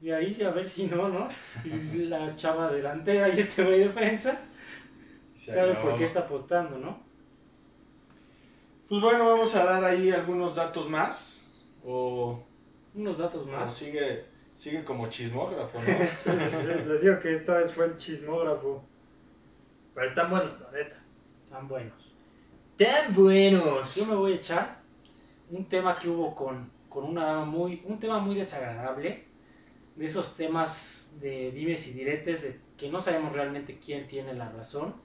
Y 0.01 0.11
ahí 0.11 0.33
sí, 0.33 0.43
a 0.43 0.51
ver 0.51 0.67
si 0.67 0.85
no, 0.87 1.09
¿no? 1.09 1.27
Y 1.65 2.05
la 2.05 2.35
chava 2.35 2.71
delantera 2.71 3.27
y 3.29 3.39
este 3.39 3.63
güey 3.65 3.79
defensa, 3.79 4.39
Se 5.35 5.53
sabe 5.53 5.71
acabó. 5.71 5.89
por 5.89 5.99
qué 5.99 6.05
está 6.05 6.21
apostando, 6.21 6.77
¿no? 6.77 6.99
Pues 8.87 9.01
bueno, 9.01 9.25
vamos 9.29 9.53
a 9.55 9.65
dar 9.65 9.83
ahí 9.83 10.09
algunos 10.11 10.55
datos 10.55 10.89
más. 10.89 11.45
O, 11.83 12.41
Unos 12.95 13.17
datos 13.17 13.45
o 13.45 13.51
más. 13.51 13.73
sigue, 13.73 14.25
sigue 14.55 14.83
como 14.83 15.07
chismógrafo, 15.09 15.79
¿no? 15.79 16.33
Les 16.87 17.01
digo 17.01 17.19
que 17.19 17.35
esta 17.35 17.57
vez 17.57 17.71
fue 17.73 17.85
el 17.85 17.97
chismógrafo. 17.97 18.83
Pero 19.93 20.07
están 20.07 20.29
buenos, 20.29 20.59
la 20.61 20.71
neta. 20.71 20.95
Tan 21.49 21.67
buenos. 21.67 22.15
¡Tan 22.77 23.13
buenos! 23.13 23.95
Yo 23.95 24.05
me 24.05 24.15
voy 24.15 24.31
a 24.31 24.35
echar 24.35 24.79
un 25.49 25.67
tema 25.67 25.93
que 25.93 26.07
hubo 26.09 26.33
con, 26.33 26.71
con 26.89 27.05
una 27.05 27.25
dama 27.25 27.45
muy, 27.45 27.81
un 27.85 27.99
tema 27.99 28.19
muy 28.19 28.35
desagradable, 28.35 29.25
de 29.95 30.05
esos 30.05 30.35
temas 30.35 31.15
de 31.21 31.51
dimes 31.51 31.87
y 31.87 31.93
diretes, 31.93 32.41
de 32.43 32.59
que 32.77 32.89
no 32.89 32.99
sabemos 33.01 33.33
realmente 33.33 33.79
quién 33.83 34.07
tiene 34.07 34.33
la 34.33 34.49
razón, 34.49 34.95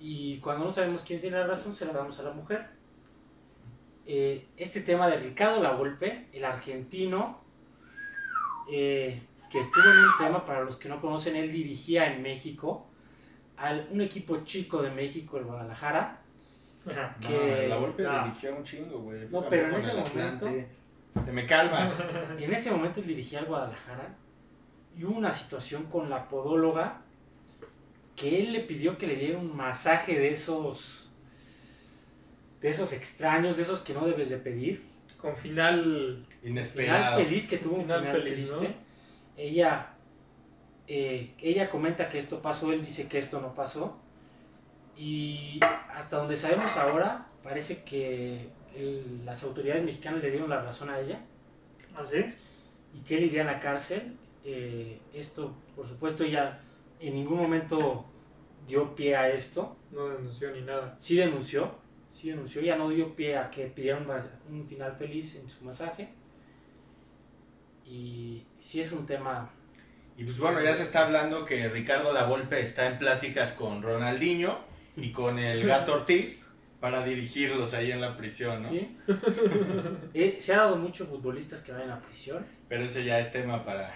y 0.00 0.38
cuando 0.38 0.64
no 0.64 0.72
sabemos 0.72 1.02
quién 1.02 1.20
tiene 1.20 1.38
la 1.38 1.46
razón, 1.46 1.74
se 1.74 1.84
la 1.86 1.92
damos 1.92 2.18
a 2.18 2.22
la 2.22 2.30
mujer. 2.32 2.66
Eh, 4.06 4.46
este 4.56 4.80
tema 4.82 5.08
de 5.08 5.16
Ricardo 5.16 5.62
Lavolpe, 5.62 6.26
el 6.32 6.44
argentino, 6.44 7.40
eh, 8.70 9.22
que 9.50 9.60
estuvo 9.60 9.84
en 9.84 9.98
un 9.98 10.10
tema, 10.18 10.44
para 10.44 10.62
los 10.64 10.76
que 10.76 10.88
no 10.88 11.00
conocen, 11.00 11.36
él 11.36 11.50
dirigía 11.52 12.12
en 12.12 12.22
México, 12.22 12.86
al 13.56 13.88
un 13.90 14.00
equipo 14.00 14.44
chico 14.44 14.82
de 14.82 14.90
México, 14.90 15.38
el 15.38 15.44
Guadalajara. 15.44 16.20
No, 16.86 16.92
que- 17.28 17.68
la 17.68 17.76
golpe 17.76 18.02
dirigía 18.02 18.52
un 18.52 18.62
chingo, 18.62 18.98
güey. 18.98 19.26
No, 19.30 19.48
pero 19.48 19.68
en 19.68 19.74
ese 19.76 19.94
momento-. 19.94 20.50
Te 21.24 21.32
me 21.32 21.46
calmas. 21.46 21.92
En 22.38 22.52
ese 22.52 22.70
momento 22.70 23.00
él 23.00 23.06
dirigía 23.06 23.40
al 23.40 23.46
Guadalajara 23.46 24.14
y 24.96 25.04
hubo 25.04 25.16
una 25.16 25.32
situación 25.32 25.84
con 25.84 26.10
la 26.10 26.28
podóloga 26.28 27.02
que 28.16 28.40
él 28.40 28.52
le 28.52 28.60
pidió 28.60 28.96
que 28.98 29.06
le 29.06 29.16
diera 29.16 29.38
un 29.38 29.56
masaje 29.56 30.18
de 30.18 30.32
esos 30.32 31.10
de 32.60 32.70
esos 32.70 32.92
extraños, 32.92 33.56
de 33.56 33.62
esos 33.62 33.80
que 33.80 33.92
no 33.92 34.06
debes 34.06 34.30
de 34.30 34.38
pedir. 34.38 34.82
Con 35.18 35.36
final. 35.36 36.26
Final 36.28 36.50
Inesperado. 36.50 37.16
feliz 37.16 37.46
que 37.46 37.58
tuvo 37.58 37.76
un 37.76 37.82
Final 37.82 38.00
final, 38.00 38.16
feliz, 38.22 38.34
triste. 38.34 38.68
¿no? 38.68 38.74
Ella 39.36 39.94
eh, 40.86 41.34
ella 41.40 41.70
comenta 41.70 42.08
que 42.08 42.18
esto 42.18 42.42
pasó, 42.42 42.72
él 42.72 42.84
dice 42.84 43.08
que 43.08 43.16
esto 43.16 43.40
no 43.40 43.54
pasó 43.54 43.98
Y 44.96 45.58
hasta 45.94 46.18
donde 46.18 46.36
sabemos 46.36 46.76
ahora, 46.76 47.26
parece 47.42 47.82
que 47.84 48.48
el- 48.76 49.24
las 49.24 49.42
autoridades 49.44 49.84
mexicanas 49.84 50.22
le 50.22 50.30
dieron 50.30 50.50
la 50.50 50.62
razón 50.62 50.90
a 50.90 50.98
ella 51.00 51.20
¿Ah, 51.96 52.04
sí? 52.04 52.24
y 52.94 53.00
que 53.00 53.16
él 53.18 53.24
iría 53.24 53.42
a 53.42 53.46
la 53.46 53.60
cárcel. 53.60 54.16
Eh, 54.44 54.98
esto, 55.12 55.54
por 55.74 55.86
supuesto, 55.86 56.24
ella 56.24 56.60
en 57.00 57.14
ningún 57.14 57.38
momento 57.38 58.04
dio 58.66 58.94
pie 58.94 59.16
a 59.16 59.28
esto. 59.30 59.76
No 59.90 60.08
denunció 60.08 60.50
ni 60.52 60.62
nada. 60.62 60.96
Sí 60.98 61.16
denunció, 61.16 61.74
sí 62.12 62.30
denunció, 62.30 62.60
ya 62.62 62.76
no 62.76 62.88
dio 62.90 63.14
pie 63.14 63.36
a 63.36 63.50
que 63.50 63.66
pidiera 63.66 63.98
un, 63.98 64.54
un 64.54 64.66
final 64.66 64.94
feliz 64.96 65.36
en 65.36 65.48
su 65.48 65.64
masaje. 65.64 66.08
Y 67.86 68.44
sí 68.60 68.80
es 68.80 68.92
un 68.92 69.06
tema... 69.06 69.50
Y 70.16 70.24
pues 70.24 70.38
bueno, 70.38 70.60
ya 70.62 70.74
se 70.74 70.84
está 70.84 71.04
hablando 71.06 71.44
que 71.44 71.68
Ricardo 71.68 72.12
Lavolpe 72.12 72.60
está 72.60 72.86
en 72.86 72.98
pláticas 72.98 73.52
con 73.52 73.82
Ronaldinho 73.82 74.58
y 74.96 75.10
con 75.10 75.38
el 75.40 75.66
Gato 75.66 75.92
Ortiz 75.94 76.43
para 76.84 77.02
dirigirlos 77.02 77.72
ahí 77.72 77.92
en 77.92 78.00
la 78.02 78.14
prisión, 78.14 78.62
¿no? 78.62 78.68
¿sí? 78.68 78.94
Eh, 80.12 80.36
se 80.38 80.52
ha 80.52 80.58
dado 80.58 80.76
muchos 80.76 81.08
futbolistas 81.08 81.62
que 81.62 81.72
vayan 81.72 81.90
a 81.90 81.98
prisión. 82.02 82.44
Pero 82.68 82.84
ese 82.84 83.02
ya 83.06 83.18
es 83.20 83.32
tema 83.32 83.64
para, 83.64 83.90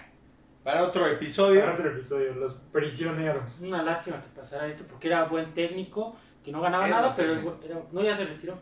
para 0.63 0.83
otro 0.85 1.05
episodio. 1.05 1.59
Para 1.61 1.73
otro 1.73 1.91
episodio, 1.91 2.33
los 2.33 2.55
prisioneros. 2.71 3.57
Es 3.57 3.61
una 3.61 3.83
lástima 3.83 4.19
que 4.23 4.29
pasara 4.35 4.65
esto 4.65 4.85
porque 4.89 5.05
era 5.07 5.25
buen 5.25 5.53
técnico, 5.53 6.15
que 6.43 6.51
no 6.51 6.61
ganaba 6.61 6.87
Era 6.87 6.95
nada, 6.95 7.15
pero 7.15 7.33
era- 7.63 7.79
no, 7.91 8.01
ya 8.03 8.17
se 8.17 8.25
retiró. 8.25 8.59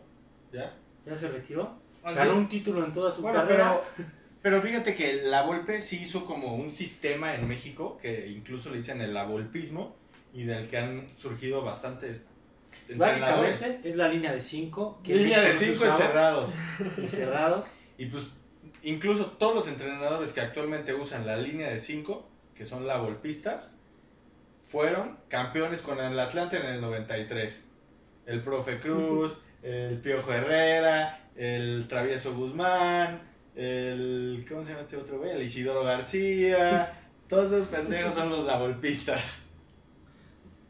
¿Ya? 0.52 0.76
Ya 1.06 1.16
se 1.16 1.28
retiró. 1.28 1.78
¿Ah, 2.04 2.12
Ganó 2.12 2.32
sí? 2.32 2.36
un 2.38 2.48
título 2.50 2.84
en 2.84 2.92
toda 2.92 3.10
su 3.10 3.22
Bueno, 3.22 3.38
carrera. 3.38 3.80
pero, 3.96 4.08
pero 4.42 4.60
fíjate 4.60 4.94
que 4.94 5.22
la 5.22 5.40
Volpe 5.40 5.80
sí 5.80 6.02
hizo 6.02 6.26
como 6.26 6.54
un 6.54 6.70
sistema 6.74 7.34
en 7.34 7.48
México 7.48 7.96
que 7.96 8.28
incluso 8.28 8.68
le 8.68 8.76
dicen 8.76 9.00
el 9.00 9.14
lavolpismo 9.14 9.96
y 10.34 10.44
del 10.44 10.68
que 10.68 10.76
han 10.76 11.08
surgido 11.16 11.62
bastantes. 11.62 12.26
Básicamente 12.94 13.80
es 13.84 13.96
la 13.96 14.08
línea 14.08 14.32
de 14.32 14.40
5. 14.40 15.00
Línea 15.04 15.40
de 15.40 15.54
cinco 15.54 15.84
encerrados. 15.84 16.50
Encerrados. 16.96 17.66
Y 17.98 18.06
pues 18.06 18.30
incluso 18.82 19.26
todos 19.38 19.54
los 19.54 19.68
entrenadores 19.68 20.32
que 20.32 20.40
actualmente 20.40 20.94
usan 20.94 21.26
la 21.26 21.36
línea 21.36 21.70
de 21.70 21.78
5, 21.78 22.28
que 22.54 22.64
son 22.64 22.86
la 22.86 22.98
golpistas, 22.98 23.72
fueron 24.62 25.18
campeones 25.28 25.82
con 25.82 25.98
el 25.98 26.18
Atlante 26.18 26.58
en 26.58 26.66
el 26.66 26.80
93. 26.80 27.64
El 28.26 28.42
profe 28.42 28.78
Cruz, 28.78 29.38
el 29.62 29.98
Piojo 29.98 30.32
Herrera, 30.32 31.30
el 31.36 31.86
Travieso 31.88 32.34
Guzmán, 32.34 33.22
el... 33.54 34.46
¿Cómo 34.48 34.62
se 34.62 34.70
llama 34.70 34.82
este 34.82 34.96
otro 34.96 35.18
güey? 35.18 35.32
El 35.32 35.42
Isidoro 35.42 35.82
García. 35.84 36.92
Todos 37.28 37.52
esos 37.52 37.68
pendejos 37.68 38.14
son 38.14 38.30
los 38.30 38.46
lavolpistas. 38.46 39.47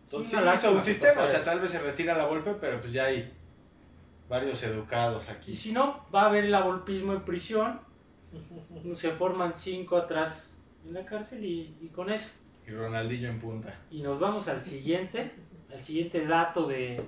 Entonces 0.09 0.31
Sí, 0.31 0.37
hizo 0.37 0.41
un 0.41 0.47
lástima 0.47 0.85
sistema, 0.85 1.23
o 1.25 1.29
sea, 1.29 1.45
tal 1.45 1.61
vez 1.61 1.71
se 1.71 1.79
retira 1.81 2.17
la 2.17 2.25
golpe, 2.25 2.55
pero 2.59 2.81
pues 2.81 2.95
ya 2.95 3.05
hay 3.05 3.31
varios 4.27 4.63
educados 4.63 5.27
Y 5.29 5.31
aquí. 5.33 5.55
si 5.55 5.73
no, 5.73 6.07
va 6.15 6.23
a 6.23 6.27
haber 6.27 6.45
el 6.45 6.55
abolpismo 6.55 7.13
en 7.13 7.25
prisión. 7.25 7.81
Se 8.95 9.11
forman 9.11 9.53
5 9.55 9.97
atrás 9.97 10.57
en 10.87 10.95
la 10.95 11.05
cárcel 11.05 11.45
y, 11.45 11.77
y 11.81 11.89
con 11.89 12.11
eso. 12.11 12.31
Y 12.67 12.71
Ronaldinho 12.71 13.29
en 13.29 13.39
punta. 13.39 13.79
Y 13.91 14.01
nos 14.03 14.19
vamos 14.19 14.49
al 14.49 14.63
siguiente. 14.63 15.31
Al 15.73 15.81
siguiente 15.81 16.27
dato 16.27 16.67
de, 16.67 17.03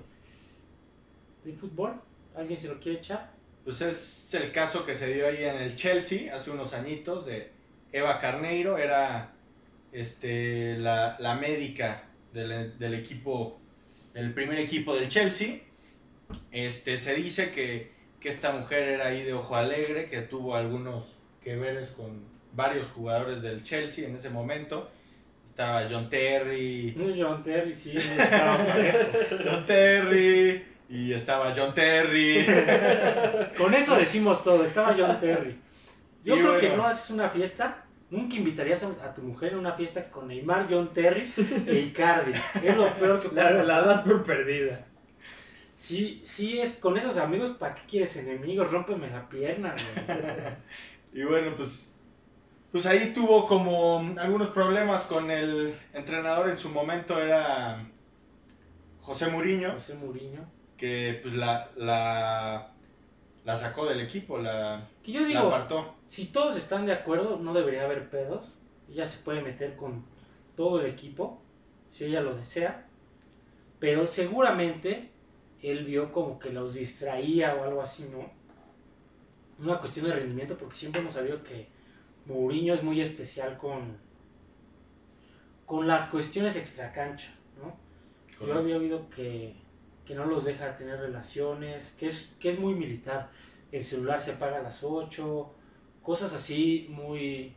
de 1.45 1.53
fútbol. 1.55 1.95
¿Alguien 2.37 2.61
se 2.61 2.69
lo 2.69 2.79
quiere 2.81 2.99
echar? 2.99 3.33
Pues 3.65 3.81
es 3.83 4.35
el 4.35 4.53
caso 4.53 4.85
que 4.85 4.95
se 4.95 5.13
dio 5.13 5.27
ahí 5.27 5.43
en 5.43 5.57
el 5.57 5.77
Chelsea 5.77 6.35
hace 6.35 6.51
unos 6.51 6.73
añitos 6.75 7.27
de 7.27 7.51
Eva 7.93 8.19
Carneiro, 8.19 8.79
era 8.79 9.33
este, 9.93 10.79
la, 10.79 11.17
la 11.19 11.35
médica 11.35 12.05
del, 12.33 12.79
del 12.79 12.95
equipo, 12.95 13.61
del 14.15 14.33
primer 14.33 14.59
equipo 14.59 14.95
del 14.95 15.09
Chelsea. 15.09 15.61
Este, 16.53 16.99
se 16.99 17.15
dice 17.15 17.51
que, 17.51 17.93
que 18.21 18.29
esta 18.29 18.53
mujer 18.53 18.89
era 18.89 19.07
ahí 19.09 19.23
de 19.23 19.33
ojo 19.33 19.57
alegre, 19.57 20.09
que 20.09 20.21
tuvo 20.23 20.55
algunos 20.55 21.17
que 21.43 21.57
veres 21.57 21.91
con 21.91 22.23
varios 22.53 22.89
jugadores 22.89 23.43
del 23.43 23.63
Chelsea 23.63 24.07
en 24.07 24.17
ese 24.17 24.31
momento. 24.31 24.91
Estaba 25.45 25.87
John 25.91 26.09
Terry, 26.09 26.95
John 27.19 27.43
Terry, 27.43 27.73
sí. 27.73 27.97
estaba. 27.97 28.59
John 29.45 29.67
Terry, 29.67 30.65
y 30.89 31.13
estaba 31.13 31.55
John 31.57 31.73
Terry. 31.73 32.45
Con 33.57 33.75
eso 33.75 33.97
decimos 33.97 34.43
todo. 34.43 34.65
Estaba 34.65 34.95
John 34.99 35.19
Terry. 35.19 35.57
Yo 36.25 36.37
Y 36.37 36.41
creo 36.41 36.59
que 36.59 36.69
no 36.71 36.87
haces 36.87 37.11
una 37.11 37.29
fiesta. 37.29 37.85
Nunca 38.11 38.37
invitarías 38.37 38.83
a, 38.83 38.89
a 39.05 39.15
tu 39.15 39.23
mujer 39.23 39.55
a 39.55 39.59
una 39.59 39.73
fiesta 39.73 40.11
con 40.11 40.29
Neymar, 40.29 40.67
John 40.69 40.93
Terry 40.93 41.33
e 41.67 41.79
Icardi. 41.79 42.33
Es 42.63 42.77
lo 42.77 42.93
peor 42.95 43.21
que 43.21 43.29
puede 43.29 43.43
La, 43.55 43.65
la 43.65 43.83
das 43.83 44.01
por 44.03 44.23
perdida. 44.23 44.85
Sí, 45.77 46.21
sí 46.25 46.59
es 46.61 46.75
con 46.75 46.99
esos 46.99 47.17
amigos, 47.17 47.53
¿para 47.53 47.75
qué 47.75 47.83
quieres 47.89 48.17
enemigos? 48.17 48.71
Rómpeme 48.71 49.09
la 49.11 49.29
pierna, 49.29 49.75
güey. 49.75 50.17
Y 51.13 51.25
bueno, 51.25 51.55
pues, 51.57 51.91
pues 52.71 52.87
ahí 52.87 53.13
tuvo 53.15 53.47
como 53.49 53.99
algunos 54.19 54.49
problemas 54.51 55.03
con 55.05 55.31
el 55.31 55.75
entrenador 55.93 56.51
en 56.51 56.57
su 56.57 56.69
momento, 56.69 57.21
era 57.21 57.85
José 59.01 59.29
Muriño, 59.29 59.73
José 59.73 59.95
Muriño. 59.95 60.49
que 60.77 61.19
pues 61.23 61.35
la, 61.35 61.69
la, 61.77 62.71
la 63.45 63.57
sacó 63.57 63.87
del 63.87 64.01
equipo, 64.01 64.39
la, 64.39 64.87
Que 65.03 65.13
yo 65.13 65.25
digo, 65.25 65.51
si 66.07 66.27
todos 66.27 66.57
están 66.57 66.87
de 66.87 66.93
acuerdo, 66.93 67.39
no 67.39 67.55
debería 67.55 67.85
haber 67.85 68.11
pedos. 68.11 68.47
Ella 68.89 69.07
se 69.07 69.19
puede 69.19 69.41
meter 69.41 69.77
con 69.77 70.05
todo 70.57 70.81
el 70.81 70.87
equipo, 70.87 71.41
si 71.91 72.05
ella 72.05 72.21
lo 72.21 72.35
desea. 72.35 72.87
Pero 73.79 74.07
seguramente 74.07 75.11
él 75.63 75.85
vio 75.85 76.13
como 76.13 76.39
que 76.39 76.51
los 76.51 76.75
distraía 76.75 77.55
o 77.55 77.65
algo 77.65 77.83
así, 77.83 78.09
¿no? 78.11 78.31
Una 79.65 79.79
cuestión 79.79 80.07
de 80.07 80.15
rendimiento, 80.15 80.57
porque 80.57 80.77
siempre 80.77 81.01
hemos 81.01 81.15
sabido 81.15 81.43
que 81.43 81.69
Mourinho 82.27 82.75
es 82.75 82.83
muy 82.83 83.01
especial 83.01 83.57
con, 83.59 83.97
con 85.67 85.87
las 85.87 86.07
cuestiones 86.07 86.57
extracancha, 86.57 87.33
¿no? 87.63 87.77
Yo 88.47 88.55
había 88.55 88.79
oído 88.79 89.09
que, 89.11 89.55
que 90.07 90.15
no 90.15 90.25
los 90.25 90.45
deja 90.45 90.77
tener 90.77 90.99
relaciones, 90.99 91.95
que 91.99 92.07
es, 92.07 92.35
que 92.41 92.51
es 92.51 92.59
muy 92.59 92.75
militar. 92.75 93.31
El 93.73 93.85
celular 93.85 94.21
se 94.21 94.33
apaga 94.33 94.59
a 94.59 94.63
las 94.63 94.83
8, 94.83 95.55
cosas 96.03 96.33
así 96.35 96.89
muy, 96.91 97.55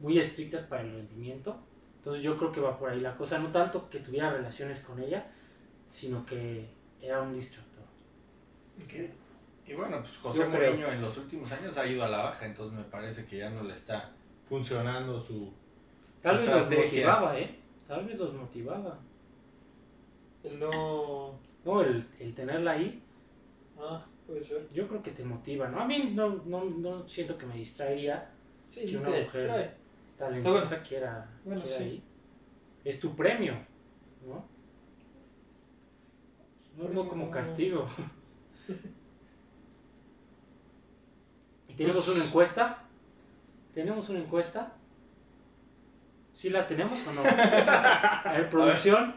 muy 0.00 0.18
estrictas 0.18 0.62
para 0.62 0.82
el 0.82 0.92
rendimiento. 0.92 1.56
Entonces 1.96 2.22
yo 2.22 2.36
creo 2.36 2.52
que 2.52 2.60
va 2.60 2.78
por 2.78 2.90
ahí 2.90 3.00
la 3.00 3.16
cosa, 3.16 3.38
no 3.38 3.50
tanto 3.50 3.88
que 3.90 4.00
tuviera 4.00 4.30
relaciones 4.32 4.80
con 4.80 5.00
ella, 5.00 5.30
sino 5.88 6.24
que 6.24 6.68
era 7.00 7.22
un 7.22 7.34
distractor. 7.34 7.84
Y 9.66 9.74
bueno, 9.74 9.98
pues 10.00 10.18
José 10.18 10.38
Yo 10.40 10.50
creo. 10.50 10.70
Mourinho 10.72 10.92
en 10.92 11.00
los 11.00 11.16
últimos 11.18 11.50
años 11.50 11.76
ha 11.76 11.86
ido 11.86 12.04
a 12.04 12.08
la 12.08 12.18
baja, 12.18 12.46
entonces 12.46 12.78
me 12.78 12.84
parece 12.84 13.24
que 13.24 13.38
ya 13.38 13.50
no 13.50 13.62
le 13.64 13.74
está 13.74 14.12
funcionando 14.44 15.20
su... 15.20 15.52
Tal 16.22 16.36
Su 16.36 16.42
vez 16.42 16.50
los 16.50 16.70
motivaba, 16.70 17.38
¿eh? 17.38 17.58
Tal 17.88 18.04
vez 18.04 18.18
los 18.18 18.34
motivaba. 18.34 18.98
El 20.44 20.60
no. 20.60 21.38
No, 21.64 21.82
el, 21.82 22.06
el 22.20 22.34
tenerla 22.34 22.72
ahí, 22.72 23.02
Ah, 23.78 24.00
puede 24.26 24.40
ser. 24.42 24.68
yo 24.72 24.88
creo 24.88 25.02
que 25.02 25.10
te 25.12 25.24
motiva, 25.24 25.68
¿no? 25.68 25.80
A 25.80 25.86
mí 25.86 26.12
no, 26.14 26.42
no, 26.46 26.64
no 26.64 27.08
siento 27.08 27.36
que 27.38 27.46
me 27.46 27.54
distraería 27.56 28.30
Sí, 28.68 28.88
sí, 28.88 28.96
una 28.96 29.10
te 29.10 29.22
mujer. 29.24 29.42
distrae. 29.42 29.74
talentosa 30.18 30.82
quiera, 30.82 31.28
Bueno, 31.44 31.62
quiera 31.62 31.78
sí. 31.78 31.84
ahí. 31.84 32.02
Es 32.84 32.98
tu 33.00 33.14
premio, 33.14 33.54
¿no? 34.26 34.44
No, 36.76 36.88
no 36.90 37.08
como 37.08 37.30
castigo. 37.30 37.86
y 41.68 41.74
tenemos 41.74 42.04
Pues- 42.04 42.16
una 42.16 42.24
encuesta. 42.26 42.82
¿Tenemos 43.74 44.08
una 44.08 44.20
encuesta? 44.20 44.72
¿Sí 46.32 46.50
la 46.50 46.66
tenemos 46.66 47.06
o 47.06 47.12
no? 47.12 47.22
A 47.24 48.32
ver, 48.36 48.50
producción. 48.50 49.14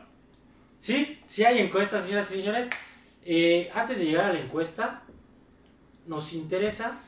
Sí, 0.78 1.20
sí 1.26 1.43
hay 1.43 1.60
encuesta, 1.60 2.01
señoras 2.01 2.30
y 2.32 2.36
señores. 2.36 2.70
Eh, 3.32 3.70
antes 3.76 4.00
de 4.00 4.06
llegar 4.06 4.26
a 4.26 4.34
la 4.34 4.40
encuesta, 4.40 5.04
nos 6.08 6.34
interesa 6.34 7.00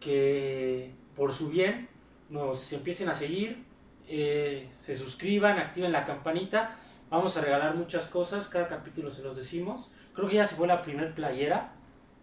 que 0.00 0.90
por 1.14 1.32
su 1.32 1.50
bien 1.50 1.88
nos 2.30 2.72
empiecen 2.72 3.08
a 3.08 3.14
seguir, 3.14 3.62
eh, 4.08 4.68
se 4.80 4.96
suscriban, 4.96 5.60
activen 5.60 5.92
la 5.92 6.04
campanita. 6.04 6.76
Vamos 7.10 7.36
a 7.36 7.42
regalar 7.42 7.76
muchas 7.76 8.08
cosas, 8.08 8.48
cada 8.48 8.66
capítulo 8.66 9.12
se 9.12 9.22
los 9.22 9.36
decimos. 9.36 9.92
Creo 10.14 10.28
que 10.28 10.34
ya 10.34 10.44
se 10.44 10.56
fue 10.56 10.66
la 10.66 10.82
primer 10.82 11.14
playera. 11.14 11.74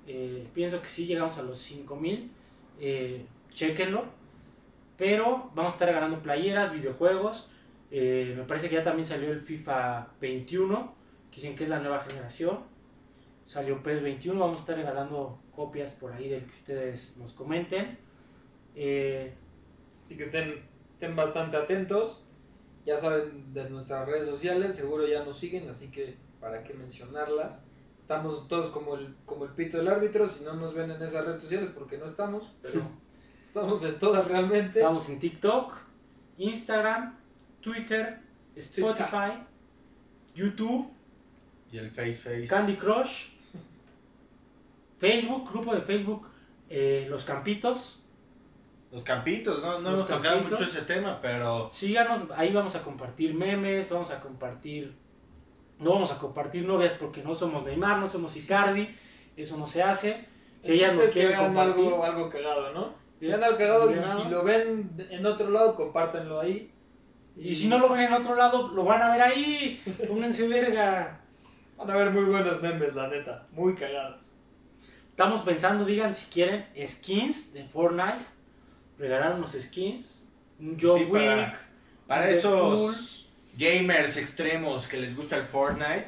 Eh, 0.05 0.45
pienso 0.53 0.81
que 0.81 0.89
sí 0.89 1.05
llegamos 1.05 1.37
a 1.37 1.43
los 1.43 1.59
5000. 1.59 2.29
Eh, 2.81 3.25
chequenlo. 3.53 4.03
Pero 4.97 5.49
vamos 5.55 5.71
a 5.71 5.75
estar 5.75 5.87
regalando 5.87 6.21
playeras, 6.21 6.73
videojuegos. 6.73 7.51
Me 7.89 8.43
parece 8.45 8.67
que 8.67 8.75
ya 8.75 8.83
también 8.83 9.05
salió 9.05 9.31
el 9.31 9.39
FIFA 9.39 10.09
21, 10.19 10.93
que 11.31 11.37
dicen 11.37 11.55
que 11.55 11.63
es 11.63 11.69
la 11.69 11.79
nueva 11.79 12.01
generación. 12.01 12.75
Salió 13.47 13.81
PES 13.81 14.03
21, 14.03 14.39
vamos 14.39 14.59
a 14.59 14.61
estar 14.61 14.75
regalando 14.75 15.39
copias 15.55 15.91
por 15.93 16.13
ahí 16.13 16.29
del 16.29 16.43
que 16.45 16.53
ustedes 16.53 17.17
nos 17.17 17.33
comenten. 17.33 17.97
Eh, 18.75 19.33
Así 20.07 20.15
que 20.15 20.23
estén, 20.23 20.63
estén 20.93 21.17
bastante 21.17 21.57
atentos. 21.57 22.23
Ya 22.85 22.97
saben 22.97 23.53
de 23.53 23.69
nuestras 23.69 24.07
redes 24.07 24.25
sociales, 24.25 24.73
seguro 24.73 25.05
ya 25.05 25.25
nos 25.25 25.35
siguen, 25.35 25.69
así 25.69 25.91
que 25.91 26.15
para 26.39 26.63
qué 26.63 26.73
mencionarlas. 26.73 27.59
Estamos 27.99 28.47
todos 28.47 28.69
como 28.69 28.95
el, 28.95 29.13
como 29.25 29.43
el 29.43 29.51
pito 29.51 29.75
del 29.75 29.89
árbitro, 29.89 30.25
si 30.25 30.45
no 30.45 30.53
nos 30.53 30.73
ven 30.73 30.91
en 30.91 31.01
esas 31.01 31.25
redes 31.25 31.41
sociales 31.41 31.71
porque 31.75 31.97
no 31.97 32.05
estamos, 32.05 32.53
pero 32.61 32.83
estamos 33.43 33.83
en 33.83 33.99
todas 33.99 34.25
realmente. 34.25 34.79
Estamos 34.79 35.09
en 35.09 35.19
TikTok, 35.19 35.73
Instagram, 36.37 37.17
Twitter, 37.59 38.21
Spotify, 38.55 39.43
YouTube, 40.33 40.89
Y 41.69 41.79
el 41.79 41.91
Face 41.91 42.13
Face. 42.13 42.47
Candy 42.47 42.77
Crush, 42.77 43.31
Facebook, 44.97 45.49
grupo 45.51 45.73
de 45.75 45.81
Facebook, 45.81 46.27
eh, 46.69 47.07
Los 47.09 47.23
Campitos. 47.25 48.03
Los 48.91 49.03
campitos, 49.03 49.61
no, 49.61 49.79
no 49.79 49.91
Los 49.91 49.99
hemos 49.99 50.07
tocado 50.07 50.35
campitos. 50.37 50.59
mucho 50.61 50.71
ese 50.71 50.85
tema, 50.85 51.19
pero 51.21 51.69
Síganos, 51.69 52.21
ahí 52.35 52.53
vamos 52.53 52.73
a 52.75 52.83
compartir 52.83 53.33
memes, 53.33 53.89
vamos 53.89 54.11
a 54.11 54.19
compartir... 54.21 54.95
No 55.79 55.91
vamos 55.91 56.11
a 56.11 56.17
compartir 56.17 56.65
novias 56.65 56.93
porque 56.93 57.21
no 57.21 57.35
somos 57.35 57.63
Neymar, 57.65 57.99
no 57.99 58.07
somos 58.07 58.35
Icardi, 58.37 58.89
eso 59.35 59.57
no 59.57 59.67
se 59.67 59.83
hace. 59.83 60.25
Si 60.61 60.69
El 60.71 60.75
ellas 60.77 60.95
nos 60.95 61.05
que 61.07 61.11
quieren 61.11 61.37
compartir... 61.37 61.85
algo, 61.85 62.03
algo 62.03 62.29
cagado, 62.29 62.73
¿no? 62.73 62.95
Es 63.19 63.27
Vean 63.29 63.43
algo 63.43 63.57
cagado 63.57 63.91
y 63.91 63.95
si 63.95 64.29
lo 64.29 64.43
ven 64.43 64.89
en 65.09 65.25
otro 65.25 65.49
lado, 65.49 65.75
compártanlo 65.75 66.39
ahí. 66.39 66.71
Y 67.35 67.53
si 67.53 67.67
no 67.67 67.77
lo 67.79 67.89
ven 67.89 68.01
en 68.01 68.13
otro 68.13 68.35
lado, 68.35 68.69
lo 68.69 68.83
van 68.83 69.01
a 69.01 69.11
ver 69.11 69.21
ahí. 69.21 69.81
Pónganse 70.07 70.47
verga. 70.47 71.19
Van 71.77 71.91
a 71.91 71.95
ver 71.95 72.09
muy 72.09 72.23
buenos 72.23 72.61
memes, 72.61 72.95
la 72.95 73.07
neta. 73.07 73.47
Muy 73.51 73.75
cagados. 73.75 74.36
Estamos 75.17 75.41
pensando, 75.41 75.83
digan 75.83 76.13
si 76.13 76.27
quieren, 76.27 76.67
skins 76.85 77.51
de 77.51 77.63
Fortnite. 77.63 78.19
Regalar 78.99 79.33
unos 79.33 79.53
skins. 79.53 80.25
Un 80.59 80.77
John 80.79 80.99
Sí, 80.99 81.05
Wick. 81.05 81.55
para- 82.05 82.29
esos 82.29 83.29
gamers 83.57 84.15
extremos 84.17 84.85
que 84.85 84.97
les 84.97 85.15
gusta 85.15 85.35
el 85.37 85.41
Fortnite, 85.41 86.07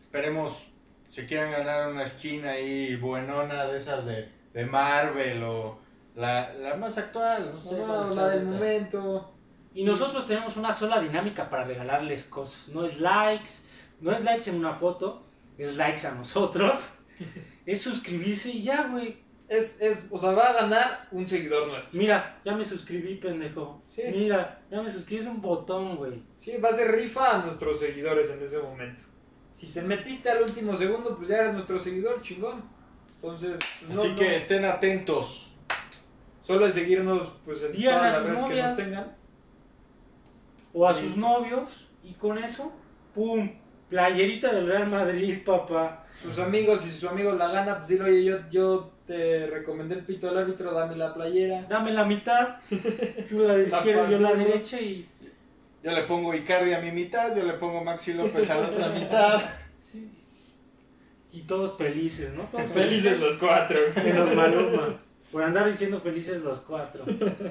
esperemos 0.00 0.66
si 1.08 1.26
quieran 1.26 1.50
ganar 1.50 1.90
una 1.92 2.06
skin 2.06 2.46
ahí 2.46 2.96
buenona 2.96 3.66
de 3.66 3.76
esas 3.76 4.06
de, 4.06 4.32
de 4.54 4.64
Marvel 4.64 5.42
o 5.42 5.78
la, 6.16 6.50
la 6.54 6.74
más 6.76 6.96
actual, 6.96 7.52
no 7.54 7.60
sé. 7.60 7.76
No, 7.76 8.14
la 8.14 8.28
del 8.30 8.46
momento. 8.46 9.30
Y 9.74 9.80
Sí. 9.82 9.86
nosotros 9.86 10.26
tenemos 10.26 10.56
una 10.56 10.72
sola 10.72 10.98
dinámica 11.00 11.50
para 11.50 11.64
regalarles 11.64 12.24
cosas. 12.24 12.68
No 12.68 12.86
es 12.86 12.98
likes, 12.98 13.50
no 14.00 14.10
es 14.10 14.24
likes 14.24 14.48
en 14.48 14.56
una 14.56 14.72
foto, 14.74 15.22
es 15.58 15.76
likes 15.76 16.06
a 16.06 16.12
nosotros. 16.12 16.94
es 17.72 17.82
suscribirse 17.82 18.50
y 18.50 18.62
ya, 18.62 18.88
güey. 18.88 19.18
Es, 19.48 19.80
es, 19.80 20.06
o 20.10 20.18
sea, 20.18 20.32
va 20.32 20.50
a 20.50 20.52
ganar 20.52 21.08
un 21.10 21.26
seguidor 21.26 21.68
nuestro. 21.68 21.98
Mira, 21.98 22.38
ya 22.44 22.54
me 22.54 22.64
suscribí, 22.64 23.14
pendejo. 23.14 23.82
Sí. 23.94 24.02
Mira, 24.10 24.60
ya 24.70 24.82
me 24.82 24.90
suscribí, 24.90 25.22
es 25.22 25.26
un 25.26 25.40
botón, 25.40 25.96
güey. 25.96 26.22
Sí, 26.38 26.56
va 26.58 26.68
a 26.68 26.72
ser 26.74 26.92
rifa 26.92 27.36
a 27.36 27.42
nuestros 27.42 27.78
seguidores 27.80 28.30
en 28.30 28.42
ese 28.42 28.58
momento. 28.58 29.02
Si 29.54 29.66
te 29.68 29.80
metiste 29.82 30.28
al 30.30 30.42
último 30.42 30.76
segundo, 30.76 31.16
pues 31.16 31.28
ya 31.28 31.38
eres 31.38 31.54
nuestro 31.54 31.78
seguidor, 31.78 32.20
chingón. 32.20 32.62
Entonces, 33.14 33.58
no, 33.88 34.00
Así 34.02 34.10
no. 34.10 34.16
que 34.16 34.36
estén 34.36 34.64
atentos. 34.64 35.54
Solo 36.42 36.66
es 36.66 36.74
seguirnos 36.74 37.32
pues 37.44 37.62
en 37.62 37.72
Díganle 37.72 37.98
todas 38.10 38.14
a 38.14 38.18
las 38.18 38.26
redes 38.28 38.38
que 38.42 38.48
novias. 38.48 38.68
nos 38.70 38.78
tengan. 38.78 39.16
O 40.72 40.88
a 40.88 40.94
Sí. 40.94 41.08
sus 41.08 41.16
novios. 41.16 41.88
Y 42.04 42.12
con 42.14 42.38
eso, 42.38 42.72
¡pum! 43.14 43.50
Playerita 43.88 44.52
del 44.52 44.66
Real 44.66 44.88
Madrid, 44.88 45.38
papá. 45.44 46.04
Sus 46.20 46.38
amigos, 46.38 46.82
si 46.82 46.90
su 46.90 47.08
amigo 47.08 47.32
la 47.32 47.48
gana, 47.48 47.78
pues 47.78 47.88
dile, 47.88 48.04
oye, 48.04 48.24
yo, 48.24 48.38
yo 48.50 48.90
te 49.06 49.46
recomendé 49.46 49.94
el 49.94 50.04
pito 50.04 50.26
del 50.26 50.38
árbitro, 50.38 50.72
dame 50.72 50.96
la 50.96 51.14
playera. 51.14 51.64
Dame 51.68 51.92
la 51.92 52.04
mitad. 52.04 52.56
Tú 53.28 53.40
la 53.40 53.58
izquierda, 53.58 54.10
yo 54.10 54.18
la 54.18 54.34
derecha 54.34 54.80
y. 54.80 55.08
Yo 55.82 55.92
le 55.92 56.02
pongo 56.02 56.34
Icardi 56.34 56.72
a 56.72 56.80
mi 56.80 56.90
mitad, 56.90 57.34
yo 57.36 57.44
le 57.44 57.54
pongo 57.54 57.82
Maxi 57.82 58.14
López 58.14 58.50
a 58.50 58.60
la 58.60 58.68
otra 58.68 58.88
mitad. 58.88 59.40
Sí. 59.80 60.10
Y 61.32 61.42
todos 61.42 61.78
felices, 61.78 62.32
¿no? 62.34 62.42
Todos 62.44 62.72
Felices 62.72 63.18
los 63.20 63.36
cuatro. 63.36 63.78
Menos 64.04 64.34
Maluma. 64.34 64.98
Por 65.30 65.42
andar 65.42 65.70
diciendo 65.70 66.00
felices 66.00 66.42
los 66.42 66.60
cuatro. 66.60 67.04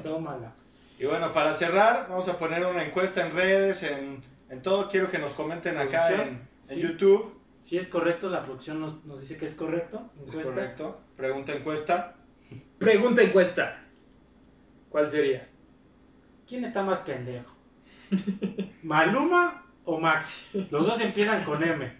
Tómala. 0.03 0.53
Y 0.99 1.05
bueno, 1.05 1.31
para 1.31 1.53
cerrar, 1.53 2.07
vamos 2.09 2.27
a 2.27 2.37
poner 2.37 2.65
una 2.65 2.83
encuesta 2.83 3.25
en 3.25 3.33
redes, 3.33 3.83
en, 3.83 4.21
en 4.49 4.61
todo. 4.61 4.89
Quiero 4.89 5.09
que 5.09 5.19
nos 5.19 5.33
comenten 5.33 5.77
acá 5.77 6.09
en. 6.13 6.47
YouTube. 6.77 7.33
Si 7.61 7.77
es 7.77 7.87
correcto, 7.87 8.29
la 8.29 8.43
producción 8.43 8.79
nos, 8.79 9.03
nos 9.05 9.21
dice 9.21 9.37
que 9.37 9.45
es 9.45 9.55
correcto. 9.55 10.09
Es 10.19 10.27
Encuesta. 10.33 10.53
correcto. 10.53 11.01
Pregunta 11.15 11.53
encuesta. 11.53 12.15
Pregunta 12.79 13.21
encuesta. 13.21 13.83
¿Cuál 14.89 15.09
sería? 15.09 15.47
¿Quién 16.47 16.63
está 16.63 16.83
más 16.83 16.99
pendejo? 16.99 17.53
¿Maluma 18.83 19.65
o 19.83 19.99
Maxi? 19.99 20.67
Los 20.71 20.85
dos 20.85 21.01
empiezan 21.01 21.43
con 21.43 21.61
M. 21.63 21.91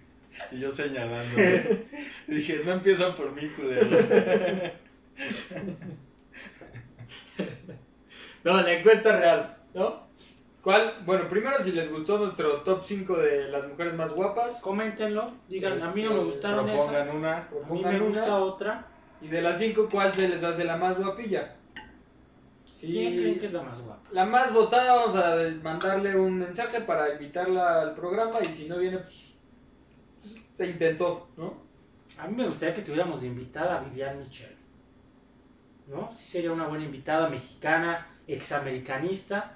Y 0.51 0.59
yo 0.59 0.71
señalando. 0.71 1.35
Dije, 2.27 2.61
no 2.63 2.73
empiezan 2.73 3.13
por 3.15 3.31
mí, 3.33 3.47
culeros. 3.49 4.05
No, 8.43 8.61
la 8.61 8.73
encuesta 8.73 9.17
real, 9.19 9.57
¿no? 9.73 10.06
¿Cuál? 10.67 10.95
Bueno, 11.05 11.29
primero 11.29 11.57
si 11.59 11.71
les 11.71 11.89
gustó 11.89 12.17
nuestro 12.17 12.61
top 12.61 12.83
5 12.83 13.15
de 13.19 13.47
las 13.47 13.65
mujeres 13.69 13.93
más 13.93 14.11
guapas. 14.11 14.59
Coméntenlo. 14.59 15.31
Digan, 15.47 15.81
a 15.81 15.93
mí 15.93 16.03
no 16.03 16.09
me 16.09 16.15
Este, 16.17 16.25
gustaron 16.25 16.67
esas. 16.67 16.87
Propongan 16.87 17.15
una. 17.15 17.37
A 17.37 17.39
mí 17.39 17.45
me 17.45 17.49
propongan 17.57 17.99
gusta 18.03 18.23
una. 18.25 18.37
otra. 18.39 18.87
Y 19.21 19.27
de 19.29 19.41
las 19.41 19.57
5, 19.59 19.87
¿cuál 19.89 20.13
se 20.13 20.27
les 20.27 20.43
hace 20.43 20.65
la 20.65 20.75
más 20.75 20.97
guapilla? 20.97 21.55
Sí. 22.69 22.87
¿Quién 22.87 23.15
creen 23.15 23.39
que 23.39 23.45
es 23.45 23.53
la 23.53 23.63
más 23.63 23.79
guapa? 23.79 24.01
La 24.11 24.25
más 24.25 24.53
votada, 24.53 24.93
vamos 24.95 25.15
a 25.15 25.37
mandarle 25.63 26.17
un 26.17 26.37
mensaje 26.37 26.81
para 26.81 27.13
invitarla 27.13 27.79
al 27.79 27.95
programa 27.95 28.37
y 28.41 28.45
si 28.47 28.67
no 28.67 28.77
viene, 28.77 28.97
pues, 28.97 29.35
pues, 30.19 30.35
se 30.53 30.67
intentó, 30.67 31.29
¿no? 31.37 31.53
A 32.17 32.27
mí 32.27 32.35
me 32.35 32.45
gustaría 32.45 32.75
que 32.75 32.81
tuviéramos 32.81 33.21
de 33.21 33.27
invitada 33.27 33.77
a 33.77 33.83
Vivian 33.85 34.19
Michel. 34.19 34.53
¿No? 35.87 36.11
Sí 36.11 36.27
sería 36.27 36.51
una 36.51 36.67
buena 36.67 36.83
invitada 36.83 37.29
mexicana, 37.29 38.05
examericanista. 38.27 39.53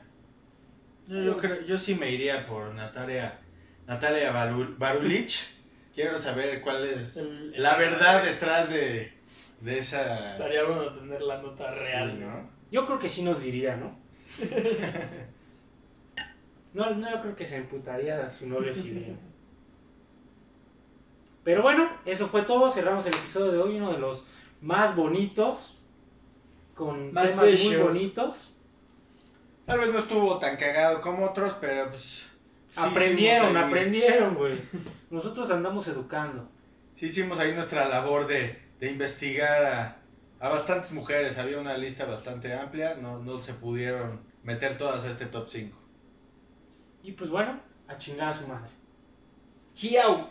Yo, 1.07 1.21
yo 1.21 1.37
creo, 1.37 1.61
yo 1.61 1.77
sí 1.77 1.95
me 1.95 2.11
iría 2.11 2.45
por 2.47 2.73
Natalia, 2.73 3.39
Natalia 3.87 4.31
Barul- 4.33 4.77
Barulich. 4.77 5.39
Quiero 5.95 6.17
saber 6.19 6.61
cuál 6.61 6.85
es 6.85 7.17
El- 7.17 7.53
la 7.61 7.75
verdad 7.75 8.23
detrás 8.23 8.69
de, 8.69 9.11
de 9.59 9.77
esa... 9.77 10.33
Estaría 10.33 10.63
bueno 10.63 10.93
tener 10.93 11.21
la 11.21 11.41
nota 11.41 11.69
real, 11.69 12.19
¿no? 12.19 12.27
¿no? 12.29 12.49
Yo 12.71 12.85
creo 12.85 12.97
que 12.99 13.09
sí 13.09 13.23
nos 13.23 13.41
diría, 13.43 13.75
¿no? 13.75 13.99
No, 16.73 16.89
no, 16.95 17.11
yo 17.11 17.21
creo 17.21 17.35
que 17.35 17.45
se 17.45 17.57
emputaría 17.57 18.25
a 18.25 18.31
su 18.31 18.47
novio 18.47 18.73
si 18.73 18.91
bien. 18.91 19.19
Pero 21.43 21.61
bueno, 21.63 21.89
eso 22.05 22.27
fue 22.29 22.43
todo. 22.43 22.71
Cerramos 22.71 23.05
el 23.07 23.13
episodio 23.13 23.51
de 23.51 23.57
hoy, 23.57 23.75
uno 23.75 23.91
de 23.91 23.97
los 23.97 24.23
más 24.61 24.95
bonitos. 24.95 25.79
Con 26.73 27.11
Más 27.11 27.31
temas 27.31 27.59
muy 27.65 27.75
bonitos. 27.75 28.53
Tal 29.71 29.79
vez 29.79 29.93
no 29.93 29.99
estuvo 29.99 30.37
tan 30.37 30.57
cagado 30.57 30.99
como 31.01 31.25
otros, 31.25 31.53
pero 31.61 31.89
pues... 31.89 32.03
sí 32.03 32.29
aprendieron, 32.75 33.55
ahí- 33.55 33.63
aprendieron, 33.63 34.35
güey. 34.35 34.59
Nosotros 35.09 35.49
andamos 35.49 35.87
educando. 35.87 36.49
Sí 36.97 37.05
hicimos 37.05 37.39
ahí 37.39 37.53
nuestra 37.53 37.87
labor 37.87 38.27
de, 38.27 38.61
de 38.79 38.91
investigar 38.91 39.63
a, 39.63 39.97
a 40.39 40.49
bastantes 40.49 40.91
mujeres. 40.91 41.37
Había 41.37 41.57
una 41.59 41.77
lista 41.77 42.05
bastante 42.05 42.53
amplia. 42.53 42.95
No, 42.95 43.19
no 43.19 43.39
se 43.39 43.53
pudieron 43.53 44.21
meter 44.43 44.77
todas 44.77 45.05
a 45.05 45.09
este 45.11 45.25
top 45.25 45.47
5. 45.49 45.77
Y 47.03 47.13
pues 47.13 47.29
bueno, 47.29 47.59
a 47.87 47.97
chingar 47.97 48.29
a 48.29 48.33
su 48.33 48.47
madre. 48.47 48.69
¡Chiao! 49.73 50.29